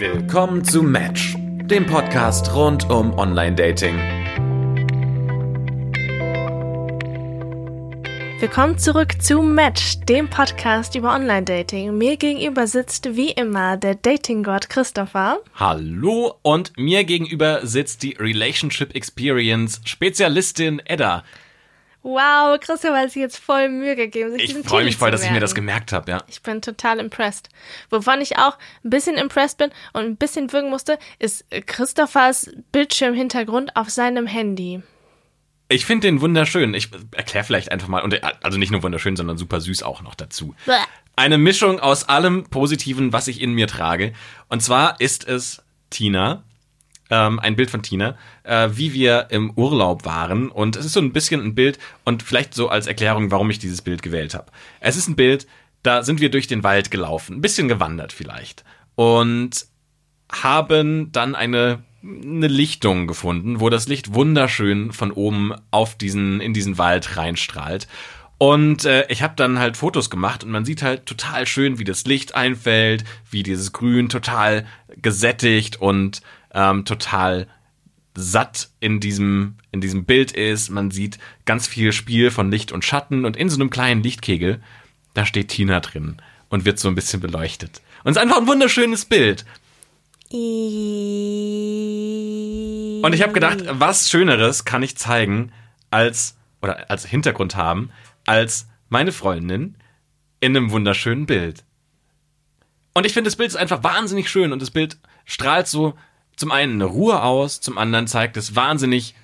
Willkommen 0.00 0.62
zu 0.62 0.84
Match, 0.84 1.34
dem 1.36 1.84
Podcast 1.84 2.54
rund 2.54 2.88
um 2.88 3.18
Online-Dating. 3.18 3.96
Willkommen 8.38 8.78
zurück 8.78 9.20
zu 9.20 9.42
Match, 9.42 9.98
dem 10.02 10.30
Podcast 10.30 10.94
über 10.94 11.12
Online-Dating. 11.12 11.98
Mir 11.98 12.16
gegenüber 12.16 12.68
sitzt 12.68 13.16
wie 13.16 13.32
immer 13.32 13.76
der 13.76 13.96
Dating-Gott 13.96 14.68
Christopher. 14.70 15.40
Hallo 15.56 16.36
und 16.42 16.74
mir 16.76 17.02
gegenüber 17.02 17.66
sitzt 17.66 18.04
die 18.04 18.12
Relationship 18.20 18.94
Experience 18.94 19.80
Spezialistin 19.84 20.80
Edda. 20.84 21.24
Wow, 22.02 22.58
Christopher 22.60 22.96
hat 22.98 23.10
sich 23.10 23.20
jetzt 23.20 23.38
voll 23.38 23.68
Mühe 23.68 23.96
gegeben. 23.96 24.32
Sich 24.32 24.56
Ich 24.56 24.66
freue 24.66 24.84
mich 24.84 24.96
voll, 24.96 25.10
dass 25.10 25.24
ich 25.24 25.30
mir 25.30 25.40
das 25.40 25.54
gemerkt 25.54 25.92
habe, 25.92 26.10
ja. 26.10 26.22
Ich 26.28 26.42
bin 26.42 26.62
total 26.62 27.00
impressed. 27.00 27.48
Wovon 27.90 28.20
ich 28.20 28.38
auch 28.38 28.56
ein 28.84 28.90
bisschen 28.90 29.16
impressed 29.16 29.58
bin 29.58 29.70
und 29.92 30.04
ein 30.04 30.16
bisschen 30.16 30.52
wirken 30.52 30.70
musste, 30.70 30.98
ist 31.18 31.44
Christophers 31.66 32.50
Bildschirmhintergrund 32.72 33.76
auf 33.76 33.90
seinem 33.90 34.26
Handy. 34.26 34.82
Ich 35.68 35.84
finde 35.84 36.06
den 36.06 36.20
wunderschön. 36.20 36.72
Ich 36.72 36.88
erkläre 37.14 37.44
vielleicht 37.44 37.70
einfach 37.70 37.88
mal, 37.88 38.02
und 38.02 38.14
er- 38.14 38.42
also 38.42 38.58
nicht 38.58 38.70
nur 38.70 38.82
wunderschön, 38.82 39.16
sondern 39.16 39.36
super 39.36 39.60
süß 39.60 39.82
auch 39.82 40.00
noch 40.00 40.14
dazu. 40.14 40.54
Bäh. 40.64 40.72
Eine 41.16 41.36
Mischung 41.36 41.80
aus 41.80 42.08
allem 42.08 42.44
Positiven, 42.44 43.12
was 43.12 43.28
ich 43.28 43.42
in 43.42 43.52
mir 43.52 43.66
trage. 43.66 44.12
Und 44.48 44.62
zwar 44.62 45.00
ist 45.00 45.26
es 45.28 45.62
Tina, 45.90 46.44
ähm, 47.10 47.38
ein 47.38 47.56
Bild 47.56 47.70
von 47.70 47.82
Tina, 47.82 48.16
äh, 48.44 48.68
wie 48.72 48.92
wir 48.92 49.28
im 49.30 49.50
Urlaub 49.52 50.04
waren. 50.04 50.50
Und 50.50 50.76
es 50.76 50.84
ist 50.84 50.92
so 50.92 51.00
ein 51.00 51.12
bisschen 51.12 51.42
ein 51.42 51.54
Bild 51.54 51.78
und 52.04 52.22
vielleicht 52.22 52.54
so 52.54 52.68
als 52.68 52.86
Erklärung, 52.86 53.30
warum 53.30 53.50
ich 53.50 53.58
dieses 53.58 53.82
Bild 53.82 54.02
gewählt 54.02 54.34
habe. 54.34 54.46
Es 54.80 54.96
ist 54.96 55.08
ein 55.08 55.16
Bild, 55.16 55.46
da 55.82 56.02
sind 56.02 56.20
wir 56.20 56.30
durch 56.30 56.46
den 56.46 56.64
Wald 56.64 56.90
gelaufen, 56.90 57.36
ein 57.36 57.40
bisschen 57.40 57.68
gewandert 57.68 58.12
vielleicht. 58.12 58.64
Und 58.94 59.66
haben 60.30 61.10
dann 61.12 61.34
eine, 61.34 61.82
eine 62.02 62.48
Lichtung 62.48 63.06
gefunden, 63.06 63.60
wo 63.60 63.70
das 63.70 63.88
Licht 63.88 64.12
wunderschön 64.14 64.92
von 64.92 65.12
oben 65.12 65.54
auf 65.70 65.96
diesen, 65.96 66.40
in 66.40 66.52
diesen 66.52 66.78
Wald 66.78 67.16
reinstrahlt. 67.16 67.88
Und 68.38 68.84
äh, 68.84 69.04
ich 69.08 69.22
habe 69.22 69.34
dann 69.36 69.58
halt 69.58 69.76
Fotos 69.76 70.10
gemacht 70.10 70.44
und 70.44 70.50
man 70.50 70.64
sieht 70.64 70.82
halt 70.82 71.06
total 71.06 71.44
schön, 71.46 71.80
wie 71.80 71.84
das 71.84 72.04
Licht 72.04 72.36
einfällt, 72.36 73.02
wie 73.30 73.42
dieses 73.42 73.72
Grün 73.72 74.08
total 74.08 74.64
gesättigt 74.96 75.80
und 75.80 76.22
ähm, 76.52 76.84
total 76.84 77.46
satt 78.14 78.70
in 78.80 79.00
diesem, 79.00 79.56
in 79.70 79.80
diesem 79.80 80.04
Bild 80.04 80.32
ist. 80.32 80.70
Man 80.70 80.90
sieht 80.90 81.18
ganz 81.44 81.66
viel 81.66 81.92
Spiel 81.92 82.30
von 82.30 82.50
Licht 82.50 82.72
und 82.72 82.84
Schatten 82.84 83.24
und 83.24 83.36
in 83.36 83.48
so 83.48 83.56
einem 83.56 83.70
kleinen 83.70 84.02
Lichtkegel, 84.02 84.60
da 85.14 85.24
steht 85.24 85.48
Tina 85.48 85.80
drin 85.80 86.20
und 86.48 86.64
wird 86.64 86.78
so 86.78 86.88
ein 86.88 86.94
bisschen 86.94 87.20
beleuchtet. 87.20 87.82
Und 88.04 88.10
es 88.10 88.16
ist 88.16 88.22
einfach 88.22 88.38
ein 88.38 88.46
wunderschönes 88.46 89.04
Bild. 89.04 89.44
Und 90.30 90.40
ich 93.14 93.22
habe 93.22 93.32
gedacht, 93.32 93.64
was 93.70 94.10
Schöneres 94.10 94.64
kann 94.64 94.82
ich 94.82 94.96
zeigen 94.96 95.52
als 95.90 96.36
oder 96.60 96.90
als 96.90 97.06
Hintergrund 97.06 97.56
haben 97.56 97.90
als 98.26 98.68
meine 98.88 99.12
Freundin 99.12 99.76
in 100.40 100.56
einem 100.56 100.70
wunderschönen 100.70 101.26
Bild. 101.26 101.64
Und 102.94 103.06
ich 103.06 103.14
finde 103.14 103.28
das 103.28 103.36
Bild 103.36 103.48
ist 103.48 103.56
einfach 103.56 103.84
wahnsinnig 103.84 104.28
schön 104.28 104.52
und 104.52 104.60
das 104.60 104.70
Bild 104.70 104.98
strahlt 105.24 105.66
so 105.66 105.94
zum 106.38 106.50
einen 106.52 106.74
eine 106.74 106.84
Ruhe 106.86 107.22
aus, 107.22 107.60
zum 107.60 107.76
anderen 107.78 108.06
zeigt 108.06 108.36
es 108.36 108.54
wahnsinnig 108.56 109.14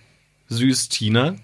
süß 0.48 0.88
Tina 0.90 1.36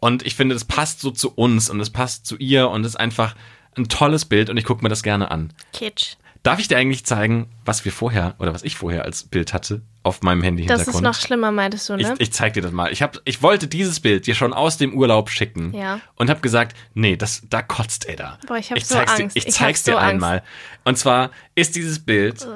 und 0.00 0.24
ich 0.24 0.34
finde, 0.36 0.54
das 0.54 0.64
passt 0.64 1.00
so 1.00 1.10
zu 1.10 1.32
uns 1.32 1.70
und 1.70 1.80
es 1.80 1.90
passt 1.90 2.26
zu 2.26 2.36
ihr 2.36 2.68
und 2.68 2.84
ist 2.84 2.96
einfach 2.96 3.34
ein 3.76 3.88
tolles 3.88 4.24
Bild 4.26 4.50
und 4.50 4.56
ich 4.56 4.64
gucke 4.64 4.82
mir 4.84 4.88
das 4.90 5.02
gerne 5.02 5.30
an. 5.30 5.52
Kitsch. 5.72 6.14
Darf 6.44 6.58
ich 6.60 6.68
dir 6.68 6.76
eigentlich 6.76 7.06
zeigen, 7.06 7.46
was 7.64 7.86
wir 7.86 7.90
vorher 7.90 8.34
oder 8.38 8.52
was 8.52 8.62
ich 8.64 8.76
vorher 8.76 9.06
als 9.06 9.22
Bild 9.24 9.54
hatte 9.54 9.80
auf 10.02 10.20
meinem 10.20 10.42
Handy 10.42 10.66
Das 10.66 10.86
ist 10.86 11.00
noch 11.00 11.14
schlimmer, 11.14 11.50
meintest 11.50 11.88
du, 11.88 11.94
ich, 11.94 12.06
ne? 12.06 12.14
ich 12.18 12.32
zeig 12.34 12.52
dir 12.52 12.60
das 12.60 12.70
mal. 12.70 12.92
Ich, 12.92 13.00
hab, 13.00 13.18
ich 13.24 13.40
wollte 13.40 13.66
dieses 13.66 14.00
Bild 14.00 14.26
dir 14.26 14.34
schon 14.34 14.52
aus 14.52 14.76
dem 14.76 14.92
Urlaub 14.92 15.30
schicken 15.30 15.72
Ja. 15.72 16.00
und 16.16 16.28
habe 16.28 16.40
gesagt, 16.40 16.76
nee, 16.92 17.16
das, 17.16 17.42
da 17.48 17.62
kotzt 17.62 18.04
er 18.04 18.16
da. 18.16 18.38
Boah, 18.46 18.58
ich 18.58 18.70
hab 18.70 18.78
so 18.78 18.94
zeig's 18.94 19.12
Angst. 19.18 19.36
Dir, 19.36 19.40
ich 19.40 19.46
Ich 19.48 19.54
zeig's 19.54 19.84
dir 19.84 19.92
so 19.92 19.96
Angst. 19.96 20.12
einmal. 20.12 20.42
Und 20.84 20.98
zwar 20.98 21.30
ist 21.54 21.76
dieses 21.76 22.04
Bild, 22.04 22.46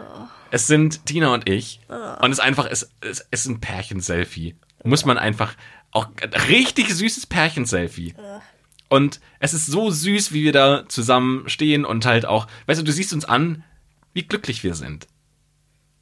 es 0.51 0.67
sind 0.67 1.07
Tina 1.07 1.33
und 1.35 1.49
ich 1.49 1.81
und 1.89 2.31
es 2.31 2.39
ist 2.39 2.45
einfach, 2.45 2.67
es, 2.71 2.91
es 3.01 3.27
ist 3.31 3.47
ein 3.47 3.61
Pärchen-Selfie. 3.61 4.57
Muss 4.85 5.05
man 5.05 5.19
einfach, 5.19 5.55
auch 5.91 6.09
richtig 6.49 6.95
süßes 6.95 7.27
Pärchen-Selfie. 7.27 8.15
Und 8.89 9.21
es 9.39 9.55
ist 9.55 9.67
so 9.67 9.91
süß, 9.91 10.33
wie 10.33 10.45
wir 10.45 10.53
da 10.53 10.89
zusammen 10.89 11.49
stehen 11.49 11.85
und 11.85 12.07
halt 12.07 12.25
auch, 12.27 12.47
weißt 12.67 12.81
du, 12.81 12.85
du 12.85 12.93
siehst 12.93 13.13
uns 13.13 13.25
an, 13.25 13.65
wie 14.15 14.23
glücklich 14.23 14.65
wir 14.65 14.75
sind. 14.75 15.07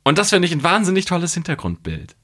Und 0.05 0.19
das 0.19 0.31
finde 0.31 0.47
ich 0.47 0.53
ein 0.53 0.62
wahnsinnig 0.62 1.05
tolles 1.05 1.35
Hintergrundbild. 1.35 2.15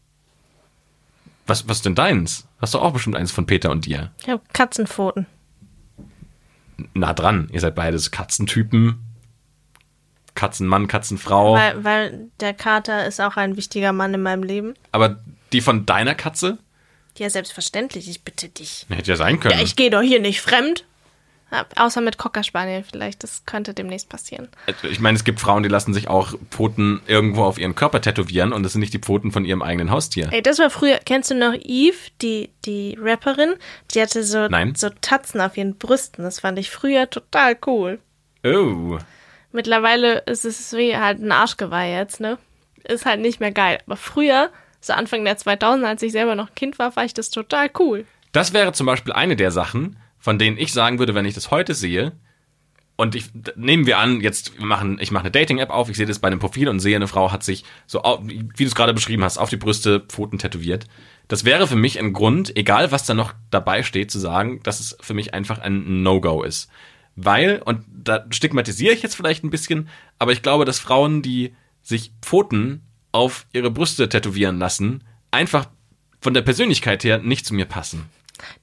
Was, 1.47 1.69
was 1.69 1.83
denn 1.83 1.97
deins? 1.97 2.47
Hast 2.61 2.75
du 2.75 2.79
auch 2.79 2.93
bestimmt 2.93 3.17
eins 3.17 3.33
von 3.33 3.47
Peter 3.47 3.71
und 3.71 3.87
dir? 3.87 4.13
Ich 4.21 4.29
habe 4.29 4.43
Katzenpfoten. 4.53 5.27
Nah 6.95 7.13
dran. 7.13 7.49
Ihr 7.53 7.61
seid 7.61 7.75
beides 7.75 8.13
Katzentypen. 8.13 9.01
Katzenmann, 10.35 10.89
Katzenfrau. 10.89 11.55
Weil, 11.55 11.85
weil 11.85 12.29
der 12.41 12.55
Kater 12.55 13.07
ist 13.07 13.21
auch 13.21 13.37
ein 13.37 13.57
wichtiger 13.57 13.93
Mann 13.93 14.15
in 14.15 14.23
meinem 14.23 14.43
Leben. 14.43 14.75
Aber 14.93 15.21
die 15.53 15.61
von 15.61 15.87
deiner 15.87 16.15
Katze? 16.15 16.59
Ja, 17.19 17.29
selbstverständlich, 17.29 18.09
ich 18.09 18.23
bitte 18.23 18.49
dich. 18.49 18.87
Hätte 18.89 19.11
ja 19.11 19.17
sein 19.17 19.39
können. 19.39 19.59
Ja, 19.59 19.65
ich 19.65 19.77
gehe 19.77 19.91
doch 19.91 20.01
hier 20.01 20.21
nicht 20.21 20.41
fremd. 20.41 20.85
Außer 21.77 22.01
mit 22.01 22.17
Cocker 22.17 22.43
Spaniel 22.45 22.83
vielleicht, 22.83 23.23
das 23.23 23.45
könnte 23.45 23.75
demnächst 23.75 24.09
passieren. 24.09 24.49
ich 24.85 25.01
meine, 25.01 25.17
es 25.17 25.25
gibt 25.25 25.39
Frauen, 25.39 25.63
die 25.63 25.69
lassen 25.69 25.93
sich 25.93 26.09
auch 26.09 26.35
Pfoten 26.51 27.03
irgendwo 27.07 27.45
auf 27.45 27.59
ihren 27.59 27.75
Körper 27.75 28.01
tätowieren 28.01 28.55
und 28.55 28.63
das 28.63 28.73
sind 28.73 28.81
nicht 28.81 28.95
die 28.95 28.99
Pfoten 28.99 29.33
von 29.33 29.45
ihrem 29.45 29.61
eigenen 29.61 29.91
Haustier. 29.91 30.29
Ey, 30.33 30.41
das 30.41 30.59
war 30.59 30.71
früher, 30.71 30.99
kennst 31.05 31.31
du 31.31 31.35
noch 31.35 31.53
Eve, 31.53 31.99
die, 32.23 32.49
die 32.65 32.97
Rapperin? 32.99 33.55
Die 33.93 34.01
hatte 34.01 34.25
so, 34.25 34.49
Nein. 34.49 34.75
so 34.75 34.89
Tatzen 35.03 35.43
auf 35.43 35.59
ihren 35.59 35.77
Brüsten. 35.77 36.25
Das 36.25 36.41
fand 36.41 36.59
ich 36.59 36.71
früher 36.71 37.11
total 37.11 37.59
cool. 37.67 37.99
Oh. 38.45 38.99
Mittlerweile 39.53 40.19
ist 40.21 40.45
es 40.45 40.73
wie 40.73 40.97
halt 40.97 41.21
ein 41.21 41.33
Arschgeweih 41.33 41.93
jetzt, 41.93 42.21
ne? 42.21 42.39
Ist 42.85 43.07
halt 43.07 43.21
nicht 43.21 43.41
mehr 43.41 43.53
geil. 43.53 43.79
Aber 43.87 43.97
früher, 43.97 44.51
so 44.81 44.93
Anfang 44.93 45.25
der 45.25 45.39
2000er, 45.39 45.85
als 45.85 46.03
ich 46.03 46.13
selber 46.13 46.35
noch 46.35 46.55
Kind 46.55 46.79
war, 46.79 46.93
fand 46.93 47.07
ich 47.07 47.15
das 47.15 47.31
total 47.31 47.71
cool. 47.79 48.05
Das 48.33 48.53
wäre 48.53 48.73
zum 48.73 48.87
Beispiel 48.87 49.13
eine 49.13 49.37
der 49.37 49.51
Sachen, 49.51 49.99
von 50.19 50.39
denen 50.39 50.59
ich 50.59 50.73
sagen 50.73 50.99
würde, 50.99 51.15
wenn 51.15 51.27
ich 51.27 51.35
das 51.35 51.51
heute 51.51 51.75
sehe, 51.75 52.13
und 52.97 53.15
ich 53.15 53.31
nehmen 53.57 53.87
wir 53.87 53.99
an, 53.99 54.21
jetzt 54.21 54.61
machen, 54.61 54.99
ich 55.01 55.11
mache 55.11 55.25
eine 55.25 55.31
Dating-App 55.31 55.71
auf, 55.71 55.89
ich 55.89 55.97
sehe 55.97 56.07
das 56.07 56.19
bei 56.19 56.29
einem 56.29 56.39
Profil 56.39 56.69
und 56.69 56.79
sehe, 56.79 56.95
eine 56.95 57.09
Frau 57.09 57.33
hat 57.33 57.43
sich 57.43 57.65
so, 57.87 58.01
wie 58.23 58.45
du 58.45 58.65
es 58.65 58.75
gerade 58.75 58.95
beschrieben 58.95 59.25
hast, 59.25 59.39
auf 59.39 59.49
die 59.49 59.57
Brüste 59.57 60.01
Pfoten 60.01 60.39
tätowiert. 60.39 60.87
Das 61.27 61.45
wäre 61.45 61.67
für 61.67 61.77
mich 61.77 61.99
ein 61.99 62.13
Grund, 62.13 62.55
egal 62.57 62.93
was 62.93 63.05
da 63.07 63.15
noch 63.15 63.33
dabei 63.51 63.83
steht, 63.83 64.11
zu 64.11 64.19
sagen, 64.19 64.63
dass 64.63 64.79
es 64.79 64.97
für 65.01 65.15
mich 65.15 65.35
einfach 65.35 65.59
ein 65.59 66.03
No-Go 66.03 66.43
ist. 66.43 66.71
Weil, 67.17 67.61
und 67.65 67.85
da 67.89 68.25
stigmatisiere 68.31 68.95
ich 68.95 69.03
jetzt 69.03 69.15
vielleicht 69.15 69.45
ein 69.45 69.51
bisschen, 69.51 69.89
aber 70.19 70.33
ich 70.33 70.43
glaube, 70.43 70.65
dass 70.65 70.79
Frauen, 70.79 71.23
die 71.23 71.55
sich 71.83 72.13
Pfoten 72.23 72.83
auf 73.13 73.47
ihre 73.53 73.71
Brüste 73.71 74.09
tätowieren 74.09 74.59
lassen, 74.59 75.05
einfach 75.31 75.67
von 76.21 76.35
der 76.35 76.43
Persönlichkeit 76.43 77.05
her 77.05 77.19
nicht 77.19 77.45
zu 77.45 77.55
mir 77.55 77.67
passen. 77.67 78.09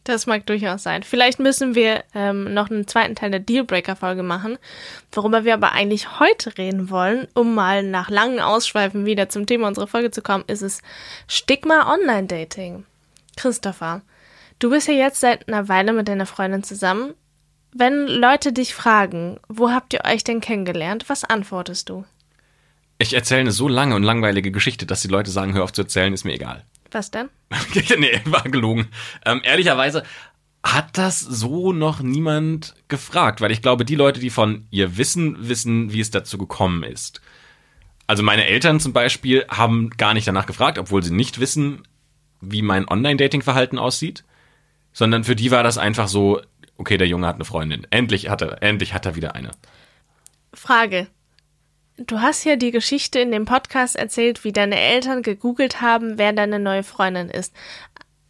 Das 0.03 0.25
mag 0.25 0.45
durchaus 0.45 0.83
sein. 0.83 1.03
Vielleicht 1.03 1.39
müssen 1.39 1.75
wir 1.75 2.03
ähm, 2.13 2.53
noch 2.53 2.69
einen 2.69 2.87
zweiten 2.87 3.15
Teil 3.15 3.31
der 3.31 3.39
Dealbreaker-Folge 3.39 4.23
machen. 4.23 4.57
Worüber 5.11 5.45
wir 5.45 5.53
aber 5.53 5.71
eigentlich 5.71 6.19
heute 6.19 6.57
reden 6.57 6.89
wollen, 6.89 7.27
um 7.33 7.55
mal 7.55 7.83
nach 7.83 8.09
langen 8.09 8.39
Ausschweifen 8.39 9.05
wieder 9.05 9.29
zum 9.29 9.45
Thema 9.45 9.67
unserer 9.67 9.87
Folge 9.87 10.11
zu 10.11 10.21
kommen, 10.21 10.43
ist 10.47 10.61
es 10.61 10.81
Stigma 11.27 11.93
Online-Dating. 11.93 12.85
Christopher, 13.37 14.01
du 14.59 14.69
bist 14.69 14.87
ja 14.87 14.93
jetzt 14.93 15.21
seit 15.21 15.47
einer 15.47 15.69
Weile 15.69 15.93
mit 15.93 16.07
deiner 16.07 16.25
Freundin 16.25 16.63
zusammen. 16.63 17.13
Wenn 17.71 18.07
Leute 18.07 18.51
dich 18.51 18.73
fragen, 18.73 19.39
wo 19.47 19.69
habt 19.69 19.93
ihr 19.93 20.01
euch 20.05 20.23
denn 20.23 20.41
kennengelernt, 20.41 21.05
was 21.07 21.23
antwortest 21.23 21.89
du? 21.89 22.05
Ich 22.97 23.13
erzähle 23.13 23.41
eine 23.41 23.51
so 23.51 23.67
lange 23.67 23.95
und 23.95 24.03
langweilige 24.03 24.51
Geschichte, 24.51 24.85
dass 24.85 25.01
die 25.01 25.07
Leute 25.07 25.31
sagen, 25.31 25.53
hör 25.53 25.63
auf 25.63 25.73
zu 25.73 25.83
erzählen, 25.83 26.13
ist 26.13 26.25
mir 26.25 26.33
egal. 26.33 26.65
Was 26.91 27.11
denn? 27.11 27.29
nee, 27.97 28.19
war 28.25 28.43
gelogen. 28.43 28.87
Ähm, 29.25 29.41
ehrlicherweise 29.43 30.03
hat 30.63 30.97
das 30.97 31.19
so 31.19 31.71
noch 31.71 32.01
niemand 32.01 32.75
gefragt, 32.87 33.39
weil 33.39 33.51
ich 33.51 33.61
glaube, 33.61 33.85
die 33.85 33.95
Leute, 33.95 34.19
die 34.19 34.29
von 34.29 34.67
ihr 34.71 34.97
wissen, 34.97 35.47
wissen, 35.47 35.93
wie 35.93 36.01
es 36.01 36.11
dazu 36.11 36.37
gekommen 36.37 36.83
ist. 36.83 37.21
Also 38.07 38.23
meine 38.23 38.45
Eltern 38.45 38.79
zum 38.79 38.91
Beispiel 38.91 39.45
haben 39.49 39.91
gar 39.91 40.13
nicht 40.13 40.27
danach 40.27 40.47
gefragt, 40.47 40.79
obwohl 40.79 41.03
sie 41.03 41.13
nicht 41.13 41.39
wissen, 41.39 41.83
wie 42.41 42.61
mein 42.61 42.87
Online-Dating-Verhalten 42.87 43.77
aussieht, 43.77 44.25
sondern 44.91 45.23
für 45.23 45.35
die 45.35 45.51
war 45.51 45.63
das 45.63 45.77
einfach 45.77 46.07
so, 46.07 46.41
okay, 46.79 46.97
der 46.97 47.07
Junge 47.07 47.27
hat 47.27 47.35
eine 47.35 47.45
Freundin. 47.45 47.85
Endlich 47.89 48.29
hat 48.29 48.41
er, 48.41 48.63
endlich 48.63 48.93
hat 48.93 49.05
er 49.05 49.15
wieder 49.15 49.35
eine. 49.35 49.51
Frage. 50.53 51.07
Du 51.97 52.21
hast 52.21 52.45
ja 52.45 52.55
die 52.55 52.71
Geschichte 52.71 53.19
in 53.19 53.31
dem 53.31 53.45
Podcast 53.45 53.97
erzählt, 53.97 54.45
wie 54.45 54.53
deine 54.53 54.79
Eltern 54.79 55.21
gegoogelt 55.21 55.81
haben, 55.81 56.17
wer 56.17 56.31
deine 56.31 56.57
neue 56.57 56.83
Freundin 56.83 57.29
ist. 57.29 57.53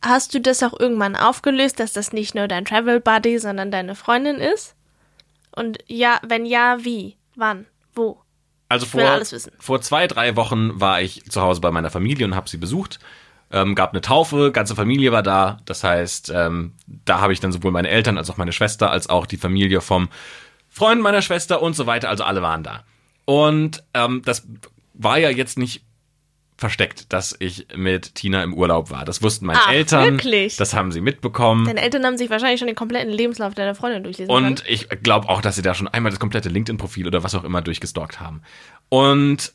Hast 0.02 0.34
du 0.34 0.42
das 0.42 0.64
auch 0.64 0.78
irgendwann 0.80 1.16
aufgelöst, 1.16 1.80
dass 1.80 1.94
das 1.94 2.12
nicht 2.12 2.34
nur 2.34 2.48
dein 2.48 2.66
Travel 2.66 3.00
Buddy, 3.00 3.38
sondern 3.38 3.70
deine 3.70 3.96
Freundin 3.96 4.38
ist? 4.38 4.76
Und 5.56 5.78
ja, 5.88 6.20
wenn 6.26 6.46
ja, 6.46 6.84
wie? 6.84 7.18
Wann? 7.36 7.68
Wo? 7.94 8.22
Also 8.70 8.86
vor, 8.86 9.22
vor 9.60 9.82
zwei, 9.82 10.08
drei 10.08 10.36
Wochen 10.36 10.80
war 10.80 11.02
ich 11.02 11.30
zu 11.30 11.42
Hause 11.42 11.60
bei 11.60 11.72
meiner 11.72 11.90
Familie 11.90 12.26
und 12.26 12.36
habe 12.36 12.50
sie 12.50 12.58
besucht. 12.58 13.00
Ähm, 13.52 13.74
gab 13.74 13.92
eine 13.92 14.02
Taufe, 14.02 14.52
ganze 14.52 14.76
Familie 14.76 15.12
war 15.12 15.24
da. 15.24 15.60
Das 15.66 15.84
heißt, 15.84 16.32
ähm, 16.36 16.74
da 16.86 17.20
habe 17.20 17.34
ich 17.34 17.40
dann 17.40 17.52
sowohl 17.52 17.72
meine 17.72 17.90
Eltern 17.90 18.18
als 18.18 18.30
auch 18.30 18.38
meine 18.38 18.52
Schwester 18.52 18.92
als 18.92 19.10
auch 19.10 19.26
die 19.26 19.38
Familie 19.38 19.82
vom 19.82 20.10
Freund 20.70 21.02
meiner 21.02 21.22
Schwester 21.22 21.62
und 21.62 21.76
so 21.76 21.88
weiter. 21.88 22.10
Also 22.10 22.24
alle 22.24 22.42
waren 22.42 22.64
da. 22.64 22.84
Und 23.26 23.84
ähm, 23.94 24.22
das 24.24 24.48
war 24.94 25.18
ja 25.18 25.30
jetzt 25.30 25.58
nicht 25.58 25.84
versteckt, 26.60 27.12
dass 27.14 27.36
ich 27.40 27.68
mit 27.76 28.16
Tina 28.16 28.44
im 28.44 28.54
Urlaub 28.54 28.92
war. 28.92 29.06
Das 29.06 29.24
wussten 29.24 29.46
meine 29.46 29.60
Ach, 29.64 29.72
Eltern. 29.72 30.18
wirklich? 30.18 30.58
Das 30.58 30.74
haben 30.74 30.92
sie 30.92 31.00
mitbekommen. 31.00 31.66
Deine 31.66 31.82
Eltern 31.82 32.06
haben 32.06 32.18
sich 32.18 32.30
wahrscheinlich 32.30 32.60
schon 32.60 32.68
den 32.68 32.76
kompletten 32.76 33.12
Lebenslauf 33.12 33.54
deiner 33.56 33.76
Freundin 33.76 34.04
durchlesen 34.04 34.34
können. 34.34 34.46
Und 34.46 34.64
ich 34.68 34.90
glaube 35.02 35.30
auch, 35.30 35.42
dass 35.42 35.56
sie 35.56 35.62
da 35.62 35.74
schon 35.74 35.88
einmal 35.88 36.12
das 36.12 36.20
komplette 36.20 36.50
LinkedIn-Profil 36.50 37.08
oder 37.08 37.24
was 37.24 37.34
auch 37.34 37.46
immer 37.46 37.62
durchgestalkt 37.62 38.20
haben. 38.20 38.42
Und 38.90 39.54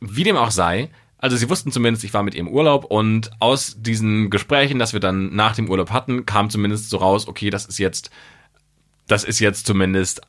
wie 0.00 0.24
dem 0.24 0.36
auch 0.36 0.50
sei, 0.50 0.90
also 1.26 1.36
sie 1.36 1.50
wussten 1.50 1.72
zumindest, 1.72 2.04
ich 2.04 2.14
war 2.14 2.22
mit 2.22 2.34
ihr 2.34 2.40
im 2.40 2.46
Urlaub 2.46 2.84
und 2.84 3.32
aus 3.40 3.74
diesen 3.78 4.30
Gesprächen, 4.30 4.78
das 4.78 4.92
wir 4.92 5.00
dann 5.00 5.34
nach 5.34 5.56
dem 5.56 5.68
Urlaub 5.68 5.90
hatten, 5.90 6.24
kam 6.24 6.50
zumindest 6.50 6.88
so 6.88 6.98
raus, 6.98 7.26
okay, 7.26 7.50
das 7.50 7.66
ist 7.66 7.78
jetzt, 7.78 8.10
das 9.08 9.24
ist 9.24 9.40
jetzt 9.40 9.66
zumindest, 9.66 10.20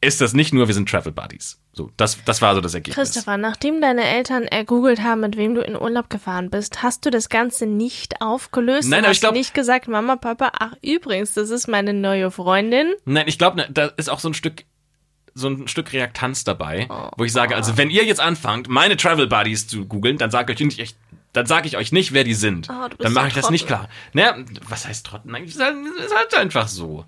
ist 0.00 0.22
das 0.22 0.32
nicht 0.32 0.54
nur, 0.54 0.66
wir 0.66 0.74
sind 0.74 0.88
Travel 0.88 1.12
Buddies. 1.12 1.60
So, 1.74 1.90
das, 1.98 2.24
das 2.24 2.40
war 2.40 2.54
so 2.54 2.62
das 2.62 2.72
Ergebnis. 2.72 2.96
Christopher, 2.96 3.36
nachdem 3.36 3.82
deine 3.82 4.04
Eltern 4.04 4.44
ergoogelt 4.44 5.02
haben, 5.02 5.20
mit 5.20 5.36
wem 5.36 5.54
du 5.54 5.60
in 5.60 5.76
Urlaub 5.76 6.08
gefahren 6.08 6.48
bist, 6.48 6.82
hast 6.82 7.04
du 7.04 7.10
das 7.10 7.28
Ganze 7.28 7.66
nicht 7.66 8.22
aufgelöst? 8.22 8.88
Nein, 8.88 9.00
aber 9.00 9.08
hast 9.08 9.16
ich 9.16 9.20
glaub- 9.20 9.34
nicht 9.34 9.52
gesagt, 9.52 9.88
Mama, 9.88 10.16
Papa, 10.16 10.52
ach 10.58 10.72
übrigens, 10.80 11.34
das 11.34 11.50
ist 11.50 11.68
meine 11.68 11.92
neue 11.92 12.30
Freundin. 12.30 12.94
Nein, 13.04 13.28
ich 13.28 13.36
glaube, 13.38 13.68
da 13.70 13.86
ist 13.98 14.08
auch 14.08 14.20
so 14.20 14.30
ein 14.30 14.34
Stück 14.34 14.64
so 15.36 15.48
ein 15.48 15.68
Stück 15.68 15.92
Reaktanz 15.92 16.44
dabei, 16.44 16.88
wo 17.16 17.24
ich 17.24 17.32
sage, 17.32 17.54
also 17.54 17.76
wenn 17.76 17.90
ihr 17.90 18.04
jetzt 18.04 18.20
anfangt, 18.20 18.68
meine 18.68 18.96
Travel 18.96 19.26
Buddies 19.26 19.68
zu 19.68 19.84
googeln, 19.84 20.16
dann 20.16 20.30
sage 20.30 20.52
ich 20.52 20.60
euch 20.60 20.78
nicht, 20.78 20.96
dann 21.34 21.46
sage 21.46 21.68
ich 21.68 21.76
euch 21.76 21.92
nicht, 21.92 22.12
wer 22.14 22.24
die 22.24 22.34
sind. 22.34 22.68
Oh, 22.70 22.88
dann 22.98 23.12
mache 23.12 23.28
ich 23.28 23.34
das 23.34 23.50
nicht 23.50 23.66
klar. 23.66 23.88
Naja, 24.14 24.36
was 24.68 24.86
heißt 24.86 25.06
es 25.06 25.54
ist 25.54 25.60
halt, 25.60 25.76
ist 26.04 26.16
halt 26.16 26.34
einfach 26.34 26.68
so. 26.68 27.04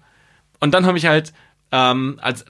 Und 0.61 0.75
dann 0.75 0.85
habe 0.85 0.99
ich 0.99 1.07
halt 1.07 1.33
ähm, 1.73 2.19
als 2.21 2.45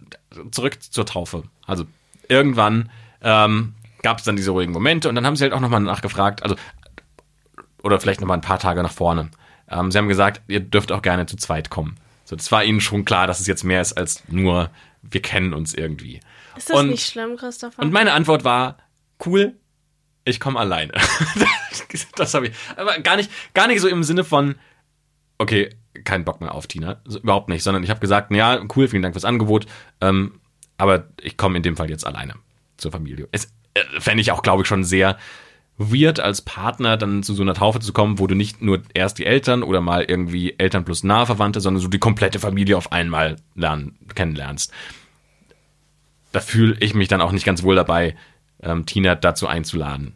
zurück 0.50 0.82
zur 0.82 1.06
Taufe. 1.06 1.44
Also 1.66 1.84
irgendwann 2.28 2.90
ähm, 3.22 3.74
gab 4.02 4.18
es 4.18 4.24
dann 4.24 4.36
diese 4.36 4.50
ruhigen 4.50 4.72
Momente 4.72 5.08
und 5.08 5.14
dann 5.14 5.26
haben 5.26 5.36
sie 5.36 5.44
halt 5.44 5.52
auch 5.52 5.60
nochmal 5.60 5.80
nachgefragt, 5.80 6.42
also 6.42 6.56
oder 7.82 8.00
vielleicht 8.00 8.20
nochmal 8.20 8.38
ein 8.38 8.42
paar 8.42 8.58
Tage 8.58 8.82
nach 8.82 8.92
vorne. 8.92 9.30
Ähm, 9.70 9.92
sie 9.92 9.98
haben 9.98 10.08
gesagt, 10.08 10.42
ihr 10.48 10.60
dürft 10.60 10.90
auch 10.90 11.02
gerne 11.02 11.26
zu 11.26 11.36
zweit 11.36 11.70
kommen. 11.70 11.96
So, 12.24 12.36
das 12.36 12.50
war 12.52 12.64
ihnen 12.64 12.80
schon 12.80 13.04
klar, 13.04 13.26
dass 13.26 13.40
es 13.40 13.46
jetzt 13.46 13.64
mehr 13.64 13.80
ist 13.80 13.94
als 13.94 14.22
nur, 14.28 14.70
wir 15.02 15.22
kennen 15.22 15.54
uns 15.54 15.74
irgendwie. 15.74 16.20
Ist 16.56 16.70
das 16.70 16.78
Und- 16.78 16.90
nicht 16.90 17.06
schlimm, 17.06 17.36
Christopher? 17.36 17.82
Und 17.82 17.92
meine 17.92 18.12
Antwort 18.12 18.44
war, 18.44 18.78
cool, 19.26 19.56
ich 20.24 20.40
komme 20.40 20.58
alleine. 20.58 20.92
das 22.16 22.34
habe 22.34 22.48
ich. 22.48 22.54
Aber 22.76 22.98
gar 23.00 23.16
nicht, 23.16 23.30
gar 23.54 23.66
nicht 23.66 23.80
so 23.80 23.88
im 23.88 24.02
Sinne 24.02 24.24
von, 24.24 24.56
okay, 25.38 25.70
kein 26.04 26.24
Bock 26.24 26.40
mehr 26.40 26.54
auf 26.54 26.66
Tina. 26.66 27.00
Überhaupt 27.06 27.48
nicht, 27.48 27.62
sondern 27.62 27.82
ich 27.82 27.90
habe 27.90 28.00
gesagt, 28.00 28.30
ja, 28.32 28.62
cool, 28.76 28.88
vielen 28.88 29.02
Dank 29.02 29.14
fürs 29.14 29.24
Angebot. 29.24 29.66
Ähm, 30.00 30.40
aber 30.76 31.08
ich 31.20 31.36
komme 31.36 31.56
in 31.56 31.62
dem 31.62 31.76
Fall 31.76 31.90
jetzt 31.90 32.06
alleine 32.06 32.34
zur 32.76 32.92
Familie. 32.92 33.28
Es 33.32 33.52
äh, 33.74 33.82
fände 33.98 34.20
ich 34.20 34.30
auch, 34.30 34.42
glaube 34.42 34.62
ich, 34.62 34.68
schon 34.68 34.84
sehr 34.84 35.18
weird 35.78 36.18
als 36.18 36.42
Partner 36.42 36.96
dann 36.96 37.22
zu 37.22 37.34
so 37.34 37.42
einer 37.42 37.54
Taufe 37.54 37.78
zu 37.78 37.92
kommen, 37.92 38.18
wo 38.18 38.26
du 38.26 38.34
nicht 38.34 38.60
nur 38.60 38.82
erst 38.94 39.18
die 39.18 39.26
Eltern 39.26 39.62
oder 39.62 39.80
mal 39.80 40.04
irgendwie 40.04 40.58
Eltern 40.58 40.84
plus 40.84 41.04
nahe 41.04 41.24
Verwandte, 41.24 41.60
sondern 41.60 41.80
so 41.80 41.88
die 41.88 42.00
komplette 42.00 42.40
Familie 42.40 42.76
auf 42.76 42.90
einmal 42.90 43.36
lernen, 43.54 43.96
kennenlernst. 44.14 44.72
Da 46.32 46.40
fühle 46.40 46.76
ich 46.80 46.94
mich 46.94 47.08
dann 47.08 47.20
auch 47.20 47.32
nicht 47.32 47.46
ganz 47.46 47.62
wohl 47.62 47.76
dabei, 47.76 48.16
ähm, 48.60 48.86
Tina 48.86 49.14
dazu 49.14 49.46
einzuladen. 49.46 50.14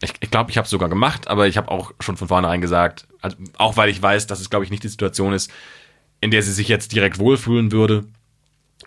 Ich 0.00 0.12
glaube, 0.12 0.18
ich, 0.20 0.30
glaub, 0.30 0.50
ich 0.50 0.56
habe 0.58 0.64
es 0.66 0.70
sogar 0.70 0.90
gemacht, 0.90 1.26
aber 1.26 1.48
ich 1.48 1.56
habe 1.56 1.70
auch 1.70 1.92
schon 2.00 2.16
von 2.16 2.28
vornherein 2.28 2.60
gesagt, 2.60 3.08
also 3.20 3.36
auch 3.56 3.76
weil 3.76 3.88
ich 3.88 4.00
weiß, 4.00 4.26
dass 4.26 4.40
es, 4.40 4.50
glaube 4.50 4.64
ich, 4.64 4.70
nicht 4.70 4.84
die 4.84 4.88
Situation 4.88 5.32
ist, 5.32 5.50
in 6.20 6.30
der 6.30 6.42
sie 6.42 6.52
sich 6.52 6.68
jetzt 6.68 6.92
direkt 6.92 7.18
wohlfühlen 7.18 7.72
würde. 7.72 8.04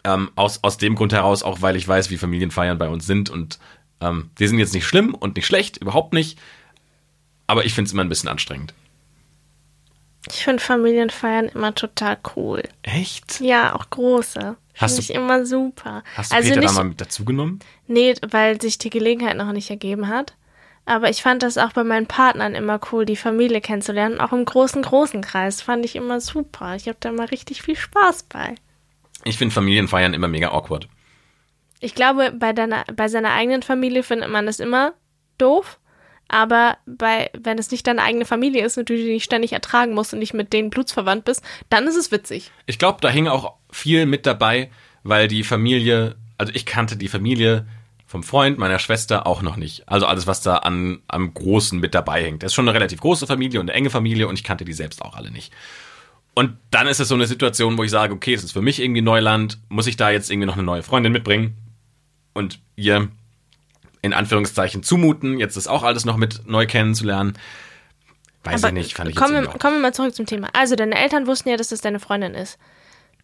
Ähm, 0.03 0.31
aus, 0.35 0.63
aus 0.63 0.77
dem 0.77 0.95
Grund 0.95 1.13
heraus, 1.13 1.43
auch 1.43 1.61
weil 1.61 1.75
ich 1.75 1.87
weiß, 1.87 2.09
wie 2.09 2.17
Familienfeiern 2.17 2.77
bei 2.77 2.87
uns 2.87 3.05
sind 3.05 3.29
und 3.29 3.59
ähm, 4.01 4.29
die 4.39 4.47
sind 4.47 4.59
jetzt 4.59 4.73
nicht 4.73 4.85
schlimm 4.85 5.13
und 5.15 5.35
nicht 5.35 5.45
schlecht, 5.45 5.77
überhaupt 5.77 6.13
nicht. 6.13 6.37
Aber 7.47 7.65
ich 7.65 7.73
finde 7.73 7.87
es 7.87 7.93
immer 7.93 8.03
ein 8.03 8.09
bisschen 8.09 8.29
anstrengend. 8.29 8.73
ich 10.29 10.43
finde 10.43 10.61
Familienfeiern 10.63 11.47
immer 11.49 11.73
total 11.75 12.17
cool. 12.35 12.63
Echt? 12.83 13.39
Ja, 13.41 13.75
auch 13.75 13.89
große. 13.89 14.55
Hast 14.77 14.95
Finde 14.95 15.07
du- 15.07 15.13
ich 15.13 15.15
immer 15.19 15.45
super. 15.45 16.03
Hast 16.15 16.31
du 16.31 16.35
also 16.35 16.49
Peter 16.49 16.61
nicht, 16.61 16.71
da 16.71 16.75
mal 16.75 16.83
mit 16.89 17.01
dazugenommen? 17.01 17.59
Nee, 17.87 18.15
weil 18.29 18.61
sich 18.61 18.77
die 18.77 18.89
Gelegenheit 18.89 19.35
noch 19.37 19.51
nicht 19.51 19.69
ergeben 19.69 20.07
hat. 20.07 20.35
Aber 20.85 21.09
ich 21.09 21.21
fand 21.21 21.43
das 21.43 21.57
auch 21.57 21.73
bei 21.73 21.83
meinen 21.83 22.07
Partnern 22.07 22.55
immer 22.55 22.79
cool, 22.91 23.05
die 23.05 23.15
Familie 23.15 23.61
kennenzulernen. 23.61 24.19
Auch 24.19 24.31
im 24.31 24.45
großen, 24.45 24.81
großen 24.81 25.21
Kreis 25.21 25.61
fand 25.61 25.85
ich 25.85 25.95
immer 25.95 26.19
super. 26.21 26.75
Ich 26.75 26.87
habe 26.87 26.97
da 26.99 27.11
mal 27.11 27.27
richtig 27.27 27.61
viel 27.61 27.75
Spaß 27.75 28.23
bei. 28.23 28.55
Ich 29.23 29.37
finde 29.37 29.53
Familienfeiern 29.53 30.13
immer 30.15 30.27
mega 30.27 30.49
awkward. 30.51 30.87
Ich 31.81 31.95
glaube, 31.95 32.31
bei, 32.31 32.53
deiner, 32.53 32.85
bei 32.95 33.07
seiner 33.07 33.33
eigenen 33.33 33.63
Familie 33.63 34.03
findet 34.03 34.29
man 34.29 34.45
das 34.45 34.59
immer 34.59 34.93
doof. 35.37 35.79
Aber 36.27 36.77
bei, 36.85 37.29
wenn 37.37 37.57
es 37.57 37.71
nicht 37.71 37.85
deine 37.87 38.03
eigene 38.03 38.23
Familie 38.23 38.63
ist 38.63 38.77
und 38.77 38.89
du 38.89 38.95
die 38.95 39.11
nicht 39.11 39.25
ständig 39.25 39.51
ertragen 39.51 39.93
musst 39.93 40.13
und 40.13 40.19
nicht 40.19 40.33
mit 40.33 40.53
denen 40.53 40.69
blutsverwandt 40.69 41.25
bist, 41.25 41.43
dann 41.69 41.87
ist 41.87 41.97
es 41.97 42.11
witzig. 42.11 42.51
Ich 42.67 42.79
glaube, 42.79 42.99
da 43.01 43.09
hing 43.09 43.27
auch 43.27 43.55
viel 43.69 44.05
mit 44.05 44.25
dabei, 44.25 44.71
weil 45.03 45.27
die 45.27 45.43
Familie, 45.43 46.15
also 46.37 46.53
ich 46.55 46.65
kannte 46.65 46.95
die 46.95 47.09
Familie 47.09 47.65
vom 48.05 48.23
Freund 48.23 48.59
meiner 48.59 48.79
Schwester 48.79 49.27
auch 49.27 49.41
noch 49.41 49.57
nicht. 49.57 49.89
Also 49.89 50.05
alles, 50.05 50.25
was 50.25 50.41
da 50.41 50.57
an, 50.57 51.01
am 51.07 51.33
Großen 51.33 51.79
mit 51.79 51.95
dabei 51.95 52.23
hängt. 52.23 52.43
Das 52.43 52.51
ist 52.51 52.55
schon 52.55 52.67
eine 52.67 52.75
relativ 52.75 53.01
große 53.01 53.27
Familie 53.27 53.59
und 53.59 53.69
eine 53.69 53.77
enge 53.77 53.89
Familie 53.89 54.27
und 54.29 54.35
ich 54.35 54.45
kannte 54.45 54.63
die 54.63 54.73
selbst 54.73 55.01
auch 55.01 55.15
alle 55.15 55.31
nicht. 55.31 55.51
Und 56.33 56.55
dann 56.69 56.87
ist 56.87 57.01
es 57.01 57.09
so 57.09 57.15
eine 57.15 57.27
Situation, 57.27 57.77
wo 57.77 57.83
ich 57.83 57.91
sage, 57.91 58.13
okay, 58.13 58.33
es 58.33 58.43
ist 58.43 58.53
für 58.53 58.61
mich 58.61 58.81
irgendwie 58.81 59.01
Neuland, 59.01 59.57
muss 59.67 59.87
ich 59.87 59.97
da 59.97 60.11
jetzt 60.11 60.31
irgendwie 60.31 60.45
noch 60.45 60.53
eine 60.53 60.63
neue 60.63 60.83
Freundin 60.83 61.11
mitbringen 61.11 61.57
und 62.33 62.59
ihr 62.75 63.09
in 64.01 64.13
Anführungszeichen 64.13 64.83
zumuten, 64.83 65.39
jetzt 65.39 65.57
ist 65.57 65.67
auch 65.67 65.83
alles 65.83 66.05
noch 66.05 66.17
mit 66.17 66.47
neu 66.47 66.65
kennenzulernen. 66.65 67.37
Weiß 68.43 68.63
ich 68.63 68.71
nicht, 68.71 68.95
fand 68.95 69.09
ich 69.09 69.15
jetzt 69.15 69.23
kommen, 69.23 69.47
auch. 69.47 69.59
kommen 69.59 69.75
wir 69.75 69.81
mal 69.81 69.93
zurück 69.93 70.15
zum 70.15 70.25
Thema. 70.25 70.49
Also, 70.53 70.75
deine 70.75 70.95
Eltern 70.95 71.27
wussten 71.27 71.49
ja, 71.49 71.57
dass 71.57 71.69
das 71.69 71.81
deine 71.81 71.99
Freundin 71.99 72.33
ist. 72.33 72.57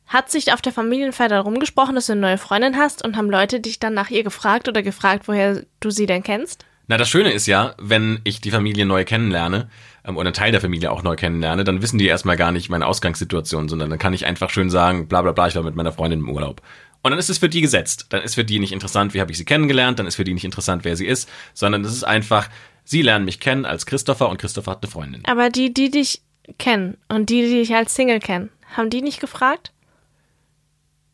Hat 0.06 0.30
sich 0.30 0.54
auf 0.54 0.62
der 0.62 0.72
Familienfeier 0.72 1.30
darum 1.30 1.60
gesprochen, 1.60 1.96
dass 1.96 2.06
du 2.06 2.14
eine 2.14 2.22
neue 2.22 2.38
Freundin 2.38 2.78
hast 2.78 3.04
und 3.04 3.18
haben 3.18 3.30
Leute 3.30 3.60
dich 3.60 3.80
dann 3.80 3.94
nach 3.94 4.10
ihr 4.10 4.24
gefragt 4.24 4.68
oder 4.70 4.84
gefragt, 4.84 5.28
woher 5.28 5.64
du 5.80 5.90
sie 5.90 6.06
denn 6.06 6.24
kennst? 6.24 6.66
Na, 6.88 6.96
das 6.96 7.10
Schöne 7.10 7.32
ist 7.32 7.48
ja, 7.48 7.76
wenn 7.80 8.22
ich 8.24 8.40
die 8.40 8.52
Familie 8.52 8.86
neu 8.86 9.04
kennenlerne, 9.04 9.70
ähm, 10.06 10.16
oder 10.16 10.28
einen 10.28 10.34
Teil 10.34 10.52
der 10.52 10.62
Familie 10.62 10.92
auch 10.92 11.04
neu 11.04 11.16
kennenlerne, 11.16 11.64
dann 11.64 11.82
wissen 11.82 11.98
die 11.98 12.08
erstmal 12.08 12.38
gar 12.38 12.52
nicht 12.52 12.70
meine 12.70 12.86
Ausgangssituation, 12.86 13.68
sondern 13.68 13.90
dann 13.90 14.00
kann 14.00 14.14
ich 14.14 14.26
einfach 14.26 14.50
schön 14.50 14.70
sagen, 14.70 15.08
bla 15.08 15.22
bla 15.22 15.34
bla, 15.34 15.48
ich 15.48 15.56
war 15.56 15.64
mit 15.64 15.76
meiner 15.76 15.92
Freundin 15.92 16.20
im 16.20 16.30
Urlaub. 16.30 16.62
Und 17.08 17.12
dann 17.12 17.20
ist 17.20 17.30
es 17.30 17.38
für 17.38 17.48
die 17.48 17.62
gesetzt. 17.62 18.08
Dann 18.10 18.22
ist 18.22 18.36
für 18.36 18.44
die 18.44 18.60
nicht 18.60 18.74
interessant, 18.74 19.14
wie 19.14 19.22
habe 19.22 19.32
ich 19.32 19.38
sie 19.38 19.46
kennengelernt, 19.46 19.98
dann 19.98 20.08
ist 20.08 20.16
für 20.16 20.26
die 20.26 20.34
nicht 20.34 20.44
interessant, 20.44 20.84
wer 20.84 20.98
sie 20.98 21.06
ist, 21.06 21.30
sondern 21.54 21.86
es 21.86 21.94
ist 21.94 22.04
einfach, 22.04 22.50
sie 22.84 23.02
lernen 23.02 23.24
mich 23.24 23.40
kennen 23.40 23.64
als 23.64 23.86
Christopher 23.86 24.28
und 24.28 24.40
Christopher 24.42 24.72
hat 24.72 24.84
eine 24.84 24.92
Freundin. 24.92 25.24
Aber 25.26 25.50
die, 25.50 25.74
die 25.74 25.90
dich 25.90 26.22
kennen 26.58 26.98
und 27.08 27.30
die, 27.30 27.44
die 27.44 27.60
dich 27.60 27.74
als 27.74 27.96
Single 27.96 28.20
kennen, 28.20 28.50
haben 28.76 28.90
die 28.90 29.02
nicht 29.02 29.22
gefragt? 29.22 29.72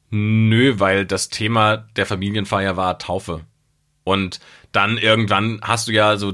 Nö, 0.09 0.79
weil 0.79 1.05
das 1.05 1.29
Thema 1.29 1.85
der 1.95 2.07
Familienfeier 2.07 2.75
war 2.75 2.97
Taufe. 2.97 3.41
Und 4.03 4.39
dann 4.71 4.97
irgendwann 4.97 5.59
hast 5.61 5.87
du 5.87 5.91
ja 5.91 6.17
so 6.17 6.33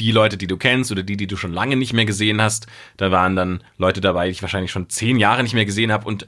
die 0.00 0.10
Leute, 0.10 0.36
die 0.36 0.48
du 0.48 0.56
kennst 0.56 0.90
oder 0.90 1.04
die, 1.04 1.16
die 1.16 1.28
du 1.28 1.36
schon 1.36 1.52
lange 1.52 1.76
nicht 1.76 1.92
mehr 1.92 2.06
gesehen 2.06 2.42
hast. 2.42 2.66
Da 2.96 3.12
waren 3.12 3.36
dann 3.36 3.62
Leute 3.78 4.00
dabei, 4.00 4.26
die 4.26 4.32
ich 4.32 4.42
wahrscheinlich 4.42 4.72
schon 4.72 4.88
zehn 4.88 5.16
Jahre 5.20 5.44
nicht 5.44 5.54
mehr 5.54 5.64
gesehen 5.64 5.92
habe 5.92 6.08
und 6.08 6.26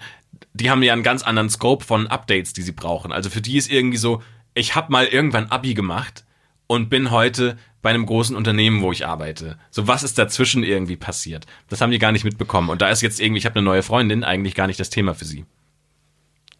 die 0.60 0.70
haben 0.70 0.82
ja 0.82 0.92
einen 0.92 1.02
ganz 1.02 1.22
anderen 1.22 1.50
Scope 1.50 1.84
von 1.84 2.06
Updates, 2.06 2.52
die 2.52 2.62
sie 2.62 2.72
brauchen. 2.72 3.12
Also 3.12 3.30
für 3.30 3.40
die 3.40 3.56
ist 3.56 3.70
irgendwie 3.70 3.98
so, 3.98 4.22
ich 4.54 4.74
habe 4.74 4.92
mal 4.92 5.06
irgendwann 5.06 5.46
Abi 5.46 5.74
gemacht 5.74 6.24
und 6.66 6.88
bin 6.90 7.10
heute 7.10 7.56
bei 7.80 7.90
einem 7.90 8.06
großen 8.06 8.36
Unternehmen, 8.36 8.82
wo 8.82 8.92
ich 8.92 9.06
arbeite. 9.06 9.58
So 9.70 9.86
was 9.86 10.02
ist 10.02 10.18
dazwischen 10.18 10.64
irgendwie 10.64 10.96
passiert? 10.96 11.46
Das 11.68 11.80
haben 11.80 11.90
die 11.90 11.98
gar 11.98 12.12
nicht 12.12 12.24
mitbekommen. 12.24 12.68
Und 12.70 12.82
da 12.82 12.90
ist 12.90 13.02
jetzt 13.02 13.20
irgendwie, 13.20 13.38
ich 13.38 13.46
habe 13.46 13.56
eine 13.56 13.64
neue 13.64 13.82
Freundin, 13.82 14.24
eigentlich 14.24 14.54
gar 14.54 14.66
nicht 14.66 14.80
das 14.80 14.90
Thema 14.90 15.14
für 15.14 15.24
sie. 15.24 15.46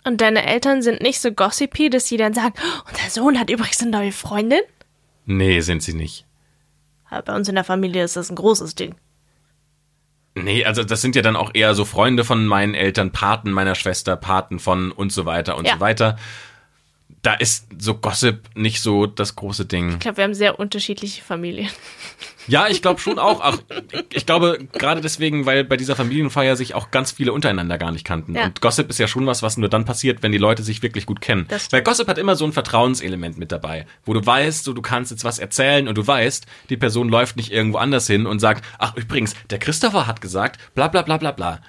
Und 0.05 0.21
deine 0.21 0.47
Eltern 0.47 0.81
sind 0.81 1.03
nicht 1.03 1.21
so 1.21 1.33
gossipy, 1.33 1.91
dass 1.91 2.09
sie 2.09 2.17
dann 2.17 2.33
sagen, 2.35 2.55
"Oh, 2.57 2.89
unser 2.89 3.11
Sohn 3.11 3.39
hat 3.39 3.51
übrigens 3.51 3.83
eine 3.83 3.91
neue 3.91 4.13
Freundin? 4.13 4.61
Nee, 5.27 5.61
sind 5.61 5.83
sie 5.83 5.93
nicht. 5.93 6.25
Aber 7.11 7.23
bei 7.23 7.35
uns 7.35 7.49
in 7.49 7.57
der 7.57 7.65
Familie 7.65 8.05
ist 8.05 8.17
das 8.17 8.31
ein 8.31 8.37
großes 8.37 8.75
Ding. 8.75 8.95
Nee, 10.45 10.65
also 10.65 10.85
das 10.85 11.01
sind 11.01 11.17
ja 11.17 11.23
dann 11.23 11.37
auch 11.37 11.51
eher 11.55 11.75
so 11.75 11.85
Freunde 11.85 12.25
von 12.25 12.47
meinen 12.47 12.75
Eltern, 12.75 13.11
Paten 13.13 13.51
meiner 13.51 13.75
Schwester, 13.75 14.17
Paten 14.17 14.59
von 14.59 14.93
und 14.93 15.13
so 15.13 15.25
weiter 15.27 15.57
und 15.57 15.67
Ja. 15.67 15.75
so 15.75 15.81
weiter. 15.81 16.17
Da 17.23 17.35
ist 17.35 17.67
so 17.79 17.95
Gossip 17.95 18.41
nicht 18.55 18.81
so 18.81 19.07
das 19.07 19.37
große 19.37 19.67
Ding. 19.67 19.93
Ich 19.93 19.99
glaube, 20.01 20.19
wir 20.19 20.25
haben 20.25 20.35
sehr 20.35 20.59
unterschiedliche 20.59 21.23
Familien. 21.23 21.69
Ja, 22.49 22.67
ich 22.69 22.81
glaube 22.81 22.99
schon 22.99 23.19
auch. 23.19 23.43
auch. 23.43 23.59
Ich 24.11 24.25
glaube 24.25 24.67
gerade 24.73 25.03
deswegen, 25.03 25.45
weil 25.45 25.65
bei 25.65 25.77
dieser 25.77 25.95
Familienfeier 25.97 26.57
sich 26.57 26.75
auch 26.75 26.91
ganz 26.91 27.13
viele 27.13 27.35
untereinander 27.35 27.77
gar 27.77 27.93
nicht 27.93 28.07
kannten. 28.07 28.35
Ja. 28.35 28.47
Und 28.47 28.63
Gossip 28.63 28.89
ist 28.89 28.99
ja 28.99 29.07
schon 29.07 29.27
was, 29.27 29.43
was 29.43 29.59
nur 29.59 29.69
dann 29.69 29.85
passiert, 29.85 30.23
wenn 30.23 30.33
die 30.33 30.39
Leute 30.39 30.63
sich 30.63 30.83
wirklich 30.83 31.05
gut 31.05 31.21
kennen. 31.21 31.47
Weil 31.71 31.83
Gossip 31.83 32.09
hat 32.09 32.17
immer 32.17 32.37
so 32.37 32.47
ein 32.47 32.55
Vertrauenselement 32.55 33.37
mit 33.37 33.53
dabei, 33.53 33.87
wo 34.07 34.15
du 34.15 34.25
weißt, 34.25 34.65
so 34.65 34.73
du 34.73 34.81
kannst 34.81 35.11
jetzt 35.11 35.25
was 35.25 35.39
erzählen 35.39 35.89
und 35.89 35.99
du 35.99 36.07
weißt, 36.07 36.47
die 36.71 36.79
Person 36.79 37.11
läuft 37.11 37.37
nicht 37.37 37.53
irgendwo 37.53 37.79
anders 37.79 38.07
hin 38.07 38.27
und 38.27 38.39
sagt, 38.39 38.65
ach 38.79 38.97
übrigens, 38.97 39.35
der 39.51 39.59
Christopher 39.59 40.07
hat 40.07 40.23
gesagt, 40.23 40.59
bla 40.75 40.89
bla 40.89 41.03
bla 41.03 41.19
bla 41.19 41.33
bla. 41.33 41.61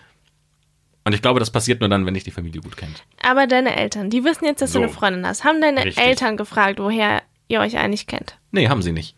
Und 1.05 1.13
ich 1.13 1.21
glaube, 1.21 1.39
das 1.39 1.49
passiert 1.49 1.79
nur 1.79 1.89
dann, 1.89 2.05
wenn 2.05 2.13
dich 2.13 2.23
die 2.23 2.31
Familie 2.31 2.61
gut 2.61 2.77
kennt. 2.77 3.03
Aber 3.23 3.47
deine 3.47 3.75
Eltern, 3.75 4.09
die 4.09 4.23
wissen 4.23 4.45
jetzt, 4.45 4.61
dass 4.61 4.73
So. 4.73 4.79
du 4.79 4.85
eine 4.85 4.93
Freundin 4.93 5.25
hast. 5.25 5.43
Haben 5.43 5.61
deine 5.61 5.85
Richtig. 5.85 6.03
Eltern 6.03 6.37
gefragt, 6.37 6.79
woher 6.79 7.23
ihr 7.47 7.61
euch 7.61 7.77
eigentlich 7.77 8.05
kennt? 8.05 8.37
Nee, 8.51 8.67
haben 8.69 8.81
sie 8.81 8.91
nicht. 8.91 9.15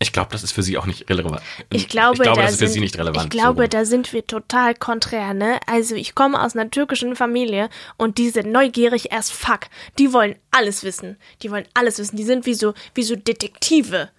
Ich 0.00 0.12
glaube, 0.12 0.30
das 0.32 0.42
ist 0.42 0.52
für 0.52 0.62
sie 0.62 0.76
auch 0.76 0.86
nicht 0.86 1.08
relevant. 1.08 1.40
Ich 1.70 1.88
glaube, 1.88 2.14
ich 2.16 2.20
glaube 2.22 2.36
da 2.40 2.42
das 2.42 2.52
ist 2.52 2.58
für 2.58 2.66
sind, 2.66 2.74
sie 2.74 2.80
nicht 2.80 2.98
relevant. 2.98 3.24
Ich 3.24 3.30
glaube, 3.30 3.62
so 3.62 3.68
da 3.68 3.84
sind 3.86 4.12
wir 4.12 4.26
total 4.26 4.74
konträr, 4.74 5.32
ne? 5.32 5.58
Also 5.66 5.94
ich 5.94 6.14
komme 6.14 6.42
aus 6.42 6.54
einer 6.54 6.70
türkischen 6.70 7.16
Familie 7.16 7.70
und 7.96 8.18
die 8.18 8.28
sind 8.28 8.52
neugierig 8.52 9.12
as 9.12 9.30
fuck. 9.30 9.60
Die 9.98 10.12
wollen 10.12 10.36
alles 10.50 10.84
wissen. 10.84 11.16
Die 11.42 11.50
wollen 11.50 11.64
alles 11.74 11.98
wissen. 11.98 12.16
Die 12.16 12.24
sind 12.24 12.44
wie 12.44 12.54
so, 12.54 12.74
wie 12.94 13.02
so 13.04 13.16
Detektive. 13.16 14.10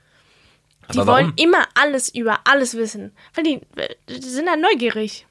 Die 0.94 0.98
Aber 1.00 1.14
wollen 1.14 1.26
warum? 1.28 1.34
immer 1.38 1.68
alles 1.76 2.14
über 2.14 2.40
alles 2.46 2.76
wissen. 2.76 3.12
Weil 3.36 3.44
die, 3.44 3.62
die 4.10 4.22
sind 4.28 4.48
dann 4.48 4.62
neugierig. 4.62 5.28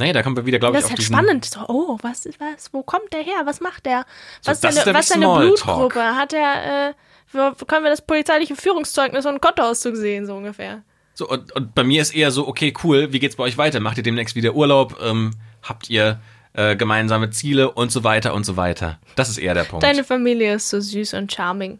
Nee, 0.00 0.12
da 0.12 0.22
kommen 0.22 0.36
wir 0.36 0.46
wieder, 0.46 0.58
glaube 0.58 0.76
ich, 0.78 0.82
Das 0.82 0.90
ist 0.90 0.94
auf 0.94 0.98
halt 0.98 1.06
spannend. 1.06 1.44
So, 1.44 1.60
oh, 1.68 1.98
was 2.02 2.26
ist 2.26 2.40
was? 2.40 2.72
Wo 2.72 2.82
kommt 2.82 3.12
der 3.12 3.22
her? 3.22 3.42
Was 3.44 3.60
macht 3.60 3.86
der? 3.86 4.04
So, 4.40 4.50
Was 4.50 4.56
ist 4.56 4.62
seine, 4.62 4.80
ist 4.90 4.94
was 4.94 5.08
seine 5.08 5.24
Smalltalk. 5.26 5.46
Blutgruppe? 5.64 6.00
Hat 6.16 6.32
er, 6.32 6.88
äh, 6.90 6.94
wo 7.32 7.64
können 7.66 7.84
wir 7.84 7.90
das 7.90 8.02
polizeiliche 8.02 8.56
Führungszeugnis 8.56 9.26
und 9.26 9.40
Kontoauszug 9.40 9.94
sehen, 9.96 10.26
so 10.26 10.34
ungefähr? 10.34 10.82
So, 11.14 11.28
und, 11.28 11.52
und 11.54 11.74
bei 11.74 11.84
mir 11.84 12.00
ist 12.02 12.14
eher 12.14 12.30
so, 12.30 12.48
okay, 12.48 12.72
cool, 12.82 13.12
wie 13.12 13.18
geht's 13.18 13.36
bei 13.36 13.44
euch 13.44 13.58
weiter? 13.58 13.78
Macht 13.80 13.98
ihr 13.98 14.02
demnächst 14.02 14.34
wieder 14.34 14.54
Urlaub? 14.54 14.98
Ähm, 15.02 15.32
habt 15.62 15.90
ihr 15.90 16.18
äh, 16.54 16.74
gemeinsame 16.76 17.30
Ziele 17.30 17.70
und 17.70 17.92
so 17.92 18.02
weiter 18.04 18.32
und 18.34 18.44
so 18.44 18.56
weiter? 18.56 18.98
Das 19.16 19.28
ist 19.28 19.38
eher 19.38 19.54
der 19.54 19.64
Punkt. 19.64 19.84
Deine 19.84 20.02
Familie 20.02 20.54
ist 20.54 20.70
so 20.70 20.80
süß 20.80 21.14
und 21.14 21.30
charming. 21.32 21.78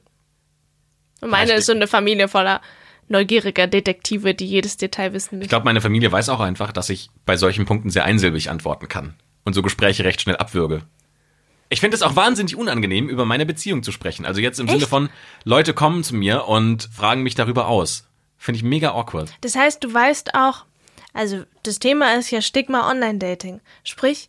Und 1.23 1.31
meine 1.31 1.53
ich- 1.53 1.59
ist 1.59 1.67
so 1.67 1.73
eine 1.73 1.87
Familie 1.87 2.29
voller 2.29 2.61
neugieriger 3.11 3.67
Detektive, 3.67 4.35
die 4.35 4.47
jedes 4.47 4.77
Detail 4.77 5.13
wissen 5.13 5.35
ich 5.35 5.39
müssen. 5.39 5.49
glaube, 5.49 5.65
meine 5.65 5.81
Familie 5.81 6.11
weiß 6.11 6.29
auch 6.29 6.41
einfach, 6.41 6.73
dass 6.73 6.89
ich 6.89 7.11
bei 7.27 7.37
solchen 7.37 7.67
Punkten 7.67 7.91
sehr 7.91 8.05
einsilbig 8.05 8.51
antworten 8.51 8.89
kann 8.89 9.15
und 9.45 9.55
so 9.55 9.63
Gespräche 9.63 10.05
recht 10.05 10.21
schnell 10.21 10.37
abwürge. 10.37 10.83
Ich 11.69 11.81
finde 11.81 11.97
es 11.97 12.03
auch 12.03 12.17
wahnsinnig 12.17 12.57
unangenehm, 12.57 13.09
über 13.09 13.25
meine 13.25 13.47
Beziehung 13.47 13.83
zu 13.83 13.93
sprechen. 13.93 14.27
Also 14.27 14.41
jetzt 14.41 14.59
im 14.59 14.69
Sinne 14.69 14.87
von, 14.87 15.09
Leute 15.45 15.73
kommen 15.73 16.03
zu 16.03 16.17
mir 16.17 16.47
und 16.47 16.89
fragen 16.93 17.23
mich 17.23 17.37
darüber 17.37 17.69
aus. 17.69 18.09
Finde 18.39 18.57
ich 18.57 18.65
mega 18.65 18.91
awkward. 18.91 19.33
Das 19.43 19.55
heißt, 19.55 19.85
du 19.85 19.93
weißt 19.93 20.35
auch, 20.35 20.65
also 21.13 21.45
das 21.63 21.79
Thema 21.79 22.15
ist 22.15 22.31
ja 22.31 22.41
Stigma 22.41 22.91
Online-Dating. 22.91 23.61
Sprich, 23.85 24.29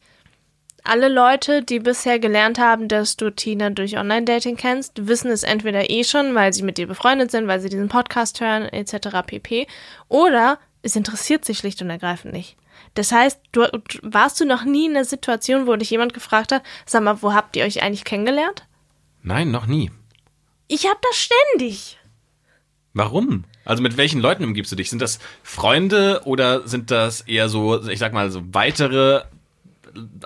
alle 0.83 1.09
Leute, 1.09 1.63
die 1.63 1.79
bisher 1.79 2.19
gelernt 2.19 2.59
haben, 2.59 2.87
dass 2.87 3.17
du 3.17 3.31
Tina 3.31 3.69
durch 3.69 3.97
Online-Dating 3.97 4.57
kennst, 4.57 5.07
wissen 5.07 5.31
es 5.31 5.43
entweder 5.43 5.89
eh 5.89 6.03
schon, 6.03 6.35
weil 6.35 6.53
sie 6.53 6.63
mit 6.63 6.77
dir 6.77 6.87
befreundet 6.87 7.31
sind, 7.31 7.47
weil 7.47 7.59
sie 7.59 7.69
diesen 7.69 7.89
Podcast 7.89 8.41
hören, 8.41 8.63
etc. 8.63 9.09
pp. 9.25 9.67
Oder 10.07 10.59
es 10.81 10.95
interessiert 10.95 11.45
sie 11.45 11.55
schlicht 11.55 11.81
und 11.81 11.89
ergreifend 11.89 12.33
nicht. 12.33 12.57
Das 12.95 13.11
heißt, 13.11 13.39
du, 13.51 13.67
warst 14.01 14.39
du 14.39 14.45
noch 14.45 14.63
nie 14.63 14.87
in 14.87 14.95
einer 14.95 15.05
Situation, 15.05 15.67
wo 15.67 15.75
dich 15.75 15.89
jemand 15.89 16.13
gefragt 16.13 16.51
hat, 16.51 16.63
sag 16.85 17.03
mal, 17.03 17.21
wo 17.21 17.33
habt 17.33 17.55
ihr 17.55 17.63
euch 17.63 17.81
eigentlich 17.81 18.03
kennengelernt? 18.03 18.65
Nein, 19.23 19.51
noch 19.51 19.65
nie. 19.65 19.91
Ich 20.67 20.87
hab 20.87 21.01
das 21.01 21.15
ständig. 21.15 21.97
Warum? 22.93 23.45
Also 23.63 23.83
mit 23.83 23.95
welchen 23.95 24.19
Leuten 24.19 24.43
umgibst 24.43 24.71
du 24.71 24.75
dich? 24.75 24.89
Sind 24.89 25.01
das 25.01 25.19
Freunde 25.43 26.21
oder 26.25 26.67
sind 26.67 26.91
das 26.91 27.21
eher 27.21 27.47
so, 27.47 27.87
ich 27.87 27.99
sag 27.99 28.11
mal, 28.11 28.31
so 28.31 28.41
weitere, 28.53 29.23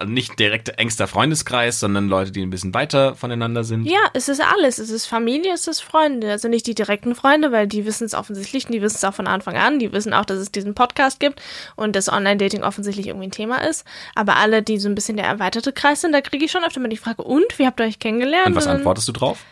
nicht 0.05 0.39
direkt 0.39 0.69
engster 0.77 1.07
Freundeskreis, 1.07 1.79
sondern 1.79 2.07
Leute, 2.07 2.31
die 2.31 2.41
ein 2.41 2.49
bisschen 2.49 2.73
weiter 2.73 3.15
voneinander 3.15 3.63
sind? 3.63 3.85
Ja, 3.85 3.99
es 4.13 4.29
ist 4.29 4.41
alles. 4.41 4.77
Es 4.79 4.89
ist 4.89 5.05
Familie, 5.05 5.53
es 5.53 5.67
ist 5.67 5.81
Freunde. 5.81 6.31
Also 6.31 6.47
nicht 6.47 6.67
die 6.67 6.75
direkten 6.75 7.15
Freunde, 7.15 7.51
weil 7.51 7.67
die 7.67 7.85
wissen 7.85 8.05
es 8.05 8.13
offensichtlich 8.13 8.65
und 8.65 8.71
die 8.73 8.81
wissen 8.81 8.97
es 8.97 9.03
auch 9.03 9.13
von 9.13 9.27
Anfang 9.27 9.55
an. 9.57 9.79
Die 9.79 9.91
wissen 9.91 10.13
auch, 10.13 10.25
dass 10.25 10.39
es 10.39 10.51
diesen 10.51 10.75
Podcast 10.75 11.19
gibt 11.19 11.41
und 11.75 11.95
dass 11.95 12.09
Online-Dating 12.11 12.63
offensichtlich 12.63 13.07
irgendwie 13.07 13.27
ein 13.27 13.31
Thema 13.31 13.57
ist. 13.67 13.85
Aber 14.15 14.35
alle, 14.37 14.61
die 14.63 14.77
so 14.79 14.89
ein 14.89 14.95
bisschen 14.95 15.17
der 15.17 15.25
erweiterte 15.25 15.71
Kreis 15.73 16.01
sind, 16.01 16.11
da 16.11 16.21
kriege 16.21 16.45
ich 16.45 16.51
schon 16.51 16.63
öfter 16.63 16.79
mal 16.79 16.87
die 16.89 16.97
Frage, 16.97 17.23
und, 17.23 17.57
wie 17.59 17.65
habt 17.65 17.79
ihr 17.79 17.85
euch 17.85 17.99
kennengelernt? 17.99 18.47
Und 18.47 18.55
was 18.55 18.67
antwortest 18.67 19.07
du 19.07 19.11
drauf? 19.13 19.43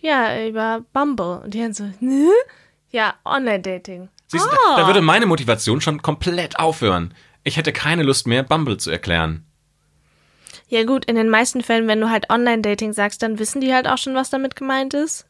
Ja, 0.00 0.44
über 0.46 0.84
Bumble. 0.92 1.40
Und 1.44 1.54
die 1.54 1.60
dann 1.60 1.72
so, 1.74 1.84
ne? 2.00 2.28
Ja, 2.90 3.14
Online-Dating. 3.24 4.08
Siehst 4.26 4.44
du, 4.44 4.50
Ah. 4.50 4.76
da, 4.76 4.80
da 4.82 4.86
würde 4.86 5.00
meine 5.00 5.26
Motivation 5.26 5.80
schon 5.80 6.02
komplett 6.02 6.58
aufhören. 6.58 7.14
Ich 7.44 7.56
hätte 7.56 7.72
keine 7.72 8.02
Lust 8.02 8.26
mehr, 8.26 8.42
Bumble 8.42 8.76
zu 8.76 8.90
erklären. 8.90 9.44
Ja 10.72 10.84
gut, 10.84 11.04
in 11.04 11.16
den 11.16 11.28
meisten 11.28 11.60
Fällen, 11.60 11.86
wenn 11.86 12.00
du 12.00 12.08
halt 12.08 12.30
Online-Dating 12.30 12.94
sagst, 12.94 13.22
dann 13.22 13.38
wissen 13.38 13.60
die 13.60 13.74
halt 13.74 13.86
auch 13.86 13.98
schon, 13.98 14.14
was 14.14 14.30
damit 14.30 14.56
gemeint 14.56 14.94
ist. 14.94 15.26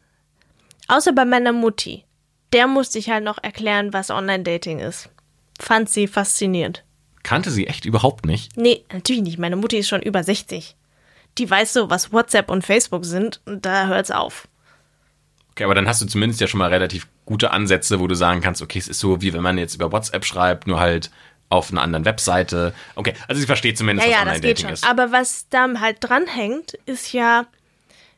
Außer 0.87 1.11
bei 1.13 1.25
meiner 1.25 1.51
Mutti. 1.51 2.05
Der 2.53 2.69
musste 2.69 3.01
ich 3.01 3.11
halt 3.11 3.25
noch 3.25 3.43
erklären, 3.43 3.93
was 3.93 4.11
Online-Dating 4.11 4.79
ist. 4.79 5.09
Fand 5.59 5.91
sie 5.91 6.07
faszinierend. 6.07 6.85
Kannte 7.25 7.51
sie 7.51 7.67
echt 7.67 7.87
überhaupt 7.87 8.25
nicht. 8.25 8.57
Nee, 8.57 8.85
natürlich 8.93 9.23
nicht. 9.23 9.41
Meine 9.41 9.57
Mutti 9.57 9.79
ist 9.79 9.89
schon 9.89 10.01
über 10.01 10.23
60. 10.23 10.77
Die 11.39 11.51
weiß 11.51 11.73
so, 11.73 11.91
was 11.91 12.13
WhatsApp 12.13 12.49
und 12.49 12.65
Facebook 12.65 13.05
sind 13.05 13.41
und 13.45 13.67
da 13.67 13.89
hört's 13.89 14.13
auf. 14.13 14.47
Okay, 15.51 15.65
aber 15.65 15.75
dann 15.75 15.89
hast 15.89 16.01
du 16.01 16.07
zumindest 16.07 16.41
ja 16.41 16.47
schon 16.47 16.59
mal 16.59 16.71
relativ 16.71 17.09
gute 17.27 17.51
Ansätze, 17.51 17.99
wo 17.99 18.07
du 18.07 18.15
sagen 18.15 18.43
kannst, 18.43 18.63
okay, 18.63 18.79
es 18.79 18.87
ist 18.87 19.01
so, 19.01 19.21
wie 19.23 19.33
wenn 19.33 19.43
man 19.43 19.59
jetzt 19.59 19.75
über 19.75 19.91
WhatsApp 19.91 20.25
schreibt, 20.25 20.69
nur 20.69 20.79
halt 20.79 21.11
auf 21.53 21.71
einer 21.71 21.83
anderen 21.83 22.05
Webseite. 22.05 22.75
Okay, 22.95 23.15
also 23.29 23.41
sie 23.41 23.47
versteht 23.47 23.77
zumindest, 23.79 24.09
Ja, 24.09 24.13
was 24.13 24.17
ja, 24.17 24.23
Online-Dating 24.27 24.65
schon. 24.67 24.73
ist. 24.75 24.89
Aber 24.89 25.13
was 25.13 25.47
da 25.51 25.69
halt 25.81 25.99
dranhängt, 26.01 26.73
ist 26.87 27.13
ja, 27.13 27.47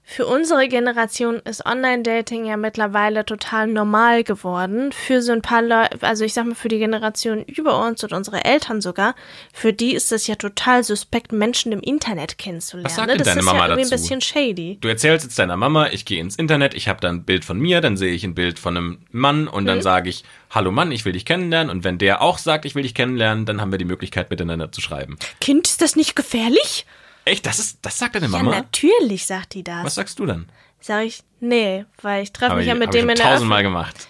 für 0.06 0.26
unsere 0.26 0.68
Generation 0.68 1.36
ist 1.44 1.64
Online-Dating 1.64 2.44
ja 2.44 2.58
mittlerweile 2.58 3.24
total 3.24 3.66
normal 3.68 4.22
geworden. 4.22 4.92
Für 4.92 5.22
so 5.22 5.32
ein 5.32 5.40
paar 5.40 5.62
Leute, 5.62 5.96
also 6.02 6.24
ich 6.26 6.34
sag 6.34 6.44
mal, 6.44 6.54
für 6.54 6.68
die 6.68 6.78
Generation 6.78 7.42
über 7.44 7.84
uns 7.86 8.04
und 8.04 8.12
unsere 8.12 8.44
Eltern 8.44 8.82
sogar, 8.82 9.14
für 9.54 9.72
die 9.72 9.94
ist 9.94 10.12
es 10.12 10.26
ja 10.26 10.34
total 10.34 10.84
suspekt, 10.84 11.32
Menschen 11.32 11.72
im 11.72 11.80
Internet 11.80 12.36
kennenzulernen. 12.36 12.84
Was 12.86 12.96
sagt 12.96 13.08
ne? 13.08 13.16
Das 13.16 13.26
deine 13.28 13.40
ist 13.40 13.46
Mama 13.46 13.58
ja 13.60 13.64
irgendwie 13.68 13.82
ein 13.86 13.90
dazu? 13.90 14.02
bisschen 14.02 14.20
shady. 14.20 14.78
Du 14.80 14.88
erzählst 14.88 15.24
jetzt 15.24 15.38
deiner 15.38 15.56
Mama, 15.56 15.88
ich 15.90 16.04
gehe 16.04 16.20
ins 16.20 16.36
Internet, 16.36 16.74
ich 16.74 16.86
habe 16.88 17.00
da 17.00 17.08
ein 17.08 17.24
Bild 17.24 17.44
von 17.46 17.58
mir, 17.58 17.80
dann 17.80 17.96
sehe 17.96 18.12
ich 18.12 18.24
ein 18.24 18.34
Bild 18.34 18.58
von 18.58 18.76
einem 18.76 18.98
Mann 19.10 19.48
und 19.48 19.64
Mhm. 19.64 19.68
dann 19.68 19.82
sage 19.82 20.10
ich, 20.10 20.22
hallo 20.50 20.70
Mann, 20.70 20.92
ich 20.92 21.06
will 21.06 21.12
dich 21.14 21.24
kennenlernen. 21.24 21.70
Und 21.70 21.82
wenn 21.82 21.96
der 21.96 22.20
auch 22.20 22.36
sagt, 22.36 22.66
ich 22.66 22.74
will 22.74 22.82
dich 22.82 22.94
kennenlernen, 22.94 23.46
dann 23.46 23.60
haben 23.62 23.70
wir 23.72 23.78
die 23.78 23.84
Möglichkeit, 23.86 24.28
miteinander 24.30 24.70
zu 24.70 24.82
schreiben. 24.82 25.16
Kind, 25.40 25.66
ist 25.66 25.80
das 25.80 25.96
nicht 25.96 26.14
gefährlich? 26.14 26.84
Echt? 27.24 27.46
Das 27.46 27.58
ist, 27.58 27.78
das 27.82 27.98
sagt 27.98 28.14
deine 28.14 28.26
Ja, 28.26 28.32
Mama? 28.32 28.50
natürlich, 28.50 29.26
sagt 29.26 29.54
die 29.54 29.64
das. 29.64 29.84
Was 29.84 29.94
sagst 29.94 30.18
du 30.18 30.26
dann? 30.26 30.48
Sag 30.80 31.04
ich, 31.04 31.22
nee, 31.40 31.86
weil 32.02 32.22
ich 32.22 32.32
treffe 32.32 32.56
mich 32.56 32.62
ich, 32.62 32.68
ja 32.68 32.74
mit 32.74 32.92
dem 32.92 33.08
in 33.08 33.16
der 33.16 33.24
tausendmal 33.24 33.62
gemacht. 33.62 34.08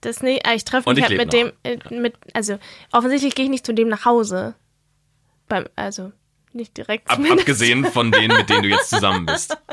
Das 0.00 0.22
nee, 0.22 0.40
ah, 0.44 0.54
ich 0.54 0.64
treffe 0.64 0.88
mich 0.88 0.98
ich 0.98 1.04
halt 1.04 1.16
mit 1.16 1.32
leb 1.32 1.52
dem, 1.64 1.92
äh, 1.92 2.00
mit, 2.00 2.14
also 2.32 2.58
offensichtlich 2.92 3.34
gehe 3.34 3.46
ich 3.46 3.50
nicht 3.50 3.66
zu 3.66 3.74
dem 3.74 3.88
nach 3.88 4.04
Hause. 4.04 4.54
Beim, 5.48 5.66
also 5.74 6.12
nicht 6.52 6.76
direkt 6.76 7.10
Ab, 7.10 7.18
abgesehen 7.28 7.84
von 7.84 8.12
denen, 8.12 8.36
mit 8.36 8.48
denen 8.48 8.62
du 8.62 8.68
jetzt 8.68 8.90
zusammen 8.90 9.26
bist. 9.26 9.56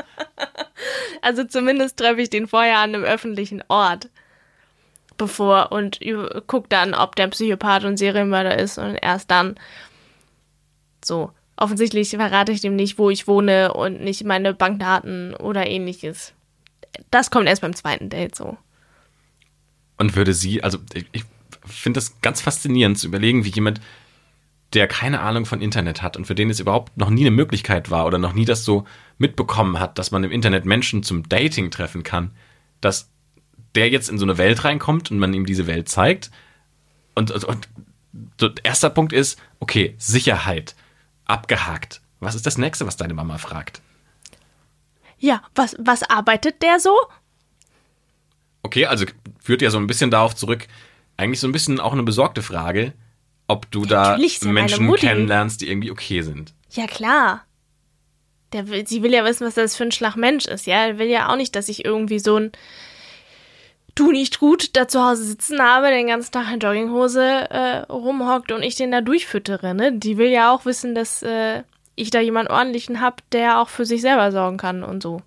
Also 1.22 1.42
zumindest 1.44 1.98
treffe 1.98 2.20
ich 2.20 2.30
den 2.30 2.46
vorher 2.46 2.78
an 2.78 2.94
einem 2.94 3.02
öffentlichen 3.02 3.64
Ort. 3.66 4.10
Bevor 5.16 5.72
und 5.72 5.98
guck 6.46 6.68
dann, 6.68 6.94
ob 6.94 7.16
der 7.16 7.28
Psychopath 7.28 7.84
und 7.84 7.96
Serienmörder 7.96 8.56
ist 8.58 8.78
und 8.78 8.94
erst 8.94 9.30
dann. 9.30 9.58
So. 11.04 11.32
Offensichtlich 11.56 12.10
verrate 12.10 12.52
ich 12.52 12.60
dem 12.60 12.76
nicht, 12.76 12.98
wo 12.98 13.10
ich 13.10 13.26
wohne 13.26 13.72
und 13.72 14.00
nicht 14.00 14.24
meine 14.24 14.52
Bankdaten 14.52 15.34
oder 15.34 15.66
ähnliches. 15.66 16.34
Das 17.10 17.30
kommt 17.30 17.48
erst 17.48 17.62
beim 17.62 17.74
zweiten 17.74 18.10
Date 18.10 18.34
so. 18.34 18.56
Und 19.96 20.16
würde 20.16 20.34
sie, 20.34 20.62
also 20.62 20.78
ich, 20.92 21.24
finde 21.64 21.98
das 21.98 22.20
ganz 22.20 22.40
faszinierend 22.40 22.98
zu 22.98 23.06
überlegen, 23.06 23.44
wie 23.44 23.50
jemand, 23.50 23.80
der 24.72 24.88
keine 24.88 25.20
Ahnung 25.20 25.46
von 25.46 25.60
Internet 25.60 26.02
hat 26.02 26.16
und 26.16 26.26
für 26.26 26.34
den 26.34 26.50
es 26.50 26.60
überhaupt 26.60 26.96
noch 26.96 27.10
nie 27.10 27.22
eine 27.22 27.30
Möglichkeit 27.30 27.90
war 27.90 28.06
oder 28.06 28.18
noch 28.18 28.32
nie 28.32 28.44
das 28.44 28.64
so 28.64 28.84
mitbekommen 29.18 29.78
hat, 29.78 29.98
dass 29.98 30.10
man 30.10 30.24
im 30.24 30.32
Internet 30.32 30.64
Menschen 30.64 31.02
zum 31.02 31.28
Dating 31.28 31.70
treffen 31.70 32.02
kann, 32.02 32.32
dass 32.80 33.10
der 33.74 33.88
jetzt 33.88 34.08
in 34.08 34.18
so 34.18 34.24
eine 34.24 34.38
Welt 34.38 34.64
reinkommt 34.64 35.10
und 35.10 35.18
man 35.18 35.32
ihm 35.32 35.46
diese 35.46 35.66
Welt 35.66 35.88
zeigt. 35.88 36.30
Und, 37.14 37.30
und, 37.30 37.44
und 37.44 37.68
so, 38.40 38.50
erster 38.62 38.90
Punkt 38.90 39.12
ist, 39.12 39.40
okay, 39.60 39.94
Sicherheit, 39.98 40.74
abgehakt. 41.26 42.00
Was 42.20 42.34
ist 42.34 42.46
das 42.46 42.58
nächste, 42.58 42.86
was 42.86 42.96
deine 42.96 43.14
Mama 43.14 43.38
fragt? 43.38 43.82
Ja, 45.18 45.42
was, 45.54 45.76
was 45.78 46.02
arbeitet 46.02 46.62
der 46.62 46.80
so? 46.80 46.94
Okay, 48.62 48.86
also 48.86 49.06
führt 49.40 49.62
ja 49.62 49.70
so 49.70 49.78
ein 49.78 49.86
bisschen 49.86 50.10
darauf 50.10 50.34
zurück, 50.34 50.66
eigentlich 51.16 51.40
so 51.40 51.46
ein 51.46 51.52
bisschen 51.52 51.80
auch 51.80 51.92
eine 51.92 52.02
besorgte 52.02 52.42
Frage, 52.42 52.92
ob 53.48 53.70
du 53.70 53.84
da 53.84 54.16
ja 54.16 54.28
meine 54.42 54.52
Menschen 54.52 54.94
kennenlernst, 54.94 55.60
die 55.60 55.68
irgendwie 55.68 55.90
okay 55.90 56.22
sind. 56.22 56.52
Ja, 56.70 56.86
klar. 56.86 57.44
Der 58.52 58.64
sie 58.86 59.02
will 59.02 59.12
ja 59.12 59.24
wissen, 59.24 59.46
was 59.46 59.54
das 59.54 59.76
für 59.76 59.84
ein 59.84 59.92
Schlagmensch 59.92 60.46
ist, 60.46 60.66
ja. 60.66 60.86
Er 60.86 60.98
will 60.98 61.08
ja 61.08 61.30
auch 61.30 61.36
nicht, 61.36 61.54
dass 61.56 61.68
ich 61.68 61.84
irgendwie 61.84 62.18
so 62.18 62.36
ein 62.36 62.52
du 63.96 64.12
nicht 64.12 64.38
gut 64.38 64.76
da 64.76 64.86
zu 64.86 65.04
Hause 65.04 65.24
sitzen 65.24 65.60
habe, 65.60 65.88
den 65.88 66.06
ganzen 66.06 66.30
Tag 66.30 66.52
in 66.52 66.60
Jogginghose 66.60 67.50
äh, 67.50 67.78
rumhockt 67.90 68.52
und 68.52 68.62
ich 68.62 68.76
den 68.76 68.92
da 68.92 69.00
durchfüttere, 69.00 69.74
ne? 69.74 69.92
Die 69.92 70.16
will 70.16 70.28
ja 70.28 70.54
auch 70.54 70.64
wissen, 70.64 70.94
dass 70.94 71.22
äh, 71.22 71.64
ich 71.96 72.10
da 72.10 72.20
jemanden 72.20 72.52
ordentlichen 72.52 73.00
hab, 73.00 73.28
der 73.30 73.60
auch 73.60 73.68
für 73.68 73.84
sich 73.84 74.02
selber 74.02 74.30
sorgen 74.30 74.58
kann 74.58 74.84
und 74.84 75.02
so. 75.02 75.22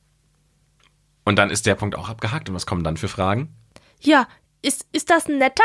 Und 1.26 1.38
dann 1.38 1.50
ist 1.50 1.66
der 1.66 1.76
Punkt 1.76 1.96
auch 1.96 2.10
abgehakt. 2.10 2.50
Und 2.50 2.56
was 2.56 2.66
kommen 2.66 2.84
dann 2.84 2.98
für 2.98 3.08
Fragen? 3.08 3.54
Ja, 4.00 4.28
ist, 4.62 4.88
ist 4.94 5.10
das 5.10 5.28
ein 5.28 5.38
netter? 5.38 5.64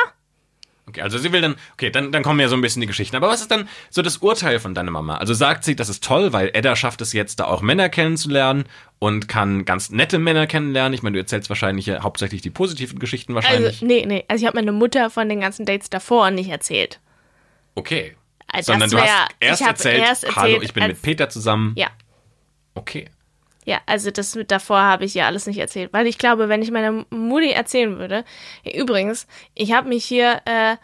Okay, 0.87 1.01
also 1.01 1.17
sie 1.17 1.33
will 1.33 1.41
dann, 1.41 1.57
okay, 1.73 1.91
dann, 1.91 2.13
dann 2.13 2.23
kommen 2.23 2.41
ja 2.41 2.49
so 2.49 2.55
ein 2.57 2.61
bisschen 2.61 2.81
die 2.81 2.87
Geschichten. 2.87 3.17
Aber 3.17 3.29
was 3.29 3.41
ist 3.41 3.51
dann 3.51 3.69
so 3.89 4.03
das 4.03 4.19
Urteil 4.19 4.59
von 4.61 4.75
deiner 4.75 4.91
Mama? 4.91 5.17
Also 5.17 5.33
sagt 5.33 5.65
sie, 5.65 5.77
das 5.77 5.89
ist 5.89 6.05
toll, 6.05 6.35
weil 6.35 6.51
Edda 6.53 6.77
schafft 6.77 7.01
es 7.01 7.15
jetzt, 7.15 7.41
da 7.41 7.47
auch 7.47 7.63
Männer 7.63 7.89
kennenzulernen 7.89 8.65
und 8.99 9.27
kann 9.27 9.65
ganz 9.65 9.89
nette 9.91 10.19
Männer 10.19 10.47
kennenlernen. 10.47 10.93
Ich 10.93 11.03
meine, 11.03 11.15
du 11.15 11.21
erzählst 11.21 11.49
wahrscheinlich 11.49 11.87
ja 11.87 12.03
hauptsächlich 12.03 12.43
die 12.43 12.51
positiven 12.51 12.99
Geschichten 12.99 13.35
wahrscheinlich. 13.35 13.77
Also, 13.83 13.87
nee, 13.87 14.05
nee. 14.07 14.25
Also 14.29 14.43
ich 14.43 14.47
habe 14.47 14.59
meine 14.59 14.73
Mutter 14.73 15.09
von 15.09 15.29
den 15.29 15.41
ganzen 15.41 15.65
Dates 15.65 15.89
davor 15.89 16.31
nicht 16.31 16.51
erzählt. 16.51 17.01
Okay. 17.75 18.15
Also 18.47 18.73
Sondern 18.73 18.91
das 18.91 19.01
du 19.01 19.07
hast 19.07 19.09
wär- 19.09 19.29
erst 19.41 19.63
erzählt, 19.63 19.99
erst 20.01 20.37
hallo, 20.37 20.47
erzählt, 20.49 20.65
ich 20.65 20.75
bin 20.75 20.87
mit 20.87 21.01
Peter 21.01 21.31
zusammen. 21.31 21.73
Ja. 21.77 21.89
Okay. 22.75 23.09
Ja, 23.65 23.81
also 23.87 24.11
das 24.11 24.35
mit 24.35 24.51
davor 24.51 24.81
habe 24.81 25.05
ich 25.05 25.15
ja 25.15 25.27
alles 25.27 25.47
nicht 25.47 25.59
erzählt, 25.59 25.93
weil 25.93 26.07
ich 26.07 26.19
glaube, 26.19 26.49
wenn 26.49 26.63
ich 26.63 26.71
meiner 26.71 27.05
Mutti 27.11 27.51
erzählen 27.51 27.99
würde, 27.99 28.25
übrigens, 28.75 29.27
ich 29.55 29.73
habe 29.73 29.89
mich 29.89 30.05
hier 30.05 30.43
äh, 30.45 30.77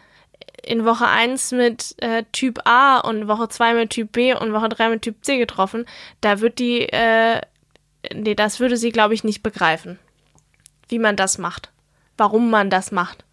in 0.63 0.85
Woche 0.85 1.07
1 1.07 1.51
mit 1.51 1.95
äh, 2.01 2.23
Typ 2.31 2.61
A 2.65 2.99
und 2.99 3.27
Woche 3.27 3.49
2 3.49 3.75
mit 3.75 3.91
Typ 3.91 4.11
B 4.11 4.33
und 4.33 4.53
Woche 4.53 4.69
3 4.69 4.89
mit 4.89 5.01
Typ 5.03 5.23
C 5.23 5.37
getroffen, 5.37 5.85
da 6.21 6.39
wird 6.39 6.59
die, 6.59 6.81
äh, 6.89 7.41
nee, 8.13 8.35
das 8.35 8.59
würde 8.59 8.77
sie, 8.77 8.91
glaube 8.91 9.13
ich, 9.13 9.23
nicht 9.23 9.43
begreifen, 9.43 9.99
wie 10.87 10.99
man 10.99 11.15
das 11.15 11.37
macht, 11.37 11.69
warum 12.17 12.49
man 12.49 12.69
das 12.69 12.91
macht. 12.91 13.25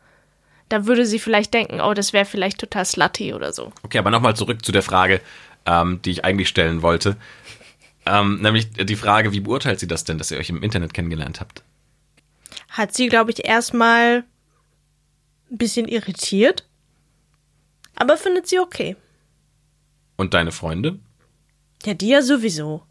Da 0.69 0.85
würde 0.85 1.07
sie 1.07 1.19
vielleicht 1.19 1.55
denken, 1.55 1.81
oh, 1.81 1.95
das 1.95 2.13
wäre 2.13 2.27
vielleicht 2.27 2.61
total 2.61 2.85
slutty 2.85 3.33
oder 3.33 3.55
so. 3.55 3.73
Okay, 3.83 3.99
aber 3.99 4.11
nochmal 4.11 4.37
zurück 4.37 4.63
zu 4.63 4.73
der 4.73 4.83
Frage, 4.83 5.23
ähm, 5.65 6.01
die 6.05 6.11
ich 6.11 6.25
eigentlich 6.27 6.49
stellen 6.49 6.83
wollte. 6.83 7.17
Ähm, 8.09 8.41
nämlich 8.41 8.71
die 8.71 8.97
Frage, 8.97 9.33
wie 9.33 9.41
beurteilt 9.41 9.81
sie 9.81 9.87
das 9.87 10.05
denn, 10.05 10.19
dass 10.19 10.31
ihr 10.31 10.39
euch 10.39 10.49
im 10.49 10.63
Internet 10.63 10.95
kennengelernt 10.95 11.41
habt? 11.41 11.63
Hat 12.71 12.95
sie, 12.95 13.09
glaube 13.09 13.31
ich, 13.31 13.45
erstmal 13.45 14.25
ein 15.51 15.59
bisschen 15.59 15.87
irritiert, 15.87 16.67
aber 17.97 18.17
findet 18.17 18.47
sie 18.47 18.59
okay. 18.59 18.97
Und 20.17 20.35
deine 20.35 20.53
Freunde? 20.53 20.99
Ja, 21.85 21.95
die 21.95 22.09
ja 22.09 22.23
sowieso. 22.23 22.83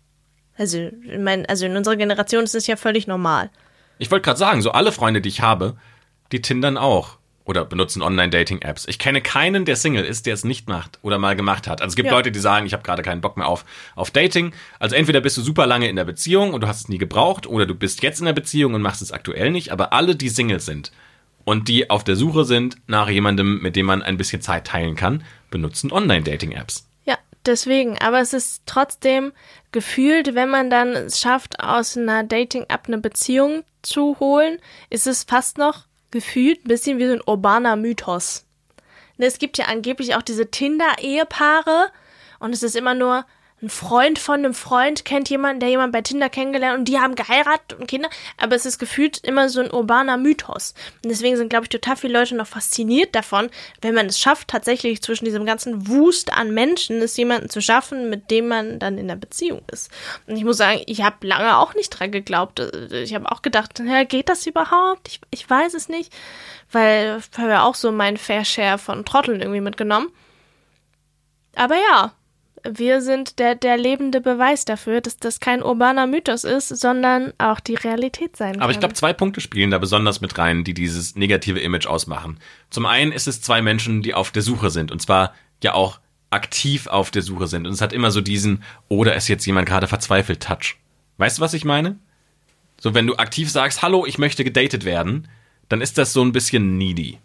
Also, 0.57 0.77
ich 0.79 1.49
also 1.49 1.65
in 1.65 1.75
unserer 1.77 1.95
Generation 1.95 2.43
ist 2.43 2.55
es 2.55 2.67
ja 2.67 2.75
völlig 2.75 3.07
normal. 3.07 3.49
Ich 3.99 4.11
wollte 4.11 4.25
gerade 4.25 4.39
sagen, 4.39 4.61
so 4.61 4.71
alle 4.71 4.91
Freunde, 4.91 5.21
die 5.21 5.29
ich 5.29 5.41
habe, 5.41 5.77
die 6.31 6.41
tindern 6.41 6.77
auch. 6.77 7.17
Oder 7.47 7.63
benutzen 7.63 8.01
Online-Dating-Apps. 8.01 8.89
Ich 8.89 8.99
kenne 8.99 9.21
keinen, 9.21 9.63
der 9.63 9.77
Single 9.77 10.03
ist, 10.03 10.25
der 10.25 10.33
es 10.33 10.43
nicht 10.43 10.67
macht 10.67 10.99
oder 11.01 11.17
mal 11.17 11.33
gemacht 11.33 11.65
hat. 11.65 11.81
Also 11.81 11.93
es 11.93 11.95
gibt 11.95 12.07
Ja. 12.07 12.13
Leute, 12.13 12.29
die 12.29 12.39
sagen, 12.39 12.65
ich 12.65 12.73
habe 12.73 12.83
gerade 12.83 13.03
keinen 13.03 13.21
Bock 13.21 13.37
mehr 13.37 13.47
auf, 13.47 13.63
auf 13.95 14.11
Dating. 14.11 14.51
Also 14.79 14.97
entweder 14.97 15.21
bist 15.21 15.37
du 15.37 15.41
super 15.41 15.65
lange 15.65 15.87
in 15.87 15.95
der 15.95 16.03
Beziehung 16.03 16.53
und 16.53 16.59
du 16.59 16.67
hast 16.67 16.81
es 16.81 16.89
nie 16.89 16.97
gebraucht, 16.97 17.47
oder 17.47 17.65
du 17.65 17.73
bist 17.73 18.03
jetzt 18.03 18.19
in 18.19 18.25
der 18.25 18.33
Beziehung 18.33 18.73
und 18.73 18.81
machst 18.81 19.01
es 19.01 19.13
aktuell 19.13 19.49
nicht. 19.49 19.71
Aber 19.71 19.93
alle, 19.93 20.17
die 20.17 20.27
Single 20.27 20.59
sind 20.59 20.91
und 21.45 21.69
die 21.69 21.89
auf 21.89 22.03
der 22.03 22.17
Suche 22.17 22.43
sind 22.43 22.75
nach 22.85 23.07
jemandem, 23.09 23.61
mit 23.61 23.77
dem 23.77 23.85
man 23.85 24.01
ein 24.01 24.17
bisschen 24.17 24.41
Zeit 24.41 24.67
teilen 24.67 24.97
kann, 24.97 25.23
benutzen 25.49 25.93
Online-Dating-Apps. 25.93 26.85
Ja, 27.05 27.17
deswegen. 27.45 27.97
Aber 27.99 28.19
es 28.19 28.33
ist 28.33 28.63
trotzdem 28.65 29.31
gefühlt, 29.71 30.35
wenn 30.35 30.49
man 30.49 30.69
dann 30.69 30.89
es 30.89 31.21
schafft, 31.21 31.61
aus 31.61 31.95
einer 31.95 32.25
Dating-App 32.25 32.87
eine 32.87 32.97
Beziehung 32.97 33.63
zu 33.83 34.17
holen, 34.19 34.57
ist 34.89 35.07
es 35.07 35.23
fast 35.23 35.57
noch 35.57 35.86
gefühlt 36.11 36.65
ein 36.65 36.67
bisschen 36.67 36.99
wie 36.99 37.07
so 37.07 37.13
ein 37.13 37.21
urbaner 37.25 37.75
Mythos. 37.75 38.45
Ne, 39.17 39.25
Es 39.25 39.39
gibt 39.39 39.57
ja 39.57 39.65
angeblich 39.65 40.15
auch 40.15 40.21
diese 40.21 40.49
Tinder-Ehepaare 40.49 41.91
und 42.39 42.53
es 42.53 42.63
ist 42.63 42.75
immer 42.75 42.93
nur 42.93 43.25
ein 43.61 43.69
Freund 43.69 44.19
von 44.19 44.35
einem 44.35 44.53
Freund 44.53 45.03
kennt 45.03 45.29
jemanden, 45.29 45.59
der 45.59 45.69
jemanden 45.69 45.91
bei 45.91 46.01
Tinder 46.01 46.29
kennengelernt 46.29 46.77
und 46.77 46.87
die 46.87 46.99
haben 46.99 47.15
geheiratet 47.15 47.73
und 47.79 47.87
Kinder, 47.87 48.09
aber 48.37 48.55
es 48.55 48.67
ist 48.67 48.77
gefühlt 48.77 49.17
immer 49.17 49.49
so 49.49 49.61
ein 49.61 49.71
urbaner 49.71 50.17
Mythos. 50.17 50.75
Und 51.03 51.09
deswegen 51.09 51.37
sind, 51.37 51.49
glaube 51.49 51.65
ich, 51.65 51.69
total 51.69 51.95
viele 51.95 52.19
Leute 52.19 52.35
noch 52.35 52.45
fasziniert 52.45 53.15
davon, 53.15 53.49
wenn 53.81 53.95
man 53.95 54.05
es 54.05 54.19
schafft, 54.19 54.49
tatsächlich 54.49 55.01
zwischen 55.01 55.25
diesem 55.25 55.45
ganzen 55.47 55.87
Wust 55.87 56.33
an 56.33 56.53
Menschen 56.53 57.01
es 57.01 57.17
jemanden 57.17 57.49
zu 57.49 57.59
schaffen, 57.59 58.11
mit 58.11 58.29
dem 58.29 58.47
man 58.47 58.77
dann 58.77 58.99
in 58.99 59.07
der 59.07 59.15
Beziehung 59.15 59.63
ist. 59.71 59.89
Und 60.27 60.37
ich 60.37 60.43
muss 60.43 60.57
sagen, 60.57 60.81
ich 60.85 61.01
habe 61.01 61.25
lange 61.25 61.57
auch 61.57 61.73
nicht 61.73 61.89
dran 61.89 62.11
geglaubt. 62.11 62.59
Ich 62.91 63.15
habe 63.15 63.31
auch 63.31 63.41
gedacht, 63.41 63.79
ja, 63.79 64.03
geht 64.03 64.29
das 64.29 64.45
überhaupt? 64.45 65.07
Ich, 65.07 65.19
ich 65.31 65.49
weiß 65.49 65.73
es 65.73 65.89
nicht, 65.89 66.13
weil 66.71 67.19
ich 67.19 67.37
habe 67.39 67.49
ja 67.49 67.63
auch 67.63 67.75
so 67.75 67.91
meinen 67.91 68.17
Fair 68.17 68.45
Share 68.45 68.77
von 68.77 69.03
Trotteln 69.03 69.41
irgendwie 69.41 69.61
mitgenommen. 69.61 70.09
Aber 71.55 71.75
ja, 71.75 72.13
wir 72.63 73.01
sind 73.01 73.39
der, 73.39 73.55
der 73.55 73.77
lebende 73.77 74.21
Beweis 74.21 74.65
dafür, 74.65 75.01
dass 75.01 75.17
das 75.17 75.39
kein 75.39 75.63
urbaner 75.63 76.07
Mythos 76.07 76.43
ist, 76.43 76.69
sondern 76.69 77.33
auch 77.37 77.59
die 77.59 77.75
Realität 77.75 78.35
sein 78.35 78.53
kann. 78.53 78.61
Aber 78.61 78.71
ich 78.71 78.79
glaube, 78.79 78.93
zwei 78.93 79.13
Punkte 79.13 79.41
spielen 79.41 79.71
da 79.71 79.77
besonders 79.77 80.21
mit 80.21 80.37
rein, 80.37 80.63
die 80.63 80.73
dieses 80.73 81.15
negative 81.15 81.59
Image 81.59 81.87
ausmachen. 81.87 82.39
Zum 82.69 82.85
einen 82.85 83.11
ist 83.11 83.27
es 83.27 83.41
zwei 83.41 83.61
Menschen, 83.61 84.01
die 84.01 84.13
auf 84.13 84.31
der 84.31 84.41
Suche 84.41 84.69
sind. 84.69 84.91
Und 84.91 85.01
zwar 85.01 85.33
ja 85.63 85.73
auch 85.73 85.99
aktiv 86.29 86.87
auf 86.87 87.11
der 87.11 87.21
Suche 87.21 87.47
sind. 87.47 87.65
Und 87.67 87.73
es 87.73 87.81
hat 87.81 87.93
immer 87.93 88.11
so 88.11 88.21
diesen, 88.21 88.63
oder 88.89 89.15
ist 89.15 89.27
jetzt 89.27 89.45
jemand 89.45 89.67
gerade 89.67 89.87
verzweifelt, 89.87 90.43
Touch. 90.43 90.75
Weißt 91.17 91.37
du, 91.37 91.41
was 91.41 91.53
ich 91.53 91.65
meine? 91.65 91.97
So, 92.79 92.93
wenn 92.93 93.07
du 93.07 93.15
aktiv 93.15 93.49
sagst, 93.49 93.81
hallo, 93.81 94.05
ich 94.05 94.17
möchte 94.17 94.43
gedatet 94.43 94.85
werden, 94.85 95.27
dann 95.69 95.81
ist 95.81 95.97
das 95.97 96.13
so 96.13 96.21
ein 96.21 96.31
bisschen 96.31 96.77
needy. 96.77 97.19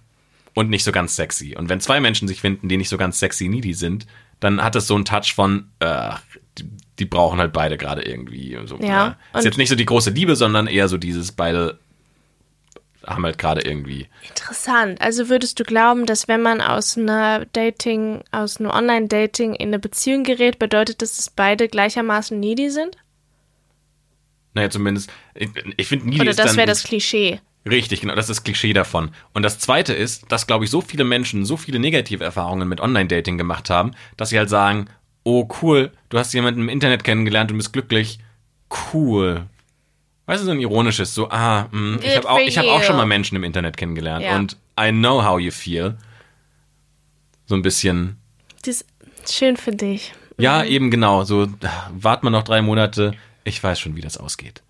Und 0.55 0.69
nicht 0.69 0.85
so 0.85 0.93
ganz 0.93 1.17
sexy. 1.17 1.57
Und 1.57 1.69
wenn 1.69 1.81
zwei 1.81 2.01
Menschen 2.01 2.29
sich 2.29 2.41
finden, 2.41 2.69
die 2.69 2.77
nicht 2.77 2.91
so 2.91 2.99
ganz 2.99 3.19
sexy 3.19 3.49
needy 3.49 3.73
sind, 3.73 4.07
dann 4.43 4.63
hat 4.63 4.75
es 4.77 4.87
so 4.87 4.95
einen 4.97 5.05
Touch 5.05 5.35
von, 5.35 5.71
äh, 5.79 6.11
die, 6.59 6.65
die 6.99 7.05
brauchen 7.05 7.39
halt 7.39 7.53
beide 7.53 7.79
gerade 7.79 8.03
irgendwie. 8.03 8.59
So, 8.65 8.77
Ja, 8.79 9.17
Ist 9.33 9.39
und- 9.39 9.45
jetzt 9.45 9.57
nicht 9.59 9.69
so 9.69 9.77
die 9.77 9.87
große 9.87 10.11
Liebe, 10.11 10.37
sondern 10.37 10.67
eher 10.67 10.89
so 10.89 10.99
dieses 10.99 11.33
beide 11.33 11.79
haben 13.07 13.25
halt 13.25 13.39
gerade 13.39 13.63
irgendwie. 13.63 14.07
Interessant. 14.29 15.01
Also 15.01 15.29
würdest 15.29 15.59
du 15.59 15.65
glauben, 15.65 16.07
dass 16.07 16.29
wenn 16.29 16.43
man 16.43 16.61
aus 16.61 16.97
einer 16.97 17.47
Dating, 17.47 18.23
aus 18.31 18.59
einem 18.59 18.71
Online-Dating 18.71 19.55
in 19.55 19.69
eine 19.69 19.79
Beziehung 19.81 20.23
gerät, 20.23 20.59
bedeutet 20.59 21.03
das, 21.03 21.17
dass 21.17 21.31
beide 21.31 21.69
gleichermaßen 21.69 22.39
needy 22.39 22.71
sind? 22.71 22.97
Naja, 24.55 24.71
zumindest. 24.71 25.11
Ich, 25.35 25.49
ich 25.77 25.87
finde, 25.89 26.07
needy 26.09 26.21
Oder 26.21 26.31
ist 26.31 26.39
das 26.39 26.57
wäre 26.57 26.67
das 26.67 26.85
Klischee? 26.85 27.41
Richtig, 27.65 28.01
genau, 28.01 28.15
das 28.17 28.29
ist 28.29 28.39
das 28.39 28.45
Klischee 28.45 28.73
davon. 28.73 29.11
Und 29.35 29.43
das 29.45 29.59
zweite 29.59 29.93
ist, 29.93 30.31
dass, 30.33 30.47
glaube 30.49 30.65
ich, 30.65 30.71
so 30.71 30.81
viele 30.81 31.05
Menschen 31.05 31.45
so 31.45 31.57
viele 31.57 31.79
negative 31.79 32.25
Erfahrungen 32.25 32.69
mit 32.69 32.81
Online-Dating 32.81 33.39
gemacht 33.39 33.71
haben, 33.71 33.93
dass 34.17 34.31
sie 34.31 34.39
halt 34.39 34.51
sagen, 34.51 34.87
oh 35.23 35.49
cool, 35.63 35.93
du 36.09 36.19
hast 36.19 36.33
jemanden 36.35 36.63
im 36.63 36.69
Internet 36.69 37.05
kennengelernt 37.05 37.53
und 37.53 37.59
bist 37.59 37.73
glücklich. 37.73 38.19
Cool. 38.93 39.47
Weißt 40.27 40.43
du, 40.43 40.47
so 40.47 40.53
ein 40.53 40.61
ironisches, 40.61 41.15
so, 41.15 41.29
ah, 41.31 41.69
mh, 41.71 41.97
ich 41.97 42.03
Good 42.03 42.17
habe 42.17 42.31
auch, 42.31 42.39
ich 42.41 42.59
hab 42.59 42.65
auch 42.67 42.83
schon 42.83 42.97
mal 42.97 43.07
Menschen 43.07 43.37
im 43.37 43.45
Internet 43.45 43.77
kennengelernt 43.77 44.25
Ja. 44.25 44.37
und 44.37 44.57
I 44.81 44.91
know 44.91 45.23
how 45.25 45.39
you 45.39 45.51
feel. 45.53 45.97
So 47.47 47.55
ein 47.55 47.63
bisschen, 47.63 48.17
Das 48.65 48.83
ist 49.25 49.35
schön 49.37 49.57
für 49.57 49.73
dich. 49.73 50.15
ja, 50.39 50.65
eben 50.65 50.91
genau, 50.91 51.25
so, 51.25 51.49
wart 51.93 52.23
mal 52.23 52.31
noch 52.31 52.45
drei 52.45 52.63
Monate, 52.63 53.15
ich 53.45 53.63
weiß 53.63 53.79
schon, 53.79 53.95
wie 53.97 54.01
das 54.01 54.17
ausgeht. 54.17 54.63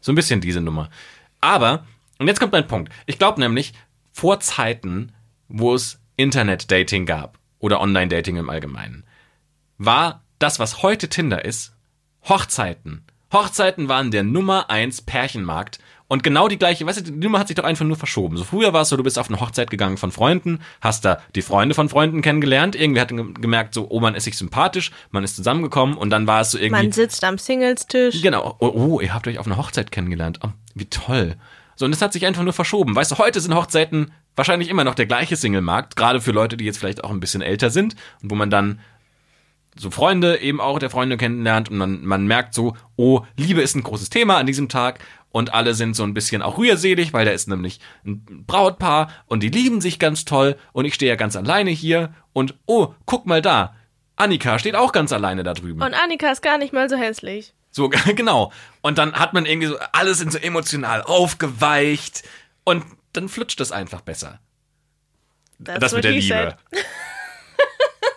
So 0.00 0.12
ein 0.12 0.14
bisschen 0.16 0.40
diese 0.40 0.60
Nummer. 0.60 0.90
Aber, 1.40 1.84
und 2.18 2.26
jetzt 2.26 2.40
kommt 2.40 2.52
mein 2.52 2.66
Punkt. 2.66 2.92
Ich 3.06 3.18
glaube 3.18 3.40
nämlich, 3.40 3.72
vor 4.12 4.40
Zeiten, 4.40 5.12
wo 5.48 5.74
es 5.74 6.00
Internet-Dating 6.16 7.06
gab 7.06 7.38
oder 7.58 7.80
Online-Dating 7.80 8.36
im 8.36 8.50
Allgemeinen, 8.50 9.04
war 9.78 10.22
das, 10.38 10.58
was 10.58 10.82
heute 10.82 11.08
Tinder 11.08 11.44
ist, 11.44 11.74
Hochzeiten. 12.28 13.04
Hochzeiten 13.32 13.88
waren 13.88 14.10
der 14.10 14.22
Nummer 14.22 14.70
eins 14.70 15.02
Pärchenmarkt. 15.02 15.78
Und 16.08 16.22
genau 16.22 16.46
die 16.46 16.58
gleiche, 16.58 16.86
weißt 16.86 17.00
du, 17.00 17.12
die 17.12 17.18
Nummer 17.26 17.40
hat 17.40 17.48
sich 17.48 17.56
doch 17.56 17.64
einfach 17.64 17.84
nur 17.84 17.96
verschoben. 17.96 18.36
So 18.36 18.44
früher 18.44 18.72
war 18.72 18.82
es 18.82 18.90
so, 18.90 18.96
du 18.96 19.02
bist 19.02 19.18
auf 19.18 19.28
eine 19.28 19.40
Hochzeit 19.40 19.70
gegangen 19.70 19.96
von 19.96 20.12
Freunden, 20.12 20.60
hast 20.80 21.04
da 21.04 21.20
die 21.34 21.42
Freunde 21.42 21.74
von 21.74 21.88
Freunden 21.88 22.22
kennengelernt, 22.22 22.76
irgendwie 22.76 23.00
hat 23.00 23.08
ge- 23.08 23.32
gemerkt, 23.32 23.74
so, 23.74 23.88
oh, 23.90 23.98
man 23.98 24.14
ist 24.14 24.22
sich 24.22 24.38
sympathisch, 24.38 24.92
man 25.10 25.24
ist 25.24 25.34
zusammengekommen 25.34 25.96
und 25.96 26.10
dann 26.10 26.28
war 26.28 26.42
es 26.42 26.52
so 26.52 26.58
irgendwie. 26.58 26.84
Man 26.84 26.92
sitzt 26.92 27.24
am 27.24 27.38
Singles-Tisch. 27.38 28.22
Genau. 28.22 28.54
Oh, 28.60 28.68
oh, 28.68 29.00
ihr 29.00 29.12
habt 29.12 29.26
euch 29.26 29.40
auf 29.40 29.46
einer 29.46 29.56
Hochzeit 29.56 29.90
kennengelernt. 29.90 30.38
Oh, 30.44 30.50
wie 30.74 30.86
toll. 30.86 31.34
So, 31.76 31.84
und 31.84 31.94
es 31.94 32.02
hat 32.02 32.12
sich 32.12 32.26
einfach 32.26 32.42
nur 32.42 32.52
verschoben. 32.52 32.96
Weißt 32.96 33.12
du, 33.12 33.18
heute 33.18 33.40
sind 33.40 33.54
Hochzeiten 33.54 34.10
wahrscheinlich 34.34 34.68
immer 34.68 34.84
noch 34.84 34.94
der 34.94 35.06
gleiche 35.06 35.36
Single-Markt, 35.36 35.94
gerade 35.94 36.20
für 36.20 36.32
Leute, 36.32 36.56
die 36.56 36.64
jetzt 36.64 36.78
vielleicht 36.78 37.04
auch 37.04 37.10
ein 37.10 37.20
bisschen 37.20 37.42
älter 37.42 37.70
sind 37.70 37.94
und 38.22 38.30
wo 38.30 38.34
man 38.34 38.50
dann 38.50 38.80
so 39.78 39.90
Freunde 39.90 40.40
eben 40.40 40.60
auch 40.60 40.78
der 40.78 40.90
Freunde 40.90 41.18
kennenlernt 41.18 41.70
und 41.70 41.76
man, 41.76 42.04
man 42.04 42.26
merkt 42.26 42.54
so, 42.54 42.74
oh, 42.96 43.22
Liebe 43.36 43.60
ist 43.60 43.74
ein 43.74 43.82
großes 43.82 44.08
Thema 44.08 44.38
an 44.38 44.46
diesem 44.46 44.70
Tag 44.70 45.00
und 45.32 45.52
alle 45.52 45.74
sind 45.74 45.94
so 45.94 46.02
ein 46.02 46.14
bisschen 46.14 46.40
auch 46.40 46.56
rührselig, 46.56 47.12
weil 47.12 47.26
da 47.26 47.32
ist 47.32 47.46
nämlich 47.46 47.80
ein 48.06 48.44
Brautpaar 48.46 49.10
und 49.26 49.42
die 49.42 49.50
lieben 49.50 49.82
sich 49.82 49.98
ganz 49.98 50.24
toll 50.24 50.56
und 50.72 50.86
ich 50.86 50.94
stehe 50.94 51.10
ja 51.10 51.16
ganz 51.16 51.36
alleine 51.36 51.70
hier 51.70 52.14
und 52.32 52.54
oh, 52.64 52.94
guck 53.04 53.26
mal 53.26 53.42
da, 53.42 53.74
Annika 54.16 54.58
steht 54.58 54.76
auch 54.76 54.92
ganz 54.92 55.12
alleine 55.12 55.42
da 55.42 55.52
drüben. 55.52 55.82
Und 55.82 55.92
Annika 55.92 56.30
ist 56.32 56.40
gar 56.40 56.56
nicht 56.56 56.72
mal 56.72 56.88
so 56.88 56.96
hässlich. 56.96 57.52
So, 57.76 57.90
genau. 58.14 58.52
Und 58.80 58.96
dann 58.96 59.12
hat 59.12 59.34
man 59.34 59.44
irgendwie 59.44 59.68
so, 59.68 59.78
alles 59.92 60.16
sind 60.16 60.32
so 60.32 60.38
emotional 60.38 61.02
aufgeweicht 61.02 62.22
und 62.64 62.82
dann 63.12 63.28
flutscht 63.28 63.60
es 63.60 63.70
einfach 63.70 64.00
besser. 64.00 64.40
That's 65.62 65.80
das 65.80 65.92
mit 65.92 66.04
der 66.04 66.12
Liebe. 66.12 66.56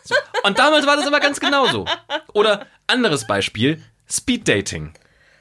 So. 0.02 0.16
Und 0.44 0.58
damals 0.58 0.88
war 0.88 0.96
das 0.96 1.06
aber 1.06 1.20
ganz 1.20 1.40
genauso. 1.40 1.86
Oder 2.34 2.66
anderes 2.88 3.28
Beispiel, 3.28 3.84
Speed 4.10 4.48
Dating. 4.48 4.94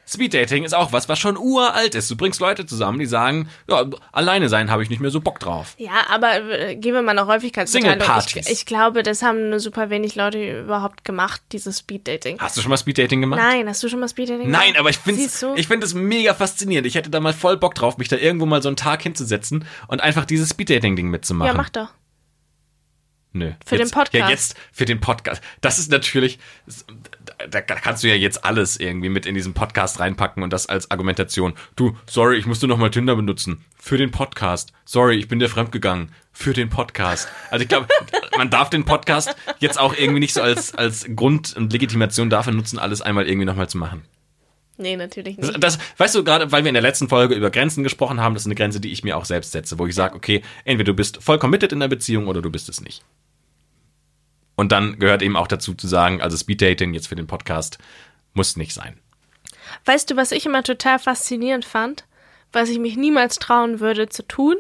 Speed 0.09 0.33
Dating 0.33 0.64
ist 0.64 0.75
auch 0.75 0.92
was, 0.92 1.09
was 1.11 1.18
schon 1.18 1.37
uralt 1.37 1.94
ist. 1.94 2.11
Du 2.11 2.16
bringst 2.16 2.40
Leute 2.40 2.64
zusammen, 2.64 2.99
die 2.99 3.07
sagen, 3.07 3.49
ja, 3.68 3.85
alleine 4.11 4.49
sein 4.49 4.71
habe 4.71 4.83
ich 4.83 4.88
nicht 4.88 5.01
mehr 5.01 5.11
so 5.11 5.21
Bock 5.21 5.38
drauf. 5.38 5.75
Ja, 5.77 6.07
aber 6.09 6.42
äh, 6.51 6.77
gehen 6.77 6.94
wir 6.94 7.03
mal 7.03 7.12
nach 7.12 7.27
Häufigkeitsverteilung. 7.27 8.01
Single-Partys. 8.01 8.47
Ich, 8.47 8.53
ich 8.53 8.66
glaube, 8.66 9.03
das 9.03 9.23
haben 9.23 9.51
nur 9.51 9.61
super 9.61 9.90
wenig 9.90 10.14
Leute 10.14 10.61
überhaupt 10.61 11.05
gemacht, 11.05 11.42
dieses 11.53 11.81
Speed-Dating. 11.81 12.38
Hast 12.38 12.57
du 12.57 12.62
schon 12.62 12.71
mal 12.71 12.79
Speed 12.79 12.97
Dating 12.97 13.21
gemacht? 13.21 13.40
Nein, 13.40 13.68
hast 13.68 13.83
du 13.83 13.88
schon 13.90 14.01
mal 14.01 14.09
Speed-Dating 14.09 14.51
Nein, 14.51 14.68
gemacht? 14.68 14.81
aber 14.81 14.90
ich 14.90 14.97
finde 14.97 15.23
ich 15.57 15.68
find 15.68 15.85
es 15.85 15.92
mega 15.92 16.33
faszinierend. 16.33 16.87
Ich 16.87 16.94
hätte 16.94 17.11
da 17.11 17.21
mal 17.21 17.35
voll 17.35 17.59
Bock 17.59 17.75
drauf, 17.75 17.99
mich 17.99 18.09
da 18.09 18.16
irgendwo 18.16 18.47
mal 18.47 18.62
so 18.62 18.68
einen 18.71 18.77
Tag 18.77 19.03
hinzusetzen 19.03 19.66
und 19.88 20.01
einfach 20.01 20.25
dieses 20.25 20.49
Speed-Dating-Ding 20.51 21.11
mitzumachen. 21.11 21.53
Ja, 21.53 21.55
mach 21.55 21.68
doch. 21.68 21.88
Nö. 23.33 23.53
Für 23.64 23.77
jetzt, 23.77 23.90
den 23.90 23.94
Podcast. 23.94 24.14
Ja, 24.14 24.31
jetzt 24.31 24.57
für 24.73 24.85
den 24.85 25.01
Podcast. 25.01 25.42
Das 25.61 25.79
ist 25.79 25.90
natürlich, 25.90 26.38
da, 27.51 27.61
kannst 27.61 28.03
du 28.03 28.09
ja 28.09 28.14
jetzt 28.14 28.44
alles 28.44 28.79
irgendwie 28.79 29.09
mit 29.09 29.27
in 29.27 29.35
diesen 29.35 29.55
Podcast 29.55 30.01
reinpacken 30.01 30.42
und 30.42 30.53
das 30.53 30.66
als 30.66 30.90
Argumentation. 30.90 31.55
Du, 31.77 31.96
sorry, 32.09 32.37
ich 32.37 32.46
musste 32.46 32.66
noch 32.66 32.79
mal 32.79 32.90
Tinder 32.90 33.16
benutzen. 33.16 33.64
Für 33.79 33.96
den 33.96 34.11
Podcast. 34.11 34.72
Sorry, 34.85 35.16
ich 35.16 35.29
bin 35.29 35.38
dir 35.38 35.48
fremdgegangen. 35.48 36.12
Für 36.33 36.53
den 36.53 36.68
Podcast. 36.68 37.29
Also 37.51 37.62
ich 37.62 37.68
glaube, 37.68 37.88
man 38.37 38.51
darf 38.51 38.70
den 38.70 38.85
Podcast 38.85 39.35
jetzt 39.59 39.79
auch 39.79 39.94
irgendwie 39.96 40.20
nicht 40.20 40.35
so 40.35 40.42
als, 40.42 40.74
als 40.74 41.07
Grund 41.14 41.57
und 41.57 41.72
Legitimation 41.72 42.31
dafür 42.31 42.53
nutzen, 42.53 42.79
alles 42.79 43.03
einmal 43.03 43.27
irgendwie 43.29 43.46
nochmal 43.46 43.68
zu 43.68 43.79
machen. 43.79 44.03
Nee, 44.81 44.96
natürlich 44.96 45.37
Das, 45.37 45.48
nicht. 45.48 45.62
das, 45.62 45.79
weißt 45.96 46.14
du, 46.14 46.22
gerade 46.22 46.53
weil 46.53 46.62
wir 46.62 46.68
in 46.68 46.74
der 46.74 46.83
letzten 46.83 47.09
Folge 47.09 47.35
über 47.35 47.51
Grenzen 47.51 47.83
gesprochen 47.83 48.20
haben, 48.20 48.35
das 48.35 48.42
ist 48.44 48.46
eine 48.46 48.55
Grenze, 48.55 48.79
die 48.81 48.92
ich 48.92 49.03
mir 49.03 49.16
auch 49.16 49.24
selbst 49.24 49.51
setze, 49.51 49.77
wo 49.79 49.87
ich 49.87 49.94
sage, 49.94 50.14
okay, 50.14 50.42
entweder 50.64 50.92
du 50.92 50.94
bist 50.96 51.20
voll 51.20 51.38
committed 51.40 51.72
in 51.72 51.81
der 51.81 51.88
Beziehung 51.88 52.29
oder 52.29 52.40
du 52.42 52.51
bist 52.51 52.68
es 52.68 52.81
nicht. 52.81 53.03
Und 54.59 54.73
dann 54.73 54.99
gehört 54.99 55.23
eben 55.23 55.37
auch 55.37 55.47
dazu 55.47 55.73
zu 55.73 55.87
sagen, 55.87 56.21
also 56.21 56.37
Speeddating 56.37 56.92
jetzt 56.92 57.07
für 57.07 57.14
den 57.14 57.29
Podcast 57.29 57.79
muss 58.35 58.57
nicht 58.57 58.75
sein. 58.75 58.99
Weißt 59.85 60.11
du, 60.11 60.16
was 60.16 60.33
ich 60.33 60.47
immer 60.47 60.64
total 60.64 60.99
faszinierend 60.99 61.64
fand, 61.64 62.07
was 62.53 62.68
ich 62.68 62.81
mich 62.81 62.97
niemals 62.97 63.38
trauen 63.38 63.79
würde 63.79 64.09
zu 64.09 64.27
tun, 64.27 64.57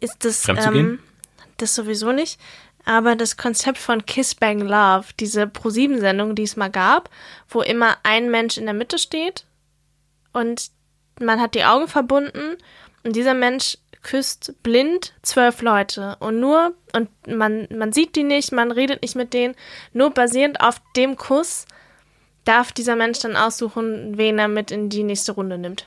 ist 0.00 0.24
das, 0.24 0.48
ähm, 0.48 1.00
das 1.58 1.74
sowieso 1.74 2.12
nicht, 2.12 2.40
aber 2.86 3.14
das 3.14 3.36
Konzept 3.36 3.76
von 3.76 4.06
Kiss 4.06 4.34
Bang 4.34 4.60
Love, 4.60 5.08
diese 5.20 5.46
Pro-7-Sendung, 5.46 6.34
die 6.34 6.44
es 6.44 6.56
mal 6.56 6.70
gab, 6.70 7.10
wo 7.46 7.60
immer 7.60 7.98
ein 8.04 8.30
Mensch 8.30 8.56
in 8.56 8.64
der 8.64 8.72
Mitte 8.72 8.96
steht 8.96 9.44
und 10.32 10.70
man 11.20 11.42
hat 11.42 11.54
die 11.54 11.66
Augen 11.66 11.88
verbunden 11.88 12.56
und 13.02 13.14
dieser 13.14 13.34
Mensch 13.34 13.76
küsst 14.02 14.54
blind 14.62 15.14
zwölf 15.22 15.62
Leute 15.62 16.16
und 16.20 16.40
nur, 16.40 16.74
und 16.94 17.10
man, 17.26 17.68
man 17.70 17.92
sieht 17.92 18.16
die 18.16 18.22
nicht, 18.22 18.52
man 18.52 18.70
redet 18.70 19.02
nicht 19.02 19.14
mit 19.14 19.34
denen, 19.34 19.54
nur 19.92 20.10
basierend 20.10 20.60
auf 20.60 20.80
dem 20.96 21.16
Kuss 21.16 21.66
darf 22.44 22.72
dieser 22.72 22.96
Mensch 22.96 23.18
dann 23.20 23.36
aussuchen, 23.36 24.16
wen 24.16 24.38
er 24.38 24.48
mit 24.48 24.70
in 24.70 24.88
die 24.88 25.02
nächste 25.02 25.32
Runde 25.32 25.58
nimmt. 25.58 25.86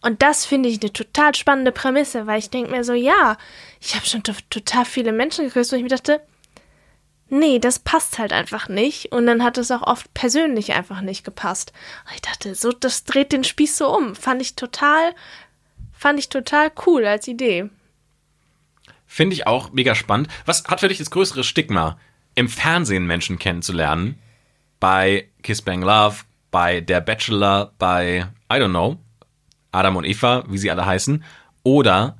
Und 0.00 0.22
das 0.22 0.46
finde 0.46 0.68
ich 0.68 0.80
eine 0.80 0.92
total 0.92 1.34
spannende 1.34 1.72
Prämisse, 1.72 2.26
weil 2.26 2.38
ich 2.38 2.50
denke 2.50 2.70
mir 2.70 2.84
so, 2.84 2.92
ja, 2.92 3.36
ich 3.80 3.94
habe 3.94 4.06
schon 4.06 4.22
to 4.22 4.32
total 4.48 4.84
viele 4.84 5.12
Menschen 5.12 5.46
geküsst, 5.46 5.72
wo 5.72 5.76
ich 5.76 5.82
mir 5.82 5.88
dachte, 5.88 6.20
nee, 7.28 7.58
das 7.58 7.78
passt 7.80 8.18
halt 8.18 8.32
einfach 8.32 8.68
nicht. 8.68 9.12
Und 9.12 9.26
dann 9.26 9.42
hat 9.42 9.58
es 9.58 9.70
auch 9.70 9.82
oft 9.82 10.12
persönlich 10.14 10.72
einfach 10.72 11.00
nicht 11.00 11.24
gepasst. 11.24 11.72
Und 12.06 12.14
ich 12.14 12.22
dachte, 12.22 12.54
so, 12.54 12.72
das 12.72 13.04
dreht 13.04 13.32
den 13.32 13.44
Spieß 13.44 13.76
so 13.76 13.94
um. 13.94 14.14
Fand 14.14 14.40
ich 14.40 14.54
total, 14.54 15.14
fand 15.98 16.18
ich 16.18 16.28
total 16.28 16.70
cool 16.86 17.04
als 17.04 17.28
Idee. 17.28 17.68
Finde 19.06 19.34
ich 19.34 19.46
auch 19.46 19.72
mega 19.72 19.94
spannend. 19.94 20.28
Was 20.46 20.64
hat 20.64 20.80
für 20.80 20.88
dich 20.88 20.98
das 20.98 21.10
größere 21.10 21.44
Stigma, 21.44 21.98
im 22.34 22.48
Fernsehen 22.48 23.06
Menschen 23.06 23.38
kennenzulernen? 23.38 24.18
Bei 24.80 25.28
Kiss 25.42 25.62
Bang 25.62 25.82
Love, 25.82 26.18
bei 26.50 26.80
Der 26.80 27.00
Bachelor, 27.00 27.72
bei, 27.78 28.28
I 28.52 28.56
don't 28.56 28.70
know, 28.70 28.98
Adam 29.72 29.96
und 29.96 30.04
Eva, 30.04 30.44
wie 30.48 30.58
sie 30.58 30.70
alle 30.70 30.86
heißen, 30.86 31.24
oder 31.64 32.16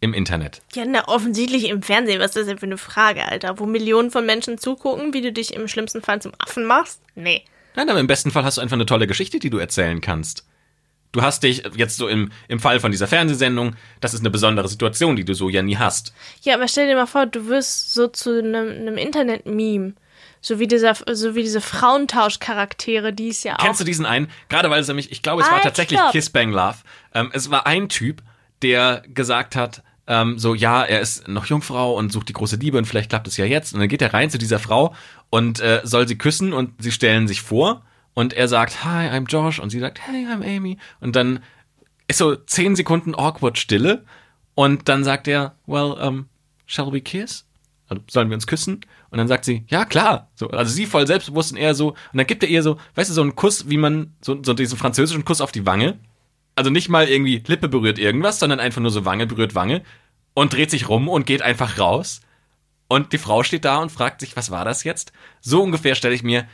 im 0.00 0.14
Internet. 0.14 0.62
Ja, 0.74 0.84
na, 0.86 1.08
offensichtlich 1.08 1.68
im 1.68 1.82
Fernsehen. 1.82 2.20
Was 2.20 2.28
ist 2.30 2.36
das 2.36 2.46
denn 2.46 2.58
für 2.58 2.66
eine 2.66 2.78
Frage, 2.78 3.26
Alter? 3.26 3.58
Wo 3.58 3.66
Millionen 3.66 4.10
von 4.10 4.24
Menschen 4.24 4.58
zugucken, 4.58 5.12
wie 5.14 5.22
du 5.22 5.32
dich 5.32 5.54
im 5.54 5.68
schlimmsten 5.68 6.02
Fall 6.02 6.22
zum 6.22 6.32
Affen 6.38 6.64
machst? 6.64 7.02
Nee. 7.14 7.44
Nein, 7.74 7.90
aber 7.90 7.98
im 7.98 8.06
besten 8.06 8.30
Fall 8.30 8.44
hast 8.44 8.58
du 8.58 8.60
einfach 8.60 8.76
eine 8.76 8.86
tolle 8.86 9.06
Geschichte, 9.06 9.38
die 9.38 9.50
du 9.50 9.58
erzählen 9.58 10.00
kannst. 10.00 10.46
Du 11.16 11.22
hast 11.22 11.42
dich 11.44 11.62
jetzt 11.76 11.96
so 11.96 12.08
im, 12.08 12.30
im 12.46 12.60
Fall 12.60 12.78
von 12.78 12.90
dieser 12.90 13.06
Fernsehsendung, 13.06 13.74
das 14.02 14.12
ist 14.12 14.20
eine 14.20 14.28
besondere 14.28 14.68
Situation, 14.68 15.16
die 15.16 15.24
du 15.24 15.32
so 15.32 15.48
ja 15.48 15.62
nie 15.62 15.78
hast. 15.78 16.12
Ja, 16.42 16.52
aber 16.56 16.68
stell 16.68 16.88
dir 16.88 16.94
mal 16.94 17.06
vor, 17.06 17.24
du 17.24 17.46
wirst 17.46 17.94
so 17.94 18.08
zu 18.08 18.38
einem, 18.38 18.98
Internet-Meme. 18.98 19.94
So 20.42 20.58
wie, 20.58 20.66
dieser, 20.66 20.94
so 20.94 21.34
wie 21.34 21.42
diese 21.42 21.62
Frauentauschcharaktere, 21.62 23.14
die 23.14 23.30
es 23.30 23.44
ja 23.44 23.54
auch. 23.54 23.64
Kennst 23.64 23.80
du 23.80 23.84
diesen 23.84 24.04
einen? 24.04 24.28
Gerade 24.50 24.68
weil 24.68 24.82
es 24.82 24.88
nämlich, 24.88 25.10
ich 25.10 25.22
glaube, 25.22 25.40
es 25.40 25.48
war 25.48 25.54
Halt, 25.54 25.64
tatsächlich 25.64 25.98
stopp. 25.98 26.12
Kiss 26.12 26.28
Bang 26.28 26.50
Love. 26.50 26.76
Ähm, 27.14 27.30
es 27.32 27.50
war 27.50 27.66
ein 27.66 27.88
Typ, 27.88 28.22
der 28.60 29.02
gesagt 29.08 29.56
hat, 29.56 29.82
ähm, 30.06 30.38
so, 30.38 30.54
ja, 30.54 30.84
er 30.84 31.00
ist 31.00 31.28
noch 31.28 31.46
Jungfrau 31.46 31.94
und 31.94 32.12
sucht 32.12 32.28
die 32.28 32.34
große 32.34 32.56
Liebe 32.56 32.76
und 32.76 32.84
vielleicht 32.84 33.08
klappt 33.08 33.26
es 33.26 33.38
ja 33.38 33.46
jetzt. 33.46 33.72
Und 33.72 33.80
dann 33.80 33.88
geht 33.88 34.02
er 34.02 34.12
rein 34.12 34.28
zu 34.28 34.36
dieser 34.36 34.58
Frau 34.58 34.94
und 35.30 35.60
äh, 35.60 35.80
soll 35.82 36.06
sie 36.06 36.18
küssen 36.18 36.52
und 36.52 36.74
sie 36.78 36.92
stellen 36.92 37.26
sich 37.26 37.40
vor 37.40 37.85
und 38.16 38.32
er 38.32 38.48
sagt, 38.48 38.82
hi, 38.82 39.10
I'm 39.10 39.28
Josh 39.28 39.58
und 39.58 39.68
sie 39.68 39.78
sagt, 39.78 40.00
hey, 40.00 40.26
I'm 40.26 40.42
Amy. 40.42 40.78
Und 41.00 41.16
dann 41.16 41.40
ist 42.08 42.16
so 42.16 42.34
zehn 42.34 42.74
Sekunden 42.74 43.14
awkward 43.14 43.58
Stille 43.58 44.06
und 44.54 44.88
dann 44.88 45.04
sagt 45.04 45.28
er, 45.28 45.54
well, 45.66 45.92
um, 45.92 46.26
shall 46.64 46.90
we 46.90 47.02
kiss? 47.02 47.44
Also, 47.88 48.02
sollen 48.08 48.30
wir 48.30 48.34
uns 48.34 48.46
küssen? 48.46 48.80
Und 49.10 49.18
dann 49.18 49.28
sagt 49.28 49.44
sie, 49.44 49.66
ja, 49.68 49.84
klar. 49.84 50.30
So, 50.34 50.48
also 50.48 50.72
sie 50.72 50.86
voll 50.86 51.06
selbstbewusst 51.06 51.52
und 51.52 51.58
er 51.58 51.74
so, 51.74 51.90
und 51.90 52.14
dann 52.14 52.26
gibt 52.26 52.42
er 52.42 52.48
ihr 52.48 52.62
so, 52.62 52.78
weißt 52.94 53.10
du, 53.10 53.14
so 53.14 53.20
einen 53.20 53.36
Kuss, 53.36 53.68
wie 53.68 53.76
man, 53.76 54.14
so, 54.22 54.42
so 54.42 54.54
diesen 54.54 54.78
französischen 54.78 55.26
Kuss 55.26 55.42
auf 55.42 55.52
die 55.52 55.66
Wange. 55.66 55.98
Also 56.54 56.70
nicht 56.70 56.88
mal 56.88 57.06
irgendwie 57.06 57.42
Lippe 57.46 57.68
berührt 57.68 57.98
irgendwas, 57.98 58.38
sondern 58.38 58.60
einfach 58.60 58.80
nur 58.80 58.90
so 58.90 59.04
Wange 59.04 59.26
berührt 59.26 59.54
Wange 59.54 59.82
und 60.32 60.54
dreht 60.54 60.70
sich 60.70 60.88
rum 60.88 61.10
und 61.10 61.26
geht 61.26 61.42
einfach 61.42 61.78
raus. 61.78 62.22
Und 62.88 63.12
die 63.12 63.18
Frau 63.18 63.42
steht 63.42 63.66
da 63.66 63.76
und 63.76 63.92
fragt 63.92 64.22
sich, 64.22 64.36
was 64.36 64.50
war 64.50 64.64
das 64.64 64.84
jetzt? 64.84 65.12
So 65.42 65.62
ungefähr 65.62 65.94
stelle 65.94 66.14
ich 66.14 66.22
mir 66.22 66.46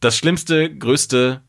das 0.00 0.16
schlimmste, 0.16 0.74
größte, 0.74 1.42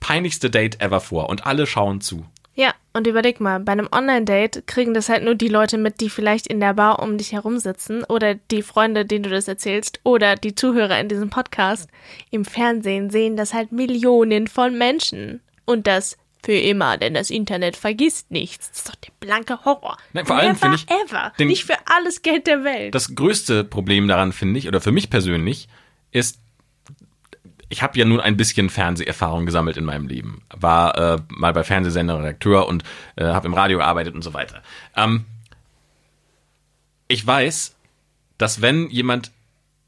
peinlichste 0.00 0.50
Date 0.50 0.80
ever 0.80 1.00
vor. 1.00 1.28
Und 1.28 1.46
alle 1.46 1.66
schauen 1.66 2.00
zu. 2.00 2.24
Ja, 2.54 2.74
und 2.92 3.06
überleg 3.06 3.38
mal, 3.40 3.60
bei 3.60 3.70
einem 3.72 3.88
Online-Date 3.92 4.66
kriegen 4.66 4.92
das 4.92 5.08
halt 5.08 5.22
nur 5.22 5.36
die 5.36 5.46
Leute 5.48 5.78
mit, 5.78 6.00
die 6.00 6.10
vielleicht 6.10 6.48
in 6.48 6.58
der 6.58 6.74
Bar 6.74 7.00
um 7.00 7.16
dich 7.16 7.32
herum 7.32 7.58
sitzen 7.58 8.02
oder 8.04 8.34
die 8.34 8.62
Freunde, 8.62 9.04
denen 9.04 9.22
du 9.22 9.30
das 9.30 9.46
erzählst 9.46 10.00
oder 10.02 10.34
die 10.34 10.56
Zuhörer 10.56 10.98
in 10.98 11.08
diesem 11.08 11.30
Podcast. 11.30 11.88
Im 12.30 12.44
Fernsehen 12.44 13.10
sehen 13.10 13.36
das 13.36 13.54
halt 13.54 13.70
Millionen 13.70 14.48
von 14.48 14.76
Menschen. 14.76 15.40
Und 15.66 15.86
das 15.86 16.16
für 16.44 16.52
immer, 16.54 16.96
denn 16.96 17.14
das 17.14 17.30
Internet 17.30 17.76
vergisst 17.76 18.30
nichts. 18.32 18.70
Das 18.70 18.78
ist 18.78 18.88
doch 18.88 18.94
der 18.96 19.12
blanke 19.20 19.64
Horror. 19.64 19.96
Nein, 20.12 20.26
vor 20.26 20.36
allem 20.36 20.56
finde 20.56 20.76
ich 20.76 20.86
ever. 20.90 21.32
den- 21.38 21.48
Nicht 21.48 21.64
für 21.64 21.76
alles 21.86 22.22
Geld 22.22 22.46
der 22.48 22.64
Welt. 22.64 22.94
Das 22.94 23.14
größte 23.14 23.62
Problem 23.64 24.08
daran, 24.08 24.32
finde 24.32 24.58
ich, 24.58 24.66
oder 24.66 24.80
für 24.80 24.92
mich 24.92 25.10
persönlich, 25.10 25.68
ist, 26.10 26.40
ich 27.68 27.82
habe 27.82 27.98
ja 27.98 28.04
nun 28.04 28.20
ein 28.20 28.36
bisschen 28.36 28.70
Fernseherfahrung 28.70 29.46
gesammelt 29.46 29.76
in 29.76 29.84
meinem 29.84 30.08
Leben. 30.08 30.42
War 30.54 30.96
äh, 30.96 31.18
mal 31.28 31.52
bei 31.52 31.64
Fernsehsendern 31.64 32.18
Redakteur 32.20 32.66
und 32.66 32.82
äh, 33.16 33.24
habe 33.24 33.46
im 33.46 33.54
Radio 33.54 33.78
gearbeitet 33.78 34.14
und 34.14 34.22
so 34.22 34.34
weiter. 34.34 34.62
Ähm, 34.96 35.24
ich 37.08 37.26
weiß, 37.26 37.74
dass 38.38 38.60
wenn 38.62 38.88
jemand 38.90 39.32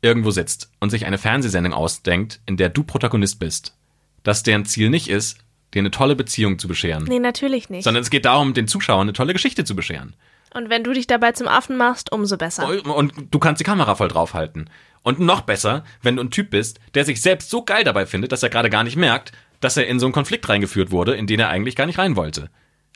irgendwo 0.02 0.30
sitzt 0.30 0.70
und 0.80 0.90
sich 0.90 1.06
eine 1.06 1.18
Fernsehsendung 1.18 1.72
ausdenkt, 1.72 2.40
in 2.46 2.56
der 2.56 2.68
du 2.68 2.82
Protagonist 2.82 3.38
bist, 3.38 3.76
dass 4.22 4.42
deren 4.42 4.64
Ziel 4.64 4.90
nicht 4.90 5.08
ist, 5.08 5.38
dir 5.72 5.80
eine 5.80 5.90
tolle 5.90 6.16
Beziehung 6.16 6.58
zu 6.58 6.68
bescheren, 6.68 7.04
nee, 7.04 7.18
natürlich 7.18 7.70
nicht. 7.70 7.84
sondern 7.84 8.02
es 8.02 8.10
geht 8.10 8.24
darum, 8.24 8.54
den 8.54 8.66
Zuschauern 8.66 9.02
eine 9.02 9.12
tolle 9.12 9.32
Geschichte 9.32 9.64
zu 9.64 9.76
bescheren. 9.76 10.14
Und 10.52 10.68
wenn 10.68 10.82
du 10.82 10.92
dich 10.92 11.06
dabei 11.06 11.32
zum 11.32 11.46
Affen 11.46 11.76
machst, 11.76 12.10
umso 12.10 12.36
besser. 12.36 12.68
Und 12.68 13.12
du 13.30 13.38
kannst 13.38 13.60
die 13.60 13.64
Kamera 13.64 13.94
voll 13.94 14.08
draufhalten. 14.08 14.68
Und 15.18 15.26
noch 15.26 15.40
besser, 15.42 15.84
wenn 16.02 16.16
du 16.16 16.22
ein 16.22 16.30
Typ 16.30 16.50
bist, 16.50 16.78
der 16.94 17.04
sich 17.04 17.20
selbst 17.20 17.50
so 17.50 17.64
geil 17.64 17.84
dabei 17.84 18.06
findet, 18.06 18.32
dass 18.32 18.42
er 18.42 18.48
gerade 18.50 18.70
gar 18.70 18.84
nicht 18.84 18.96
merkt, 18.96 19.32
dass 19.60 19.76
er 19.76 19.86
in 19.86 19.98
so 19.98 20.06
einen 20.06 20.12
Konflikt 20.12 20.48
reingeführt 20.48 20.90
wurde, 20.90 21.14
in 21.16 21.26
den 21.26 21.40
er 21.40 21.48
eigentlich 21.48 21.74
gar 21.76 21.86
nicht 21.86 21.98
rein 21.98 22.16
wollte. 22.16 22.48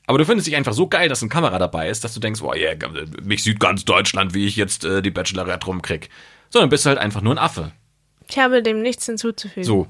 Aber 0.06 0.18
du 0.18 0.24
findest 0.26 0.46
dich 0.46 0.54
einfach 0.56 0.74
so 0.74 0.86
geil, 0.86 1.08
dass 1.08 1.22
eine 1.22 1.28
Kamera 1.30 1.58
dabei 1.58 1.88
ist, 1.88 2.04
dass 2.04 2.14
du 2.14 2.20
denkst, 2.20 2.40
oh 2.42 2.52
yeah, 2.54 2.74
mich 3.22 3.42
sieht 3.42 3.58
ganz 3.58 3.84
Deutschland, 3.84 4.34
wie 4.34 4.46
ich 4.46 4.54
jetzt 4.56 4.84
äh, 4.84 5.00
die 5.02 5.10
Bachelorette 5.10 5.66
rumkrieg. 5.66 6.10
So, 6.50 6.60
dann 6.60 6.68
bist 6.68 6.84
du 6.84 6.90
halt 6.90 6.98
einfach 6.98 7.20
nur 7.22 7.34
ein 7.34 7.38
Affe. 7.38 7.72
Ich 8.28 8.38
habe 8.38 8.62
dem 8.62 8.80
nichts 8.82 9.06
hinzuzufügen. 9.06 9.64
So. 9.64 9.86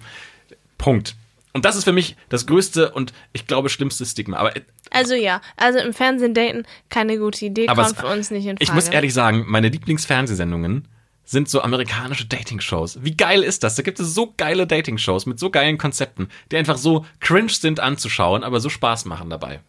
Punkt. 0.78 1.14
Und 1.52 1.64
das 1.64 1.76
ist 1.76 1.84
für 1.84 1.92
mich 1.92 2.16
das 2.30 2.46
größte 2.46 2.90
und 2.92 3.12
ich 3.32 3.46
glaube 3.46 3.68
schlimmste 3.68 4.04
Stigma. 4.06 4.38
Aber, 4.38 4.56
äh, 4.56 4.62
Also 4.90 5.14
ja, 5.14 5.40
also 5.56 5.78
im 5.78 5.92
Fernsehen 5.92 6.34
daten 6.34 6.64
keine 6.90 7.18
gute 7.18 7.44
Idee, 7.44 7.68
aber 7.68 7.82
kommt 7.84 7.94
es- 7.96 8.00
für 8.00 8.06
uns 8.08 8.30
nicht 8.32 8.44
in 8.46 8.56
Frage. 8.56 8.64
ich 8.64 8.72
muss 8.72 8.88
ehrlich 8.88 9.14
sagen, 9.14 9.44
meine 9.46 9.68
Lieblingsfernsehsendungen 9.68 10.88
sind 11.24 11.48
so 11.48 11.62
amerikanische 11.62 12.26
Dating-Shows. 12.26 13.02
Wie 13.02 13.16
geil 13.16 13.42
ist 13.42 13.64
das? 13.64 13.76
Da 13.76 13.82
gibt 13.82 13.98
es 14.00 14.14
so 14.14 14.34
geile 14.36 14.66
Dating-Shows 14.66 15.26
mit 15.26 15.38
so 15.38 15.50
geilen 15.50 15.78
Konzepten, 15.78 16.28
die 16.52 16.56
einfach 16.56 16.76
so 16.76 17.06
cringe 17.20 17.50
sind 17.50 17.80
anzuschauen, 17.80 18.44
aber 18.44 18.60
so 18.60 18.68
Spaß 18.68 19.06
machen 19.06 19.30
dabei. 19.30 19.60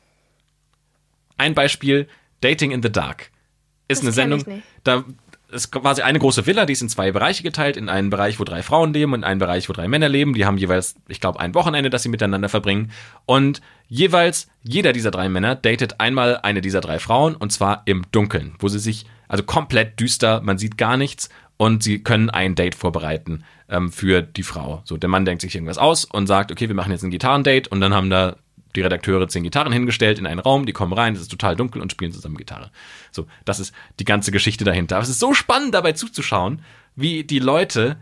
Ein 1.38 1.54
Beispiel, 1.54 2.08
Dating 2.42 2.72
in 2.72 2.84
the 2.84 2.92
Dark. 2.92 3.32
Ist 3.88 4.04
Das 4.04 4.18
eine 4.18 4.30
kenn 4.30 4.38
ich 4.38 4.44
Sendung, 4.44 4.56
nicht. 4.56 4.68
da 4.84 5.04
ist 5.52 5.72
quasi 5.72 6.02
eine 6.02 6.20
große 6.20 6.46
Villa, 6.48 6.66
die 6.66 6.74
ist 6.74 6.82
in 6.82 6.90
zwei 6.90 7.12
Bereiche 7.12 7.44
geteilt, 7.44 7.78
in 7.78 7.88
einen 7.88 8.10
Bereich, 8.10 8.40
wo 8.40 8.44
drei 8.44 8.64
Frauen 8.64 8.94
leben 8.94 9.14
und 9.14 9.24
einen 9.24 9.40
Bereich, 9.40 9.70
wo 9.70 9.74
drei 9.74 9.88
Männer 9.88 10.10
leben. 10.10 10.34
Die 10.34 10.46
haben 10.46 10.58
jeweils, 10.58 10.96
ich 11.08 11.22
glaube, 11.22 11.40
ein 11.40 11.54
Wochenende, 11.54 11.90
das 11.90 12.04
sie 12.04 12.10
miteinander 12.10 12.50
verbringen. 12.50 12.92
Und 13.26 13.62
jeweils 13.88 14.48
jeder 14.64 14.92
dieser 14.92 15.12
drei 15.12 15.30
Männer 15.30 15.56
datet 15.56 16.00
einmal 16.00 16.38
eine 16.38 16.62
dieser 16.62 16.82
drei 16.82 17.00
Frauen 17.00 17.36
und 17.36 17.52
zwar 17.52 17.84
im 17.86 18.04
Dunkeln, 18.12 18.56
wo 18.60 18.68
sie 18.68 18.80
sich, 18.80 19.06
also 19.28 19.44
komplett 19.44 20.00
düster, 20.00 20.42
man 20.42 20.58
sieht 20.58 20.78
gar 20.78 20.98
nichts 20.98 21.30
und 21.58 21.84
sie 21.84 22.04
können 22.04 22.30
ein 22.30 22.56
Date 22.56 22.76
vorbereiten 22.76 23.44
ähm, 23.70 23.92
für 23.92 24.22
die 24.22 24.44
Frau. 24.44 24.82
So, 24.86 24.98
der 24.98 25.10
Mann 25.10 25.26
denkt 25.26 25.42
sich 25.42 25.56
irgendwas 25.56 25.78
aus 25.78 26.06
und 26.06 26.28
sagt, 26.28 26.52
okay, 26.52 26.68
wir 26.68 26.76
machen 26.76 26.92
jetzt 26.92 27.04
ein 27.04 27.12
Gitarrendate 27.12 27.70
und 27.70 27.82
dann 27.82 27.94
haben 27.94 28.10
da 28.10 28.36
die 28.76 28.82
Redakteure 28.82 29.28
zehn 29.28 29.44
Gitarren 29.44 29.72
hingestellt 29.72 30.20
in 30.20 30.28
einen 30.28 30.40
Raum, 30.40 30.66
die 30.66 30.74
kommen 30.74 30.94
rein, 30.94 31.16
es 31.16 31.22
ist 31.22 31.32
total 31.32 31.56
dunkel 31.56 31.82
und 31.82 31.92
spielen 31.92 32.12
zusammen 32.12 32.38
Gitarre. 32.38 32.72
So, 33.12 33.26
das 33.46 33.60
ist 33.60 33.74
die 34.00 34.06
ganze 34.06 34.32
Geschichte 34.32 34.66
dahinter. 34.66 34.98
Aber 34.98 35.04
es 35.04 35.10
ist 35.10 35.20
so 35.20 35.34
spannend 35.34 35.74
dabei 35.74 35.94
zuzuschauen, 35.94 36.62
wie 36.96 37.24
die 37.24 37.40
Leute 37.40 37.98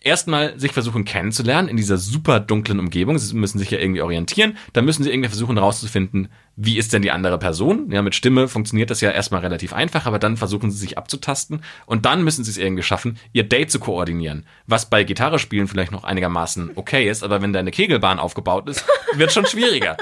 erstmal 0.00 0.58
sich 0.58 0.72
versuchen 0.72 1.04
kennenzulernen 1.04 1.68
in 1.68 1.76
dieser 1.76 1.98
super 1.98 2.40
dunklen 2.40 2.80
Umgebung. 2.80 3.18
Sie 3.18 3.34
müssen 3.34 3.58
sich 3.58 3.70
ja 3.70 3.78
irgendwie 3.78 4.02
orientieren. 4.02 4.56
Dann 4.72 4.84
müssen 4.84 5.02
sie 5.02 5.10
irgendwie 5.10 5.28
versuchen 5.28 5.56
herauszufinden, 5.56 6.28
wie 6.56 6.78
ist 6.78 6.92
denn 6.92 7.02
die 7.02 7.10
andere 7.10 7.38
Person. 7.38 7.90
Ja, 7.90 8.02
mit 8.02 8.14
Stimme 8.14 8.48
funktioniert 8.48 8.90
das 8.90 9.00
ja 9.00 9.10
erstmal 9.10 9.42
relativ 9.42 9.72
einfach, 9.72 10.06
aber 10.06 10.18
dann 10.18 10.36
versuchen 10.36 10.70
sie 10.70 10.78
sich 10.78 10.98
abzutasten 10.98 11.62
und 11.86 12.06
dann 12.06 12.24
müssen 12.24 12.44
sie 12.44 12.50
es 12.50 12.58
irgendwie 12.58 12.82
schaffen, 12.82 13.18
ihr 13.32 13.44
Date 13.44 13.70
zu 13.70 13.78
koordinieren. 13.78 14.46
Was 14.66 14.88
bei 14.88 15.04
Gitarre 15.04 15.38
spielen 15.38 15.68
vielleicht 15.68 15.92
noch 15.92 16.04
einigermaßen 16.04 16.72
okay 16.76 17.08
ist, 17.08 17.22
aber 17.22 17.42
wenn 17.42 17.52
da 17.52 17.60
eine 17.60 17.70
Kegelbahn 17.70 18.18
aufgebaut 18.18 18.68
ist, 18.68 18.84
wird 19.14 19.32
schon 19.32 19.46
schwieriger. 19.46 19.96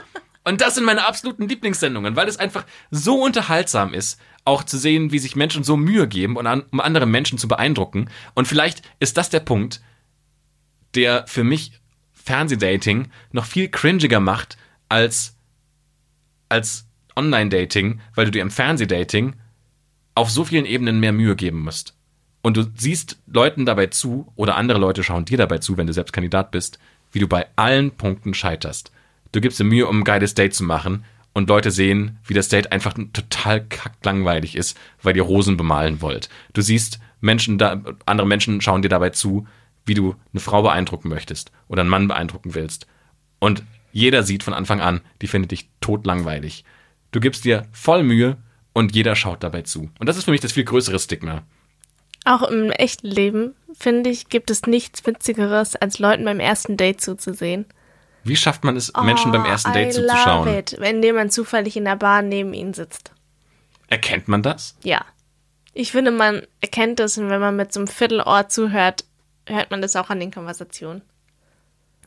Und 0.45 0.61
das 0.63 0.77
sind 0.77 0.85
meine 0.85 1.07
absoluten 1.07 1.49
Lieblingssendungen, 1.49 2.17
weil 2.17 2.27
es 2.27 2.39
einfach 2.39 2.65
so 2.91 3.23
unterhaltsam 3.23 3.93
ist, 3.93 4.19
auch 4.45 4.65
zu 4.65 4.79
sehen, 4.79 5.13
wie 5.13 5.19
sich 5.19 5.37
Menschen 5.37 5.63
so 5.63 5.77
Mühe 5.77 6.09
geben, 6.09 6.37
um 6.37 6.81
andere 6.81 7.05
Menschen 7.05 7.37
zu 7.37 7.49
beeindrucken. 7.49 8.09
Und 8.35 8.49
vielleicht 8.49 8.81
ist 8.99 9.19
das 9.19 9.29
der 9.29 9.41
Punkt, 9.41 9.83
der 10.94 11.27
für 11.27 11.44
mich 11.44 11.72
Fernsehdating 12.12 13.09
noch 13.33 13.44
viel 13.44 13.68
cringiger 13.68 14.20
macht 14.20 14.57
als, 14.88 15.37
als 16.48 16.87
Online-Dating, 17.16 18.01
weil 18.14 18.27
du 18.27 18.31
dir 18.31 18.42
im 18.42 18.51
Fernsehdating 18.51 19.35
auf 20.14 20.31
so 20.31 20.44
vielen 20.44 20.66
Ebenen 20.66 21.01
mehr 21.01 21.12
Mühe 21.12 21.37
geben 21.37 21.61
musst. 21.61 21.94
Und 22.42 22.57
du 22.57 22.64
siehst 22.77 23.18
Leuten 23.27 23.66
dabei 23.66 23.87
zu, 23.87 24.33
oder 24.37 24.57
andere 24.57 24.79
Leute 24.79 25.03
schauen 25.03 25.24
dir 25.24 25.38
dabei 25.38 25.59
zu, 25.59 25.77
wenn 25.77 25.87
du 25.87 25.92
selbst 25.92 26.12
Kandidat 26.12 26.51
bist, 26.51 26.79
wie 27.12 27.18
du 27.18 27.29
bei 27.29 27.46
allen 27.57 27.92
Punkten 27.92 28.35
scheiterst. 28.35 28.92
Du 29.33 29.40
gibst 29.40 29.59
dir 29.59 29.64
Mühe, 29.64 29.87
um 29.87 30.01
ein 30.01 30.05
geiles 30.05 30.35
Date 30.35 30.55
zu 30.55 30.64
machen, 30.64 31.05
und 31.35 31.48
Leute 31.48 31.70
sehen, 31.70 32.18
wie 32.27 32.35
das 32.35 32.48
Date 32.48 32.72
einfach 32.72 32.94
total 33.12 33.64
kacklangweilig 33.64 34.57
ist, 34.57 34.77
weil 35.03 35.16
ihr 35.16 35.22
Rosen 35.22 35.57
bemalen 35.57 36.01
wollt. 36.01 36.29
Du 36.53 36.62
siehst 36.62 36.98
Menschen 37.20 37.59
da, 37.59 37.81
andere 38.07 38.27
Menschen 38.27 38.61
schauen 38.61 38.83
dir 38.83 38.88
dabei 38.88 39.11
zu, 39.11 39.46
wie 39.88 39.94
du 39.94 40.14
eine 40.33 40.40
Frau 40.40 40.62
beeindrucken 40.62 41.09
möchtest 41.09 41.51
oder 41.66 41.81
einen 41.81 41.90
Mann 41.90 42.09
beeindrucken 42.09 42.55
willst. 42.55 42.87
Und 43.38 43.62
jeder 43.92 44.22
sieht 44.22 44.42
von 44.42 44.55
Anfang 44.55 44.81
an, 44.81 45.01
die 45.22 45.27
findet 45.27 45.51
dich 45.51 45.70
totlangweilig. 45.81 46.64
Du 47.11 47.20
gibst 47.20 47.44
dir 47.44 47.66
voll 47.72 48.03
Mühe 48.03 48.37
und 48.72 48.94
jeder 48.94 49.16
schaut 49.16 49.42
dabei 49.42 49.62
zu. 49.62 49.90
Und 49.98 50.09
das 50.09 50.16
ist 50.16 50.24
für 50.24 50.31
mich 50.31 50.40
das 50.40 50.53
viel 50.53 50.64
größere 50.64 50.98
Stigma. 50.98 51.42
Auch 52.24 52.42
im 52.42 52.70
echten 52.70 53.07
Leben, 53.07 53.55
finde 53.72 54.11
ich, 54.11 54.29
gibt 54.29 54.51
es 54.51 54.62
nichts 54.66 55.07
Witzigeres, 55.07 55.77
als 55.77 55.98
Leuten 55.98 56.24
beim 56.24 56.40
ersten 56.40 56.77
Date 56.77 57.01
zuzusehen. 57.01 57.64
Wie 58.24 58.37
schafft 58.37 58.64
man 58.64 58.77
es, 58.77 58.92
Menschen 59.03 59.33
beim 59.33 59.46
ersten 59.46 59.72
Date 59.72 59.87
Oh, 59.87 59.90
I 59.90 59.92
zuzuschauen? 59.92 60.46
Love 60.46 60.59
it, 60.59 60.77
wenn 60.79 61.03
jemand 61.03 61.33
zufällig 61.33 61.77
in 61.77 61.87
der 61.87 61.96
Bahn 61.96 62.29
neben 62.29 62.53
ihnen 62.53 62.74
sitzt. 62.74 63.12
Erkennt 63.87 64.29
man 64.29 64.42
das? 64.42 64.77
Ja. 64.83 65.05
Ich 65.72 65.92
finde, 65.92 66.11
man 66.11 66.42
erkennt 66.61 66.98
das 66.98 67.16
und 67.16 67.31
wenn 67.31 67.40
man 67.40 67.57
mit 67.57 67.72
so 67.72 67.81
einem 67.81 67.87
Viertelohr 67.87 68.48
zuhört, 68.48 69.05
hört 69.49 69.71
man 69.71 69.83
das 69.83 69.97
auch 69.97 70.11
an 70.11 70.21
den 70.21 70.31
Konversationen. 70.31 71.03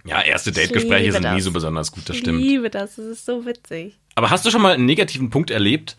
Ja, 0.04 0.22
erste 0.22 0.52
Dategespräche 0.52 1.12
sind 1.12 1.22
nie 1.24 1.36
das. 1.36 1.44
so 1.44 1.52
besonders 1.52 1.92
gut, 1.92 2.10
das 2.10 2.16
Ich 2.16 2.22
stimmt. 2.24 2.40
liebe 2.40 2.70
das, 2.70 2.96
das 2.96 3.06
ist 3.06 3.26
so 3.26 3.46
witzig. 3.46 4.00
Aber 4.16 4.30
hast 4.32 4.46
du 4.46 4.50
schon 4.50 4.62
mal 4.62 4.74
einen 4.74 4.86
negativen 4.86 5.30
Punkt 5.30 5.52
erlebt, 5.52 5.96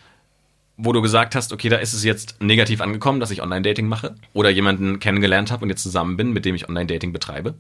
wo 0.77 0.93
du 0.93 1.01
gesagt 1.03 1.37
hast, 1.37 1.53
okay, 1.53 1.69
da 1.69 1.77
ist 1.77 1.93
es 1.93 2.03
jetzt 2.03 2.41
negativ 2.43 2.81
angekommen, 2.81 3.21
dass 3.21 3.31
ich 3.31 3.43
Online-Dating 3.43 3.87
mache? 3.87 4.17
Oder 4.33 4.51
jemanden 4.51 4.99
kennengelernt 4.99 5.53
habe 5.53 5.63
und 5.65 5.69
jetzt 5.71 5.83
zusammen 5.85 6.17
bin, 6.17 6.33
mit 6.33 6.45
dem 6.45 6.55
ich 6.57 6.69
Online-Dating 6.69 7.13
betreibe? 7.13 7.55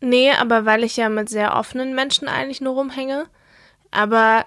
Nee, 0.00 0.32
aber 0.32 0.64
weil 0.64 0.82
ich 0.82 0.96
ja 0.96 1.08
mit 1.08 1.28
sehr 1.28 1.54
offenen 1.54 1.94
Menschen 1.94 2.26
eigentlich 2.26 2.60
nur 2.60 2.74
rumhänge. 2.74 3.26
Aber 3.92 4.44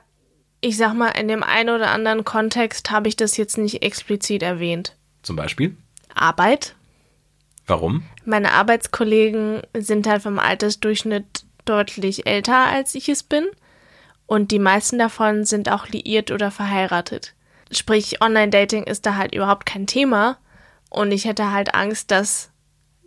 ich 0.61 0.75
sag 0.75 0.93
mal, 0.93 1.09
in 1.11 1.29
dem 1.29 1.43
einen 1.43 1.69
oder 1.69 1.91
anderen 1.91 2.25
Kontext 2.25 2.91
habe 2.91 3.07
ich 3.07 3.15
das 3.15 3.37
jetzt 3.37 3.57
nicht 3.57 3.81
explizit 3.81 4.43
erwähnt. 4.43 4.95
Zum 5.23 5.37
Beispiel? 5.37 5.77
Arbeit. 6.13 6.75
Warum? 7.69 8.03
Meine 8.25 8.53
Arbeitskollegen 8.53 9.61
sind 9.77 10.07
halt 10.07 10.23
vom 10.23 10.39
Altersdurchschnitt 10.39 11.45
deutlich 11.65 12.25
älter, 12.25 12.65
als 12.65 12.95
ich 12.95 13.09
es 13.09 13.21
bin. 13.23 13.45
Und 14.25 14.51
die 14.51 14.59
meisten 14.59 14.97
davon 14.97 15.45
sind 15.45 15.71
auch 15.71 15.87
liiert 15.87 16.31
oder 16.31 16.51
verheiratet. 16.51 17.35
Sprich, 17.71 18.21
Online-Dating 18.21 18.83
ist 18.83 19.05
da 19.05 19.15
halt 19.15 19.35
überhaupt 19.35 19.65
kein 19.65 19.85
Thema. 19.85 20.37
Und 20.89 21.11
ich 21.11 21.25
hätte 21.25 21.51
halt 21.51 21.75
Angst, 21.75 22.09
dass, 22.09 22.49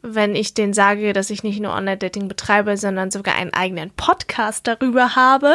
wenn 0.03 0.37
ich 0.37 0.55
denen 0.55 0.75
sage, 0.75 1.13
dass 1.13 1.31
ich 1.31 1.43
nicht 1.43 1.61
nur 1.61 1.75
Online-Dating 1.75 2.29
betreibe, 2.29 2.77
sondern 2.77 3.11
sogar 3.11 3.35
einen 3.35 3.53
eigenen 3.53 3.91
Podcast 3.91 4.69
darüber 4.69 5.17
habe, 5.17 5.55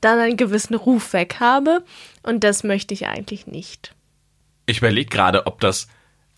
dann 0.00 0.20
einen 0.20 0.36
gewissen 0.36 0.74
Ruf 0.74 1.12
weg 1.12 1.36
habe. 1.40 1.84
Und 2.22 2.44
das 2.44 2.62
möchte 2.62 2.94
ich 2.94 3.06
eigentlich 3.06 3.48
nicht. 3.48 3.94
Ich 4.66 4.78
überlege 4.78 5.10
gerade, 5.10 5.46
ob 5.46 5.60
das 5.60 5.88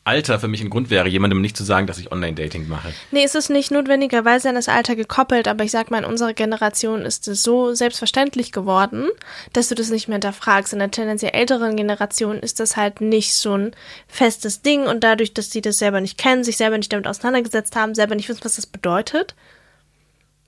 Alter 0.06 0.38
für 0.38 0.46
mich 0.46 0.60
ein 0.60 0.70
Grund 0.70 0.88
wäre, 0.88 1.08
jemandem 1.08 1.40
nicht 1.40 1.56
zu 1.56 1.64
sagen, 1.64 1.88
dass 1.88 1.98
ich 1.98 2.12
Online-Dating 2.12 2.68
mache. 2.68 2.94
Nee, 3.10 3.24
es 3.24 3.34
ist 3.34 3.50
nicht 3.50 3.72
notwendigerweise 3.72 4.48
an 4.48 4.54
das 4.54 4.68
Alter 4.68 4.94
gekoppelt, 4.94 5.48
aber 5.48 5.64
ich 5.64 5.72
sag 5.72 5.90
mal, 5.90 5.98
in 5.98 6.04
unserer 6.04 6.32
Generation 6.32 7.02
ist 7.02 7.26
es 7.26 7.42
so 7.42 7.74
selbstverständlich 7.74 8.52
geworden, 8.52 9.08
dass 9.52 9.68
du 9.68 9.74
das 9.74 9.90
nicht 9.90 10.06
mehr 10.06 10.14
hinterfragst. 10.14 10.72
In 10.72 10.78
der 10.78 10.92
tendenziell 10.92 11.32
älteren 11.34 11.74
Generation 11.76 12.38
ist 12.38 12.60
das 12.60 12.76
halt 12.76 13.00
nicht 13.00 13.34
so 13.34 13.56
ein 13.56 13.72
festes 14.06 14.62
Ding 14.62 14.86
und 14.86 15.02
dadurch, 15.02 15.34
dass 15.34 15.50
sie 15.50 15.60
das 15.60 15.78
selber 15.78 16.00
nicht 16.00 16.18
kennen, 16.18 16.44
sich 16.44 16.56
selber 16.56 16.78
nicht 16.78 16.92
damit 16.92 17.08
auseinandergesetzt 17.08 17.74
haben, 17.74 17.96
selber 17.96 18.14
nicht 18.14 18.28
wissen, 18.28 18.44
was 18.44 18.56
das 18.56 18.66
bedeutet, 18.66 19.34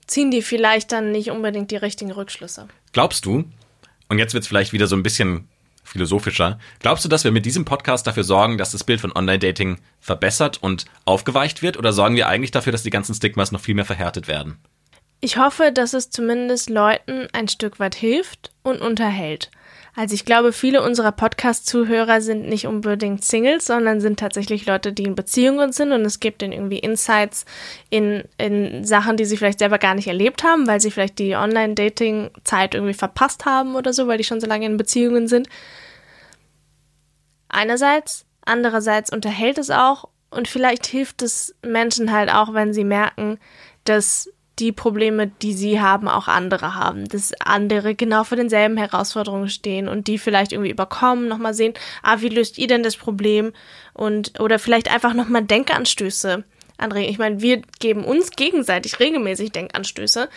ziehen 0.07 0.31
die 0.31 0.41
vielleicht 0.41 0.93
dann 0.93 1.11
nicht 1.11 1.31
unbedingt 1.31 1.71
die 1.71 1.75
richtigen 1.75 2.11
Rückschlüsse. 2.11 2.69
Glaubst 2.93 3.25
du, 3.25 3.43
und 4.07 4.19
jetzt 4.19 4.33
wird 4.33 4.43
es 4.43 4.47
vielleicht 4.47 4.71
wieder 4.71 4.87
so 4.87 4.95
ein 4.95 5.03
bisschen 5.03 5.49
philosophischer, 5.89 6.59
glaubst 6.79 7.03
du, 7.03 7.09
dass 7.09 7.23
wir 7.23 7.31
mit 7.31 7.45
diesem 7.45 7.65
Podcast 7.65 8.07
dafür 8.07 8.23
sorgen, 8.23 8.57
dass 8.57 8.71
das 8.71 8.83
Bild 8.83 9.01
von 9.01 9.11
Online-Dating 9.15 9.79
verbessert 9.99 10.57
und 10.61 10.85
aufgeweicht 11.05 11.61
wird? 11.61 11.77
Oder 11.77 11.93
sorgen 11.93 12.15
wir 12.15 12.27
eigentlich 12.27 12.51
dafür, 12.51 12.71
dass 12.71 12.83
die 12.83 12.89
ganzen 12.89 13.15
Stigmas 13.15 13.51
noch 13.51 13.61
viel 13.61 13.75
mehr 13.75 13.85
verhärtet 13.85 14.27
werden? 14.27 14.57
Ich 15.21 15.37
hoffe, 15.37 15.71
dass 15.73 15.93
es 15.93 16.09
zumindest 16.09 16.69
Leuten 16.69 17.27
ein 17.33 17.47
Stück 17.49 17.79
weit 17.79 17.95
hilft 17.95 18.51
und 18.63 18.79
unterhält. 18.79 19.51
Also 19.99 20.15
ich 20.15 20.23
glaube, 20.23 20.53
viele 20.53 20.81
unserer 20.81 21.11
Podcast-Zuhörer 21.11 22.21
sind 22.21 22.47
nicht 22.47 22.67
unbedingt 22.67 23.25
Singles, 23.25 23.65
sondern 23.65 23.99
sind 23.99 24.17
tatsächlich 24.17 24.65
Leute, 24.65 24.93
die 24.93 25.03
in 25.03 25.13
Beziehungen 25.13 25.73
sind. 25.73 25.91
Und 25.91 26.05
es 26.05 26.21
gibt 26.21 26.41
ihnen 26.41 26.53
irgendwie 26.53 26.79
Insights 26.79 27.43
in, 27.89 28.23
in 28.37 28.85
Sachen, 28.85 29.17
die 29.17 29.25
sie 29.25 29.35
vielleicht 29.35 29.59
selber 29.59 29.77
gar 29.77 29.95
nicht 29.95 30.07
erlebt 30.07 30.41
haben, 30.41 30.67
weil 30.67 30.79
sie 30.79 30.89
vielleicht 30.89 31.19
die 31.19 31.35
Online-Dating-Zeit 31.35 32.75
irgendwie 32.75 32.93
verpasst 32.93 33.43
haben 33.43 33.75
oder 33.75 33.91
so, 33.91 34.07
weil 34.07 34.17
die 34.17 34.23
schon 34.23 34.39
so 34.39 34.47
lange 34.47 34.67
in 34.67 34.77
Beziehungen 34.77 35.27
sind. 35.27 35.49
Einerseits, 37.49 38.25
andererseits 38.45 39.11
unterhält 39.11 39.57
es 39.57 39.69
auch. 39.69 40.07
Und 40.29 40.47
vielleicht 40.47 40.85
hilft 40.85 41.21
es 41.23 41.53
Menschen 41.61 42.13
halt 42.13 42.31
auch, 42.31 42.53
wenn 42.53 42.71
sie 42.71 42.85
merken, 42.85 43.37
dass 43.83 44.29
die 44.59 44.71
Probleme, 44.71 45.27
die 45.41 45.53
sie 45.53 45.79
haben, 45.81 46.07
auch 46.07 46.27
andere 46.27 46.75
haben. 46.75 47.07
Dass 47.07 47.33
andere 47.39 47.95
genau 47.95 48.23
vor 48.23 48.37
denselben 48.37 48.77
Herausforderungen 48.77 49.49
stehen 49.49 49.87
und 49.87 50.07
die 50.07 50.17
vielleicht 50.17 50.51
irgendwie 50.51 50.71
überkommen, 50.71 51.27
nochmal 51.27 51.53
sehen, 51.53 51.73
ah, 52.03 52.17
wie 52.19 52.29
löst 52.29 52.57
ihr 52.57 52.67
denn 52.67 52.83
das 52.83 52.97
Problem? 52.97 53.53
Und, 53.93 54.39
oder 54.39 54.59
vielleicht 54.59 54.91
einfach 54.91 55.13
nochmal 55.13 55.43
Denkanstöße 55.43 56.43
anregen. 56.77 57.09
Ich 57.09 57.19
meine, 57.19 57.41
wir 57.41 57.61
geben 57.79 58.03
uns 58.03 58.31
gegenseitig 58.31 58.99
regelmäßig 58.99 59.51
Denkanstöße, 59.51 60.29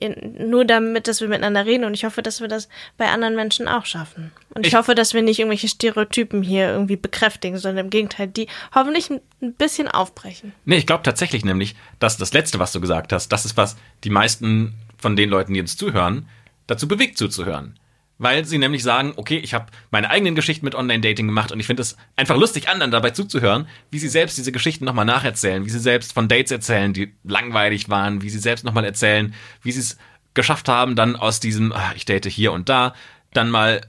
in, 0.00 0.48
nur 0.50 0.64
damit, 0.64 1.08
dass 1.08 1.20
wir 1.20 1.28
miteinander 1.28 1.64
reden 1.66 1.84
und 1.84 1.94
ich 1.94 2.04
hoffe, 2.04 2.22
dass 2.22 2.40
wir 2.40 2.48
das 2.48 2.68
bei 2.96 3.08
anderen 3.08 3.34
Menschen 3.34 3.68
auch 3.68 3.86
schaffen. 3.86 4.32
Und 4.54 4.66
ich, 4.66 4.72
Ich- 4.72 4.78
hoffe, 4.78 4.94
dass 4.94 5.14
wir 5.14 5.22
nicht 5.22 5.38
irgendwelche 5.38 5.68
Stereotypen 5.68 6.42
hier 6.42 6.68
irgendwie 6.70 6.96
bekräftigen, 6.96 7.58
sondern 7.58 7.86
im 7.86 7.90
Gegenteil, 7.90 8.28
die 8.28 8.46
hoffentlich 8.74 9.10
ein, 9.10 9.20
ein 9.42 9.54
bisschen 9.54 9.88
aufbrechen. 9.88 10.52
Nee, 10.64 10.76
ich 10.76 10.86
glaube 10.86 11.02
tatsächlich 11.02 11.44
nämlich, 11.44 11.74
dass 11.98 12.16
das 12.16 12.32
Letzte, 12.32 12.58
was 12.58 12.72
du 12.72 12.80
gesagt 12.80 13.12
hast, 13.12 13.28
das 13.28 13.44
ist, 13.44 13.56
was 13.56 13.76
die 14.04 14.10
meisten 14.10 14.74
von 14.98 15.16
den 15.16 15.28
Leuten, 15.30 15.54
die 15.54 15.60
uns 15.60 15.76
zuhören, 15.76 16.28
dazu 16.66 16.88
bewegt 16.88 17.18
zuzuhören. 17.18 17.78
Weil 18.18 18.46
sie 18.46 18.58
nämlich 18.58 18.82
sagen, 18.82 19.12
okay, 19.16 19.36
ich 19.36 19.52
habe 19.52 19.66
meine 19.90 20.08
eigenen 20.08 20.34
Geschichten 20.34 20.64
mit 20.64 20.74
Online-Dating 20.74 21.26
gemacht 21.26 21.52
und 21.52 21.60
ich 21.60 21.66
finde 21.66 21.82
es 21.82 21.96
einfach 22.16 22.36
lustig, 22.36 22.68
anderen 22.68 22.90
dabei 22.90 23.10
zuzuhören, 23.10 23.68
wie 23.90 23.98
sie 23.98 24.08
selbst 24.08 24.38
diese 24.38 24.52
Geschichten 24.52 24.86
nochmal 24.86 25.04
nacherzählen, 25.04 25.66
wie 25.66 25.70
sie 25.70 25.78
selbst 25.78 26.14
von 26.14 26.28
Dates 26.28 26.50
erzählen, 26.50 26.94
die 26.94 27.14
langweilig 27.24 27.90
waren, 27.90 28.22
wie 28.22 28.30
sie 28.30 28.38
selbst 28.38 28.64
nochmal 28.64 28.84
erzählen, 28.84 29.34
wie 29.62 29.72
sie 29.72 29.80
es 29.80 29.98
geschafft 30.32 30.68
haben, 30.68 30.96
dann 30.96 31.16
aus 31.16 31.40
diesem, 31.40 31.72
ah, 31.72 31.92
ich 31.94 32.04
date 32.04 32.26
hier 32.26 32.52
und 32.52 32.68
da, 32.68 32.94
dann 33.32 33.50
mal 33.50 33.82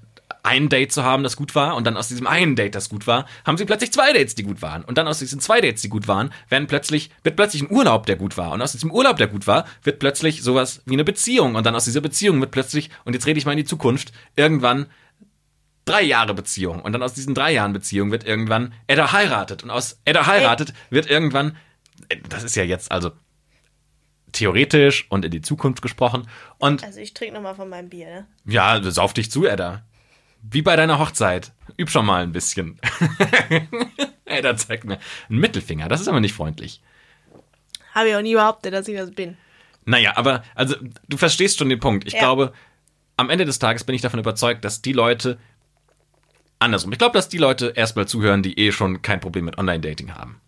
ein 0.47 0.69
Date 0.69 0.91
zu 0.91 1.03
haben, 1.03 1.23
das 1.23 1.35
gut 1.35 1.55
war, 1.55 1.75
und 1.75 1.85
dann 1.85 1.97
aus 1.97 2.07
diesem 2.07 2.25
einen 2.25 2.55
Date, 2.55 2.73
das 2.73 2.89
gut 2.89 3.05
war, 3.05 3.25
haben 3.45 3.57
sie 3.57 3.65
plötzlich 3.65 3.91
zwei 3.91 4.13
Dates, 4.13 4.33
die 4.33 4.43
gut 4.43 4.61
waren. 4.61 4.83
Und 4.83 4.97
dann 4.97 5.07
aus 5.07 5.19
diesen 5.19 5.41
zwei 5.41 5.59
Dates, 5.59 5.81
die 5.81 5.89
gut 5.89 6.07
waren, 6.07 6.31
werden 6.49 6.67
plötzlich, 6.67 7.11
wird 7.23 7.35
plötzlich 7.35 7.63
ein 7.63 7.71
Urlaub, 7.71 8.05
der 8.05 8.15
gut 8.15 8.37
war. 8.37 8.51
Und 8.51 8.61
aus 8.61 8.71
diesem 8.71 8.91
Urlaub, 8.91 9.17
der 9.17 9.27
gut 9.27 9.45
war, 9.45 9.65
wird 9.83 9.99
plötzlich 9.99 10.41
sowas 10.41 10.81
wie 10.85 10.93
eine 10.93 11.03
Beziehung. 11.03 11.55
Und 11.55 11.65
dann 11.65 11.75
aus 11.75 11.85
dieser 11.85 12.01
Beziehung 12.01 12.39
wird 12.39 12.51
plötzlich, 12.51 12.89
und 13.03 13.13
jetzt 13.13 13.27
rede 13.27 13.37
ich 13.37 13.45
mal 13.45 13.51
in 13.51 13.57
die 13.57 13.65
Zukunft, 13.65 14.13
irgendwann 14.35 14.87
drei 15.83 16.03
Jahre 16.03 16.33
Beziehung. 16.33 16.81
Und 16.81 16.93
dann 16.93 17.03
aus 17.03 17.13
diesen 17.13 17.33
drei 17.33 17.53
Jahren 17.53 17.73
Beziehung 17.73 18.11
wird 18.11 18.25
irgendwann 18.25 18.73
Edda 18.87 19.11
heiratet. 19.11 19.63
Und 19.63 19.69
aus 19.69 19.99
Edda 20.05 20.25
heiratet 20.27 20.73
wird 20.89 21.09
irgendwann, 21.09 21.57
das 22.29 22.43
ist 22.43 22.55
ja 22.55 22.63
jetzt 22.63 22.91
also 22.91 23.11
theoretisch 24.31 25.07
und 25.09 25.25
in 25.25 25.31
die 25.31 25.41
Zukunft 25.41 25.81
gesprochen. 25.81 26.27
Und 26.57 26.83
Also 26.83 26.99
ich 26.99 27.13
trinke 27.13 27.33
nochmal 27.33 27.55
von 27.55 27.69
meinem 27.69 27.89
Bier, 27.89 28.07
ne? 28.07 28.27
ja, 28.45 28.81
sauf 28.91 29.13
dich 29.13 29.31
zu, 29.31 29.45
Edda. 29.45 29.83
Wie 30.41 30.61
bei 30.61 30.75
deiner 30.75 30.99
Hochzeit. 30.99 31.51
Üb 31.79 31.89
schon 31.89 32.05
mal 32.05 32.23
ein 32.23 32.31
bisschen. 32.31 32.79
Edda 34.25 34.55
zeigt 34.55 34.85
mir 34.85 34.99
einen 35.29 35.39
Mittelfinger. 35.39 35.87
Das 35.87 36.01
ist 36.01 36.07
aber 36.07 36.19
nicht 36.19 36.33
freundlich. 36.33 36.81
Habe 37.93 38.09
ich 38.09 38.15
auch 38.15 38.21
nie 38.21 38.35
behauptet, 38.35 38.73
dass 38.73 38.87
ich 38.87 38.97
das 38.97 39.11
bin. 39.11 39.37
Naja, 39.85 40.13
aber, 40.15 40.43
also, 40.55 40.75
du 41.07 41.17
verstehst 41.17 41.57
schon 41.57 41.69
den 41.69 41.79
Punkt. 41.79 42.05
Ich 42.07 42.13
Ja. 42.13 42.19
glaube, 42.19 42.53
am 43.15 43.29
Ende 43.29 43.45
des 43.45 43.59
Tages 43.59 43.83
bin 43.83 43.95
ich 43.95 44.01
davon 44.01 44.19
überzeugt, 44.19 44.63
dass 44.65 44.81
die 44.81 44.93
Leute, 44.93 45.37
andersrum, 46.59 46.91
ich 46.91 46.99
glaube, 46.99 47.13
dass 47.13 47.29
die 47.29 47.37
Leute 47.37 47.73
erstmal 47.75 48.07
zuhören, 48.07 48.43
die 48.43 48.59
eh 48.59 48.71
schon 48.71 49.01
kein 49.01 49.19
Problem 49.19 49.45
mit 49.45 49.57
Online-Dating 49.57 50.13
haben. 50.13 50.41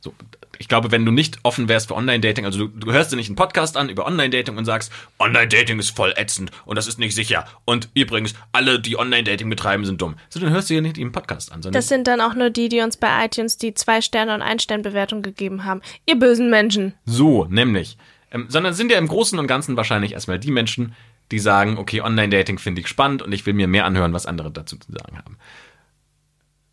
So, 0.00 0.14
ich 0.58 0.68
glaube, 0.68 0.90
wenn 0.90 1.04
du 1.04 1.12
nicht 1.12 1.38
offen 1.42 1.68
wärst 1.68 1.88
für 1.88 1.94
Online-Dating, 1.94 2.44
also 2.44 2.66
du, 2.66 2.68
du 2.68 2.92
hörst 2.92 3.12
dir 3.12 3.16
nicht 3.16 3.28
einen 3.28 3.36
Podcast 3.36 3.76
an 3.76 3.88
über 3.88 4.06
Online-Dating 4.06 4.56
und 4.56 4.64
sagst, 4.64 4.92
Online-Dating 5.18 5.78
ist 5.78 5.96
voll 5.96 6.12
ätzend 6.16 6.50
und 6.64 6.76
das 6.76 6.86
ist 6.86 6.98
nicht 6.98 7.14
sicher. 7.14 7.46
Und 7.64 7.88
übrigens, 7.94 8.34
alle, 8.52 8.80
die 8.80 8.98
Online-Dating 8.98 9.48
betreiben, 9.48 9.84
sind 9.84 10.00
dumm. 10.00 10.16
So, 10.28 10.40
dann 10.40 10.50
hörst 10.50 10.70
du 10.70 10.74
dir 10.74 10.82
nicht 10.82 10.96
den 10.96 11.12
Podcast 11.12 11.52
an, 11.52 11.62
Das 11.62 11.88
sind 11.88 12.06
dann 12.06 12.20
auch 12.20 12.34
nur 12.34 12.50
die, 12.50 12.68
die 12.68 12.80
uns 12.80 12.96
bei 12.96 13.24
iTunes 13.24 13.56
die 13.56 13.74
zwei 13.74 14.00
Sterne 14.00 14.34
und 14.34 14.42
ein 14.42 14.58
Stern 14.58 14.82
Bewertung 14.82 15.22
gegeben 15.22 15.64
haben. 15.64 15.80
Ihr 16.06 16.18
bösen 16.18 16.50
Menschen. 16.50 16.94
So, 17.04 17.46
nämlich. 17.46 17.96
Ähm, 18.30 18.46
sondern 18.48 18.74
sind 18.74 18.90
ja 18.90 18.98
im 18.98 19.08
Großen 19.08 19.38
und 19.38 19.46
Ganzen 19.46 19.76
wahrscheinlich 19.76 20.12
erstmal 20.12 20.38
die 20.38 20.50
Menschen, 20.50 20.94
die 21.30 21.38
sagen, 21.38 21.78
okay, 21.78 22.00
Online-Dating 22.02 22.58
finde 22.58 22.80
ich 22.80 22.88
spannend 22.88 23.22
und 23.22 23.32
ich 23.32 23.46
will 23.46 23.54
mir 23.54 23.68
mehr 23.68 23.84
anhören, 23.84 24.12
was 24.12 24.26
andere 24.26 24.50
dazu 24.50 24.76
zu 24.76 24.92
sagen 24.92 25.18
haben. 25.18 25.38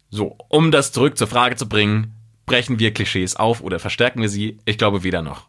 So, 0.09 0.37
um 0.49 0.71
das 0.71 0.91
zurück 0.91 1.17
zur 1.17 1.27
Frage 1.27 1.55
zu 1.55 1.69
bringen, 1.69 2.15
brechen 2.49 2.79
wir 2.79 2.91
Klischees 2.91 3.35
auf 3.35 3.61
oder 3.61 3.79
verstärken 3.79 4.21
wir 4.21 4.27
sie? 4.27 4.57
Ich 4.65 4.79
glaube 4.79 5.03
weder 5.03 5.21
noch. 5.21 5.47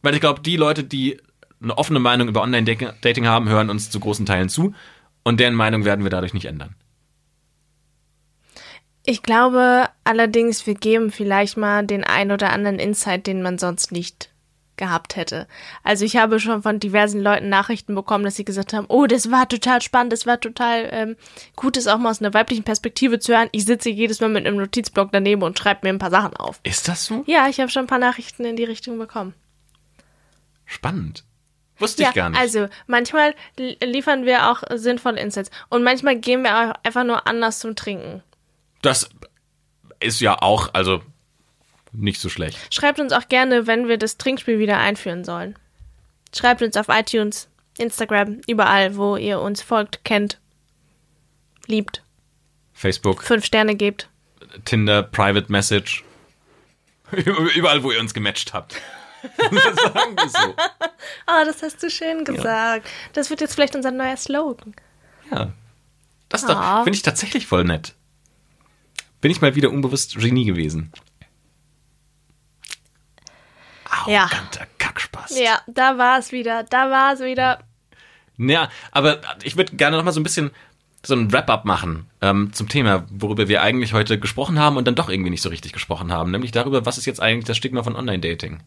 Weil 0.00 0.14
ich 0.14 0.20
glaube, 0.20 0.40
die 0.40 0.56
Leute, 0.56 0.84
die 0.84 1.20
eine 1.60 1.76
offene 1.76 1.98
Meinung 1.98 2.28
über 2.28 2.42
Online-Dating 2.42 3.26
haben, 3.26 3.48
hören 3.48 3.68
uns 3.68 3.90
zu 3.90 3.98
großen 4.00 4.24
Teilen 4.24 4.48
zu 4.48 4.72
und 5.24 5.40
deren 5.40 5.54
Meinung 5.54 5.84
werden 5.84 6.04
wir 6.04 6.10
dadurch 6.10 6.32
nicht 6.32 6.46
ändern. 6.46 6.76
Ich 9.04 9.22
glaube 9.22 9.88
allerdings, 10.04 10.64
wir 10.66 10.74
geben 10.74 11.10
vielleicht 11.10 11.56
mal 11.56 11.84
den 11.84 12.04
ein 12.04 12.30
oder 12.30 12.52
anderen 12.52 12.78
Insight, 12.78 13.26
den 13.26 13.42
man 13.42 13.58
sonst 13.58 13.90
nicht 13.90 14.31
gehabt 14.76 15.16
hätte. 15.16 15.46
Also 15.82 16.04
ich 16.04 16.16
habe 16.16 16.40
schon 16.40 16.62
von 16.62 16.80
diversen 16.80 17.20
Leuten 17.22 17.48
Nachrichten 17.48 17.94
bekommen, 17.94 18.24
dass 18.24 18.36
sie 18.36 18.44
gesagt 18.44 18.72
haben, 18.72 18.86
oh, 18.88 19.06
das 19.06 19.30
war 19.30 19.48
total 19.48 19.82
spannend, 19.82 20.12
das 20.12 20.26
war 20.26 20.40
total 20.40 20.88
ähm, 20.90 21.16
gut, 21.56 21.76
das 21.76 21.86
auch 21.86 21.98
mal 21.98 22.10
aus 22.10 22.20
einer 22.20 22.34
weiblichen 22.34 22.64
Perspektive 22.64 23.18
zu 23.18 23.32
hören. 23.36 23.48
Ich 23.52 23.64
sitze 23.66 23.90
jedes 23.90 24.20
Mal 24.20 24.28
mit 24.30 24.46
einem 24.46 24.56
Notizblock 24.56 25.10
daneben 25.12 25.42
und 25.42 25.58
schreibe 25.58 25.80
mir 25.86 25.90
ein 25.92 25.98
paar 25.98 26.10
Sachen 26.10 26.36
auf. 26.36 26.60
Ist 26.62 26.88
das 26.88 27.04
so? 27.04 27.22
Ja, 27.26 27.48
ich 27.48 27.60
habe 27.60 27.70
schon 27.70 27.84
ein 27.84 27.88
paar 27.88 27.98
Nachrichten 27.98 28.44
in 28.44 28.56
die 28.56 28.64
Richtung 28.64 28.98
bekommen. 28.98 29.34
Spannend. 30.64 31.24
Wusste 31.78 32.04
ich 32.04 32.12
gar 32.12 32.30
nicht. 32.30 32.40
Also 32.40 32.68
manchmal 32.86 33.34
li- 33.58 33.76
liefern 33.82 34.24
wir 34.24 34.50
auch 34.50 34.62
sinnvolle 34.74 35.20
Insights 35.20 35.50
und 35.68 35.82
manchmal 35.82 36.16
gehen 36.16 36.42
wir 36.42 36.56
auch 36.56 36.74
einfach 36.84 37.04
nur 37.04 37.26
anders 37.26 37.58
zum 37.58 37.74
Trinken. 37.76 38.22
das 38.82 39.08
ist 40.00 40.20
ja 40.20 40.40
auch, 40.42 40.70
also 40.74 41.00
nicht 41.92 42.20
so 42.20 42.28
schlecht. 42.28 42.58
Schreibt 42.74 43.00
uns 43.00 43.12
auch 43.12 43.28
gerne, 43.28 43.66
wenn 43.66 43.88
wir 43.88 43.98
das 43.98 44.16
Trinkspiel 44.18 44.58
wieder 44.58 44.78
einführen 44.78 45.24
sollen. 45.24 45.56
Schreibt 46.34 46.62
uns 46.62 46.76
auf 46.76 46.86
iTunes, 46.88 47.48
Instagram, 47.78 48.40
überall, 48.46 48.96
wo 48.96 49.16
ihr 49.16 49.40
uns 49.40 49.62
folgt, 49.62 50.04
kennt, 50.04 50.38
liebt, 51.66 52.02
Facebook, 52.72 53.22
fünf 53.22 53.44
Sterne 53.44 53.76
gebt. 53.76 54.08
Tinder, 54.64 55.02
Private 55.02 55.50
Message. 55.52 56.04
Überall, 57.12 57.82
wo 57.82 57.90
ihr 57.92 58.00
uns 58.00 58.14
gematcht 58.14 58.52
habt. 58.54 58.74
Sagen 59.38 60.16
wir 60.16 60.28
so. 60.28 60.54
Ah, 61.26 61.44
das 61.44 61.62
hast 61.62 61.82
du 61.82 61.90
schön 61.90 62.24
gesagt. 62.24 62.88
Das 63.12 63.30
wird 63.30 63.40
jetzt 63.40 63.54
vielleicht 63.54 63.76
unser 63.76 63.90
neuer 63.90 64.16
Slogan. 64.16 64.74
Ja. 65.30 65.52
Das 66.28 66.44
Ah. 66.44 66.82
finde 66.82 66.96
ich 66.96 67.02
tatsächlich 67.02 67.46
voll 67.46 67.64
nett. 67.64 67.94
Bin 69.20 69.30
ich 69.30 69.40
mal 69.42 69.54
wieder 69.54 69.70
unbewusst 69.70 70.16
Genie 70.16 70.44
gewesen. 70.46 70.90
Ja. 74.06 74.22
Arroganter 74.22 74.66
Kackspaß. 74.78 75.38
Ja, 75.38 75.60
da 75.66 75.98
war 75.98 76.18
es 76.18 76.32
wieder, 76.32 76.64
da 76.64 76.90
war 76.90 77.14
es 77.14 77.20
wieder. 77.20 77.60
Ja, 78.38 78.68
aber 78.90 79.20
ich 79.42 79.56
würde 79.56 79.76
gerne 79.76 79.96
noch 79.96 80.04
mal 80.04 80.12
so 80.12 80.20
ein 80.20 80.24
bisschen 80.24 80.50
so 81.04 81.14
ein 81.14 81.32
Wrap-up 81.32 81.64
machen 81.64 82.06
ähm, 82.20 82.52
zum 82.52 82.68
Thema, 82.68 83.06
worüber 83.10 83.48
wir 83.48 83.62
eigentlich 83.62 83.92
heute 83.92 84.18
gesprochen 84.18 84.58
haben 84.58 84.76
und 84.76 84.86
dann 84.86 84.94
doch 84.94 85.08
irgendwie 85.08 85.30
nicht 85.30 85.42
so 85.42 85.48
richtig 85.48 85.72
gesprochen 85.72 86.12
haben, 86.12 86.30
nämlich 86.30 86.52
darüber, 86.52 86.86
was 86.86 86.98
ist 86.98 87.06
jetzt 87.06 87.20
eigentlich 87.20 87.44
das 87.44 87.56
Stigma 87.56 87.82
von 87.82 87.96
Online-Dating? 87.96 88.62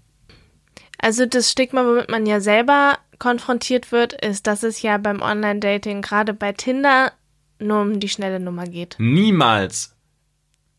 Also 1.00 1.26
das 1.26 1.52
Stigma, 1.52 1.86
womit 1.86 2.10
man 2.10 2.26
ja 2.26 2.42
selber 2.42 2.98
konfrontiert 3.20 3.92
wird, 3.92 4.14
ist, 4.14 4.48
dass 4.48 4.64
es 4.64 4.82
ja 4.82 4.98
beim 4.98 5.22
Online-Dating, 5.22 6.02
gerade 6.02 6.34
bei 6.34 6.52
Tinder, 6.52 7.14
nur 7.60 7.82
um 7.82 8.00
die 8.00 8.10
schnelle 8.10 8.40
Nummer 8.40 8.66
geht. 8.66 8.96
Niemals. 8.98 9.96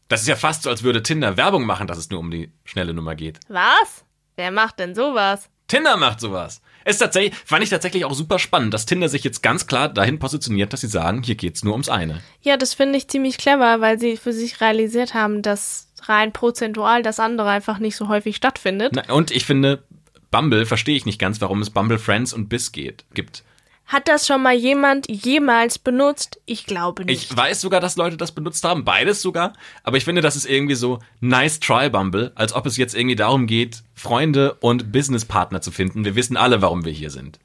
Das 0.09 0.21
ist 0.21 0.29
ja 0.29 0.37
fast 0.37 0.63
so, 0.63 0.71
als 0.71 0.83
würde 0.83 1.03
Tinder 1.03 1.37
Werbung 1.37 1.65
machen, 1.65 1.87
dass 1.87 1.99
es 1.99 2.11
nur 2.11 2.21
um 2.21 2.31
die 2.31 2.51
schnelle 2.65 2.95
Nummer 2.95 3.15
geht. 3.15 3.41
Was? 3.49 4.05
Wer 4.37 4.51
macht 4.51 4.79
denn 4.79 4.95
sowas? 4.95 5.49
Tinder 5.67 5.97
macht 5.97 6.21
sowas. 6.21 6.61
Ist 6.85 6.99
tatsächlich, 6.99 7.35
fand 7.45 7.65
ich 7.65 7.71
tatsächlich 7.71 8.05
auch 8.05 8.13
super 8.13 8.39
spannend, 8.39 8.75
dass 8.75 8.85
Tinder 8.85 9.09
sich 9.09 9.25
jetzt 9.25 9.43
ganz 9.43 9.67
klar 9.67 9.89
dahin 9.89 10.19
positioniert, 10.19 10.73
dass 10.73 10.83
sie 10.83 10.89
sagen, 10.89 11.23
hier 11.23 11.35
geht's 11.35 11.65
nur 11.65 11.73
ums 11.73 11.89
eine. 11.89 12.21
Ja, 12.43 12.57
das 12.59 12.75
finde 12.75 12.99
ich 12.99 13.09
ziemlich 13.09 13.39
clever, 13.39 13.81
weil 13.81 13.99
sie 13.99 14.17
für 14.19 14.35
sich 14.35 14.61
realisiert 14.61 15.15
haben, 15.15 15.41
dass 15.41 15.89
rein 16.03 16.33
prozentual 16.33 17.03
das 17.03 17.19
andere 17.19 17.49
einfach 17.49 17.79
nicht 17.79 17.97
so 17.97 18.09
häufig 18.09 18.37
stattfindet. 18.37 18.93
Na, 18.95 19.13
und 19.13 19.31
ich 19.31 19.47
finde, 19.47 19.83
Bumble 20.31 20.67
verstehe 20.67 20.97
ich 20.97 21.07
nicht 21.07 21.19
ganz, 21.19 21.41
warum 21.41 21.63
es 21.63 21.71
Bumble 21.71 21.99
Friends 21.99 22.35
und 22.35 22.49
Biss 22.49 22.73
geht, 22.73 23.05
gibt. 23.15 23.43
Hat 23.87 24.09
das 24.09 24.27
schon 24.27 24.43
mal 24.43 24.55
jemand 24.55 25.09
jemals 25.09 25.79
benutzt? 25.79 26.41
Ich 26.45 26.67
glaube 26.67 27.05
nicht. 27.05 27.31
Ich 27.31 27.37
weiß 27.37 27.61
sogar, 27.61 27.81
dass 27.81 27.97
Leute 27.97 28.17
das 28.17 28.33
benutzt 28.33 28.65
haben, 28.65 28.85
beides 28.85 29.23
sogar. 29.23 29.53
Aber 29.85 29.97
ich 29.97 30.05
finde, 30.05 30.23
das 30.23 30.35
ist 30.35 30.45
irgendwie 30.45 30.75
so 30.75 30.99
nice 31.21 31.61
try 31.61 31.89
Bumble, 31.89 32.33
als 32.35 32.53
ob 32.53 32.67
es 32.67 32.77
jetzt 32.77 32.97
irgendwie 32.97 33.15
darum 33.15 33.47
geht, 33.47 33.85
Freunde 33.95 34.55
und 34.55 34.91
Businesspartner 34.91 35.61
zu 35.61 35.71
finden. 35.71 36.05
Wir 36.05 36.17
wissen 36.17 36.37
alle, 36.37 36.63
warum 36.63 36.85
wir 36.85 36.93
hier 36.93 37.11
sind. 37.11 37.39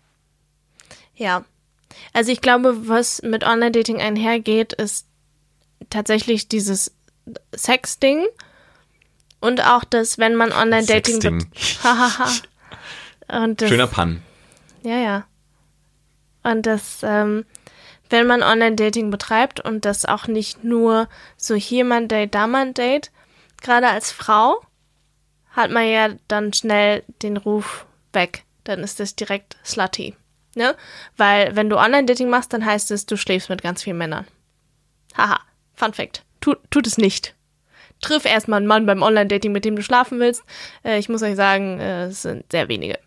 Ja. 1.16 1.46
Also 2.12 2.32
ich 2.32 2.42
glaube, 2.42 2.88
was 2.88 3.22
mit 3.22 3.44
Online-Dating 3.44 4.02
einhergeht, 4.02 4.74
ist 4.74 5.06
tatsächlich 5.92 6.48
dieses 6.48 6.92
Sex-Ding. 7.56 8.26
Und 9.40 9.64
auch 9.64 9.84
das, 9.84 10.18
wenn 10.18 10.36
man 10.36 10.52
Online-Dating... 10.52 11.48
Das, 13.56 13.70
Schöner 13.70 13.88
Pun. 13.88 14.22
Ja, 14.84 14.98
ja. 14.98 15.26
Und 16.44 16.66
das, 16.66 17.02
ähm, 17.04 17.46
wenn 18.10 18.28
man 18.28 18.44
Online-Dating 18.44 19.10
betreibt 19.10 19.60
und 19.60 19.86
das 19.86 20.06
auch 20.06 20.28
nicht 20.28 20.64
nur 20.64 21.08
so 21.38 21.56
hier 21.56 21.86
mal 21.86 22.02
ein 22.02 22.08
Date, 22.08 22.34
da 22.34 22.48
mal 22.48 22.68
ein 22.68 22.74
Date, 22.74 23.12
gerade 23.62 23.88
als 23.88 24.12
Frau 24.12 24.62
hat 25.52 25.72
man 25.72 25.88
ja 25.88 26.10
dann 26.28 26.54
schnell 26.54 27.04
den 27.22 27.38
Ruf 27.38 27.86
weg. 28.14 28.44
Dann 28.64 28.80
ist 28.84 29.00
das 29.00 29.16
direkt 29.16 29.58
slutty. 29.66 30.16
Ne? 30.56 30.76
Weil 31.18 31.56
wenn 31.56 31.70
du 31.70 31.78
Online-Dating 31.78 32.30
machst, 32.30 32.54
dann 32.54 32.66
heißt 32.66 32.92
es, 32.92 33.06
du 33.06 33.18
schläfst 33.18 33.50
mit 33.50 33.62
ganz 33.62 33.84
vielen 33.84 33.98
Männern. 33.98 34.26
Haha, 35.16 35.40
Fun 35.76 35.94
Fact. 35.94 36.24
Tu, 36.42 36.56
tut 36.70 36.88
es 36.88 36.98
nicht. 36.98 37.36
Triff 38.02 38.26
erstmal 38.26 38.58
einen 38.58 38.68
Mann 38.68 38.86
beim 38.86 39.04
Online-Dating, 39.04 39.52
mit 39.52 39.64
dem 39.64 39.76
du 39.76 39.84
schlafen 39.84 40.20
willst. 40.20 40.44
Äh, 40.84 40.98
ich 41.00 41.08
muss 41.08 41.22
euch 41.22 41.36
sagen, 41.36 41.80
äh, 41.80 42.06
es 42.06 42.24
sind 42.24 42.52
sehr 42.52 42.68
wenige. 42.68 43.00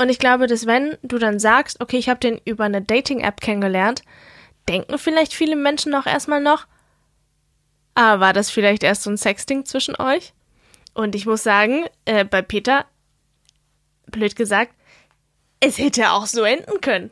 Und 0.00 0.08
ich 0.08 0.18
glaube, 0.18 0.46
dass 0.46 0.64
wenn 0.66 0.96
du 1.02 1.18
dann 1.18 1.38
sagst, 1.38 1.80
okay, 1.80 1.98
ich 1.98 2.08
habe 2.08 2.20
den 2.20 2.40
über 2.44 2.64
eine 2.64 2.80
Dating-App 2.80 3.40
kennengelernt, 3.40 4.02
denken 4.68 4.96
vielleicht 4.98 5.34
viele 5.34 5.56
Menschen 5.56 5.94
auch 5.94 6.06
erstmal 6.06 6.40
noch, 6.40 6.66
ah, 7.94 8.18
war 8.18 8.32
das 8.32 8.50
vielleicht 8.50 8.82
erst 8.82 9.02
so 9.02 9.10
ein 9.10 9.18
Sexting 9.18 9.66
zwischen 9.66 9.96
euch? 9.96 10.32
Und 10.94 11.14
ich 11.14 11.26
muss 11.26 11.42
sagen, 11.42 11.84
äh, 12.06 12.24
bei 12.24 12.40
Peter, 12.40 12.86
blöd 14.06 14.36
gesagt, 14.36 14.72
es 15.60 15.76
hätte 15.78 16.12
auch 16.12 16.26
so 16.26 16.42
enden 16.44 16.80
können. 16.80 17.10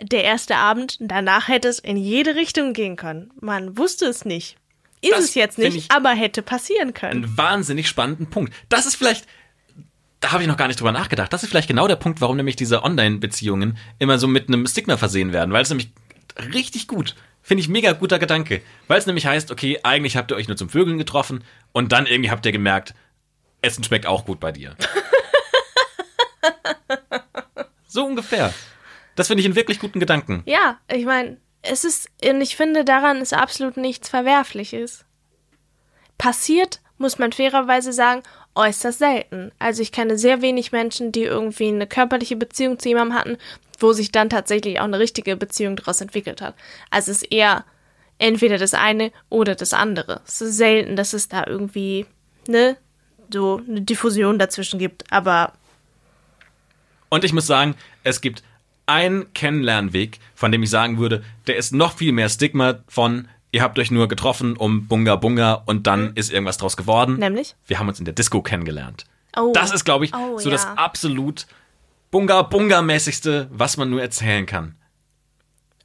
der 0.00 0.22
erste 0.22 0.54
Abend, 0.56 0.96
danach 1.00 1.48
hätte 1.48 1.66
es 1.66 1.80
in 1.80 1.96
jede 1.96 2.36
Richtung 2.36 2.72
gehen 2.72 2.94
können. 2.94 3.32
Man 3.40 3.76
wusste 3.78 4.06
es 4.06 4.24
nicht. 4.24 4.56
Ist 5.00 5.10
Das 5.12 5.24
es 5.24 5.34
jetzt 5.34 5.58
nicht, 5.58 5.76
ich- 5.76 5.90
aber 5.90 6.10
hätte 6.10 6.40
passieren 6.42 6.94
können. 6.94 7.24
einen 7.24 7.36
wahnsinnig 7.38 7.88
spannenden 7.88 8.30
Punkt. 8.30 8.52
Das 8.68 8.86
ist 8.86 8.94
vielleicht, 8.94 9.26
da 10.20 10.32
habe 10.32 10.42
ich 10.42 10.48
noch 10.48 10.56
gar 10.56 10.66
nicht 10.66 10.80
drüber 10.80 10.92
nachgedacht. 10.92 11.32
Das 11.32 11.42
ist 11.42 11.48
vielleicht 11.48 11.68
genau 11.68 11.86
der 11.86 11.96
Punkt, 11.96 12.20
warum 12.20 12.36
nämlich 12.36 12.56
diese 12.56 12.82
Online-Beziehungen 12.82 13.78
immer 13.98 14.18
so 14.18 14.26
mit 14.26 14.48
einem 14.48 14.66
Stigma 14.66 14.96
versehen 14.96 15.32
werden, 15.32 15.52
weil 15.52 15.62
es 15.62 15.68
nämlich 15.68 15.90
richtig 16.52 16.88
gut, 16.88 17.14
finde 17.42 17.62
ich 17.62 17.68
mega 17.68 17.92
guter 17.92 18.18
Gedanke, 18.18 18.62
weil 18.88 18.98
es 18.98 19.06
nämlich 19.06 19.26
heißt, 19.26 19.50
okay, 19.50 19.80
eigentlich 19.82 20.16
habt 20.16 20.30
ihr 20.30 20.36
euch 20.36 20.48
nur 20.48 20.56
zum 20.56 20.68
Vögeln 20.68 20.98
getroffen 20.98 21.44
und 21.72 21.92
dann 21.92 22.06
irgendwie 22.06 22.30
habt 22.30 22.44
ihr 22.46 22.52
gemerkt, 22.52 22.94
Essen 23.62 23.84
schmeckt 23.84 24.06
auch 24.06 24.24
gut 24.24 24.40
bei 24.40 24.52
dir. 24.52 24.76
so 27.86 28.04
ungefähr. 28.04 28.52
Das 29.16 29.26
finde 29.28 29.40
ich 29.40 29.46
einen 29.46 29.56
wirklich 29.56 29.80
guten 29.80 29.98
Gedanken. 29.98 30.42
Ja, 30.46 30.78
ich 30.92 31.04
meine, 31.04 31.38
es 31.62 31.84
ist, 31.84 32.08
und 32.24 32.40
ich 32.40 32.56
finde, 32.56 32.84
daran 32.84 33.20
ist 33.20 33.34
absolut 33.34 33.76
nichts 33.76 34.08
Verwerfliches. 34.08 35.04
Passiert, 36.18 36.80
muss 36.98 37.18
man 37.18 37.32
fairerweise 37.32 37.92
sagen, 37.92 38.22
äußerst 38.58 38.98
selten. 38.98 39.52
Also 39.58 39.80
ich 39.82 39.92
kenne 39.92 40.18
sehr 40.18 40.42
wenig 40.42 40.72
Menschen, 40.72 41.12
die 41.12 41.22
irgendwie 41.22 41.68
eine 41.68 41.86
körperliche 41.86 42.36
Beziehung 42.36 42.78
zu 42.78 42.88
jemandem 42.88 43.16
hatten, 43.16 43.36
wo 43.78 43.92
sich 43.92 44.12
dann 44.12 44.28
tatsächlich 44.28 44.80
auch 44.80 44.84
eine 44.84 44.98
richtige 44.98 45.36
Beziehung 45.36 45.76
daraus 45.76 46.00
entwickelt 46.00 46.42
hat. 46.42 46.54
Also 46.90 47.12
es 47.12 47.22
ist 47.22 47.32
eher 47.32 47.64
entweder 48.18 48.58
das 48.58 48.74
eine 48.74 49.12
oder 49.28 49.54
das 49.54 49.72
andere. 49.72 50.20
Es 50.26 50.40
ist 50.40 50.56
selten, 50.56 50.96
dass 50.96 51.12
es 51.12 51.28
da 51.28 51.46
irgendwie, 51.46 52.06
ne, 52.48 52.76
so 53.32 53.62
eine 53.66 53.82
Diffusion 53.82 54.38
dazwischen 54.38 54.78
gibt. 54.78 55.04
Aber 55.12 55.52
Und 57.08 57.24
ich 57.24 57.32
muss 57.32 57.46
sagen, 57.46 57.76
es 58.02 58.20
gibt 58.20 58.42
einen 58.86 59.32
Kennenlernweg, 59.34 60.18
von 60.34 60.50
dem 60.50 60.62
ich 60.62 60.70
sagen 60.70 60.98
würde, 60.98 61.22
der 61.46 61.56
ist 61.56 61.72
noch 61.72 61.96
viel 61.96 62.12
mehr 62.12 62.28
Stigma 62.28 62.80
von, 62.88 63.28
ihr 63.52 63.62
habt 63.62 63.78
euch 63.78 63.90
nur 63.90 64.08
getroffen 64.08 64.56
um 64.56 64.86
Bunga 64.86 65.16
Bunga 65.16 65.62
und 65.66 65.86
dann 65.86 66.12
ist 66.14 66.32
irgendwas 66.32 66.58
draus 66.58 66.76
geworden. 66.76 67.18
nämlich? 67.18 67.54
Wir 67.66 67.78
haben 67.78 67.88
uns 67.88 67.98
in 67.98 68.04
der 68.04 68.14
Disco 68.14 68.42
kennengelernt. 68.42 69.04
Oh. 69.36 69.52
Das 69.54 69.72
ist, 69.72 69.84
glaube 69.84 70.04
ich, 70.04 70.14
Oh, 70.14 70.38
so 70.38 70.48
ja. 70.48 70.54
das 70.54 70.66
absolut 70.66 71.46
Bunga 72.10 72.42
Bunga 72.42 72.82
mäßigste, 72.82 73.48
was 73.50 73.76
man 73.76 73.90
nur 73.90 74.00
erzählen 74.02 74.46
kann. 74.46 74.74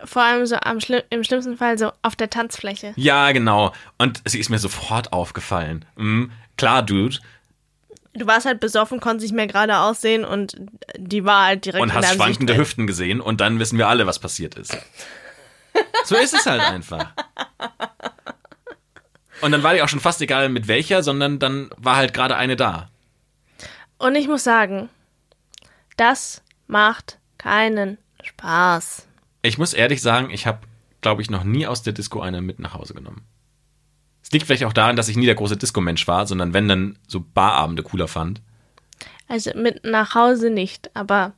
Vor 0.05 0.22
allem 0.22 0.45
so 0.45 0.55
am 0.57 0.80
schli 0.82 1.01
im 1.09 1.24
schlimmsten 1.24 1.55
Fall 1.57 1.78
so 1.78 1.91
auf 2.01 2.16
der 2.16 2.30
Tanzfläche. 2.30 2.93
Ja, 2.97 3.32
genau. 3.32 3.72
Und 3.97 4.22
sie 4.26 4.39
ist 4.39 4.49
mir 4.49 4.59
sofort 4.59 5.14
aufgefallen. 5.14 5.86
Mhm. 5.95 6.32
Klar, 6.57 6.84
Dude. 6.84 7.18
Du 8.14 8.28
warst 8.28 8.45
halt 8.45 8.59
besoffen, 8.59 8.99
konntest 8.99 9.24
nicht 9.32 9.36
mehr 9.36 9.47
gerade 9.47 9.78
aussehen 9.80 10.24
und 10.26 10.55
die 10.97 11.26
war 11.26 11.45
halt 11.47 11.66
direkt 11.66 11.82
Und 11.82 11.93
hast 11.93 12.14
schwankende. 12.14 12.55
Hüften 12.57 12.86
gesehen 12.86 13.22
und 13.22 13.41
dann 13.41 13.59
wissen 13.59 13.78
wir 13.78 13.88
alle, 13.88 14.05
was 14.05 14.20
passiert 14.20 14.55
ist. 14.55 14.78
So 16.05 16.15
ist 16.15 16.34
es 16.34 16.45
halt 16.45 16.61
einfach. 16.61 17.13
Und 19.41 19.51
dann 19.51 19.63
war 19.63 19.74
dir 19.74 19.84
auch 19.84 19.89
schon 19.89 19.99
fast 19.99 20.21
egal 20.21 20.49
mit 20.49 20.67
welcher, 20.67 21.03
sondern 21.03 21.39
dann 21.39 21.69
war 21.78 21.95
halt 21.95 22.13
gerade 22.13 22.36
eine 22.36 22.55
da. 22.55 22.89
Und 23.97 24.15
ich 24.15 24.28
muss 24.28 24.43
sagen, 24.43 24.89
das 25.97 26.41
macht 26.67 27.19
keinen 27.38 27.97
Spaß. 28.24 29.07
Ich 29.41 29.57
muss 29.57 29.74
ehrlich 29.74 30.01
sagen, 30.01 30.30
ich 30.30 30.47
habe, 30.47 30.59
glaube 31.01 31.21
ich, 31.21 31.30
noch 31.30 31.43
nie 31.43 31.67
aus 31.67 31.84
der 31.84 31.93
Disco 31.93 32.21
eine 32.21 32.41
mit 32.41 32.59
nach 32.59 32.74
Hause 32.74 32.93
genommen. 32.93 33.24
Es 34.21 34.32
liegt 34.32 34.45
vielleicht 34.45 34.63
auch 34.63 34.74
daran, 34.74 34.95
dass 34.95 35.09
ich 35.09 35.17
nie 35.17 35.26
der 35.26 35.36
große 35.36 35.57
Disco-Mensch 35.57 36.07
war, 36.07 36.26
sondern 36.26 36.53
wenn 36.53 36.67
dann 36.69 36.97
so 37.07 37.19
Barabende 37.19 37.84
cooler 37.84 38.07
fand. 38.07 38.41
Also 39.28 39.51
mit 39.55 39.84
nach 39.84 40.15
Hause 40.15 40.49
nicht, 40.49 40.89
aber 40.95 41.34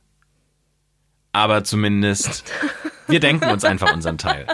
Aber 1.32 1.64
zumindest, 1.64 2.44
wir 3.08 3.20
denken 3.20 3.50
uns 3.50 3.64
einfach 3.64 3.92
unseren 3.92 4.18
Teil. 4.18 4.46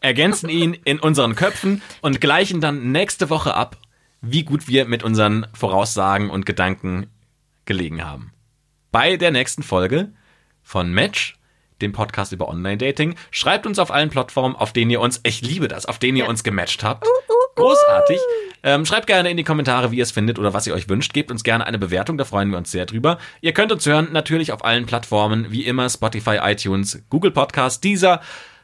Ergänzen 0.00 0.48
ihn 0.48 0.74
in 0.74 0.98
unseren 1.00 1.34
Köpfen 1.34 1.82
und 2.02 2.20
gleichen 2.20 2.60
dann 2.60 2.92
nächste 2.92 3.30
Woche 3.30 3.54
ab, 3.54 3.78
wie 4.20 4.44
gut 4.44 4.68
wir 4.68 4.86
mit 4.86 5.02
unseren 5.02 5.46
Voraussagen 5.54 6.30
und 6.30 6.46
Gedanken 6.46 7.06
gelegen 7.64 8.04
haben. 8.04 8.32
Bei 8.90 9.16
der 9.16 9.30
nächsten 9.30 9.62
Folge 9.62 10.12
von 10.62 10.92
Match, 10.92 11.38
dem 11.80 11.92
Podcast 11.92 12.32
über 12.32 12.48
Online-Dating. 12.48 13.16
Schreibt 13.30 13.66
uns 13.66 13.78
auf 13.78 13.90
allen 13.90 14.10
Plattformen, 14.10 14.56
auf 14.56 14.72
denen 14.72 14.90
ihr 14.90 15.00
uns, 15.00 15.20
ich 15.22 15.42
liebe 15.42 15.68
das, 15.68 15.86
auf 15.86 15.98
denen 15.98 16.16
ihr 16.16 16.28
uns 16.28 16.44
gematcht 16.44 16.84
habt. 16.84 17.06
Großartig. 17.54 18.18
Ähm, 18.62 18.86
schreibt 18.86 19.06
gerne 19.06 19.30
in 19.30 19.36
die 19.36 19.44
Kommentare, 19.44 19.90
wie 19.90 19.96
ihr 19.96 20.02
es 20.02 20.10
findet 20.10 20.38
oder 20.38 20.54
was 20.54 20.66
ihr 20.66 20.74
euch 20.74 20.88
wünscht. 20.88 21.12
Gebt 21.12 21.30
uns 21.30 21.44
gerne 21.44 21.66
eine 21.66 21.78
Bewertung, 21.78 22.16
da 22.16 22.24
freuen 22.24 22.50
wir 22.50 22.58
uns 22.58 22.70
sehr 22.70 22.86
drüber. 22.86 23.18
Ihr 23.40 23.52
könnt 23.52 23.72
uns 23.72 23.84
hören, 23.86 24.08
natürlich 24.12 24.52
auf 24.52 24.64
allen 24.64 24.86
Plattformen, 24.86 25.50
wie 25.50 25.66
immer 25.66 25.88
Spotify, 25.88 26.38
iTunes, 26.42 27.02
Google 27.10 27.30
Podcast, 27.30 27.84
dieser. 27.84 28.20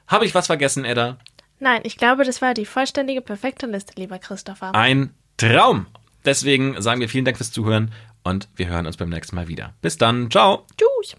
Habe 0.07 0.25
ich 0.25 0.35
was 0.35 0.47
vergessen, 0.47 0.85
Edda? 0.85 1.19
nein, 1.61 1.83
ich 1.85 1.97
glaube, 1.99 2.25
das 2.25 2.41
war 2.41 2.55
die 2.55 2.65
vollständige, 2.65 3.21
perfekte 3.21 3.67
Liste, 3.67 3.93
lieber 3.97 4.19
Christopher. 4.19 4.75
Ein 4.75 5.15
Traum. 5.37 5.87
Deswegen 6.25 6.81
sagen 6.81 7.01
wir 7.01 7.09
vielen 7.09 7.25
Dank 7.25 7.37
fürs 7.37 7.53
Zuhören 7.53 7.93
und 8.25 8.49
wir 8.57 8.69
hören 8.69 8.87
uns 8.87 8.97
beim 8.97 9.09
nächsten 9.09 9.37
Mal 9.37 9.49
wieder. 9.49 9.75
Bis 9.81 9.97
dann. 9.97 10.31
Ciao. 10.31 10.67
Tschüss. 10.77 11.17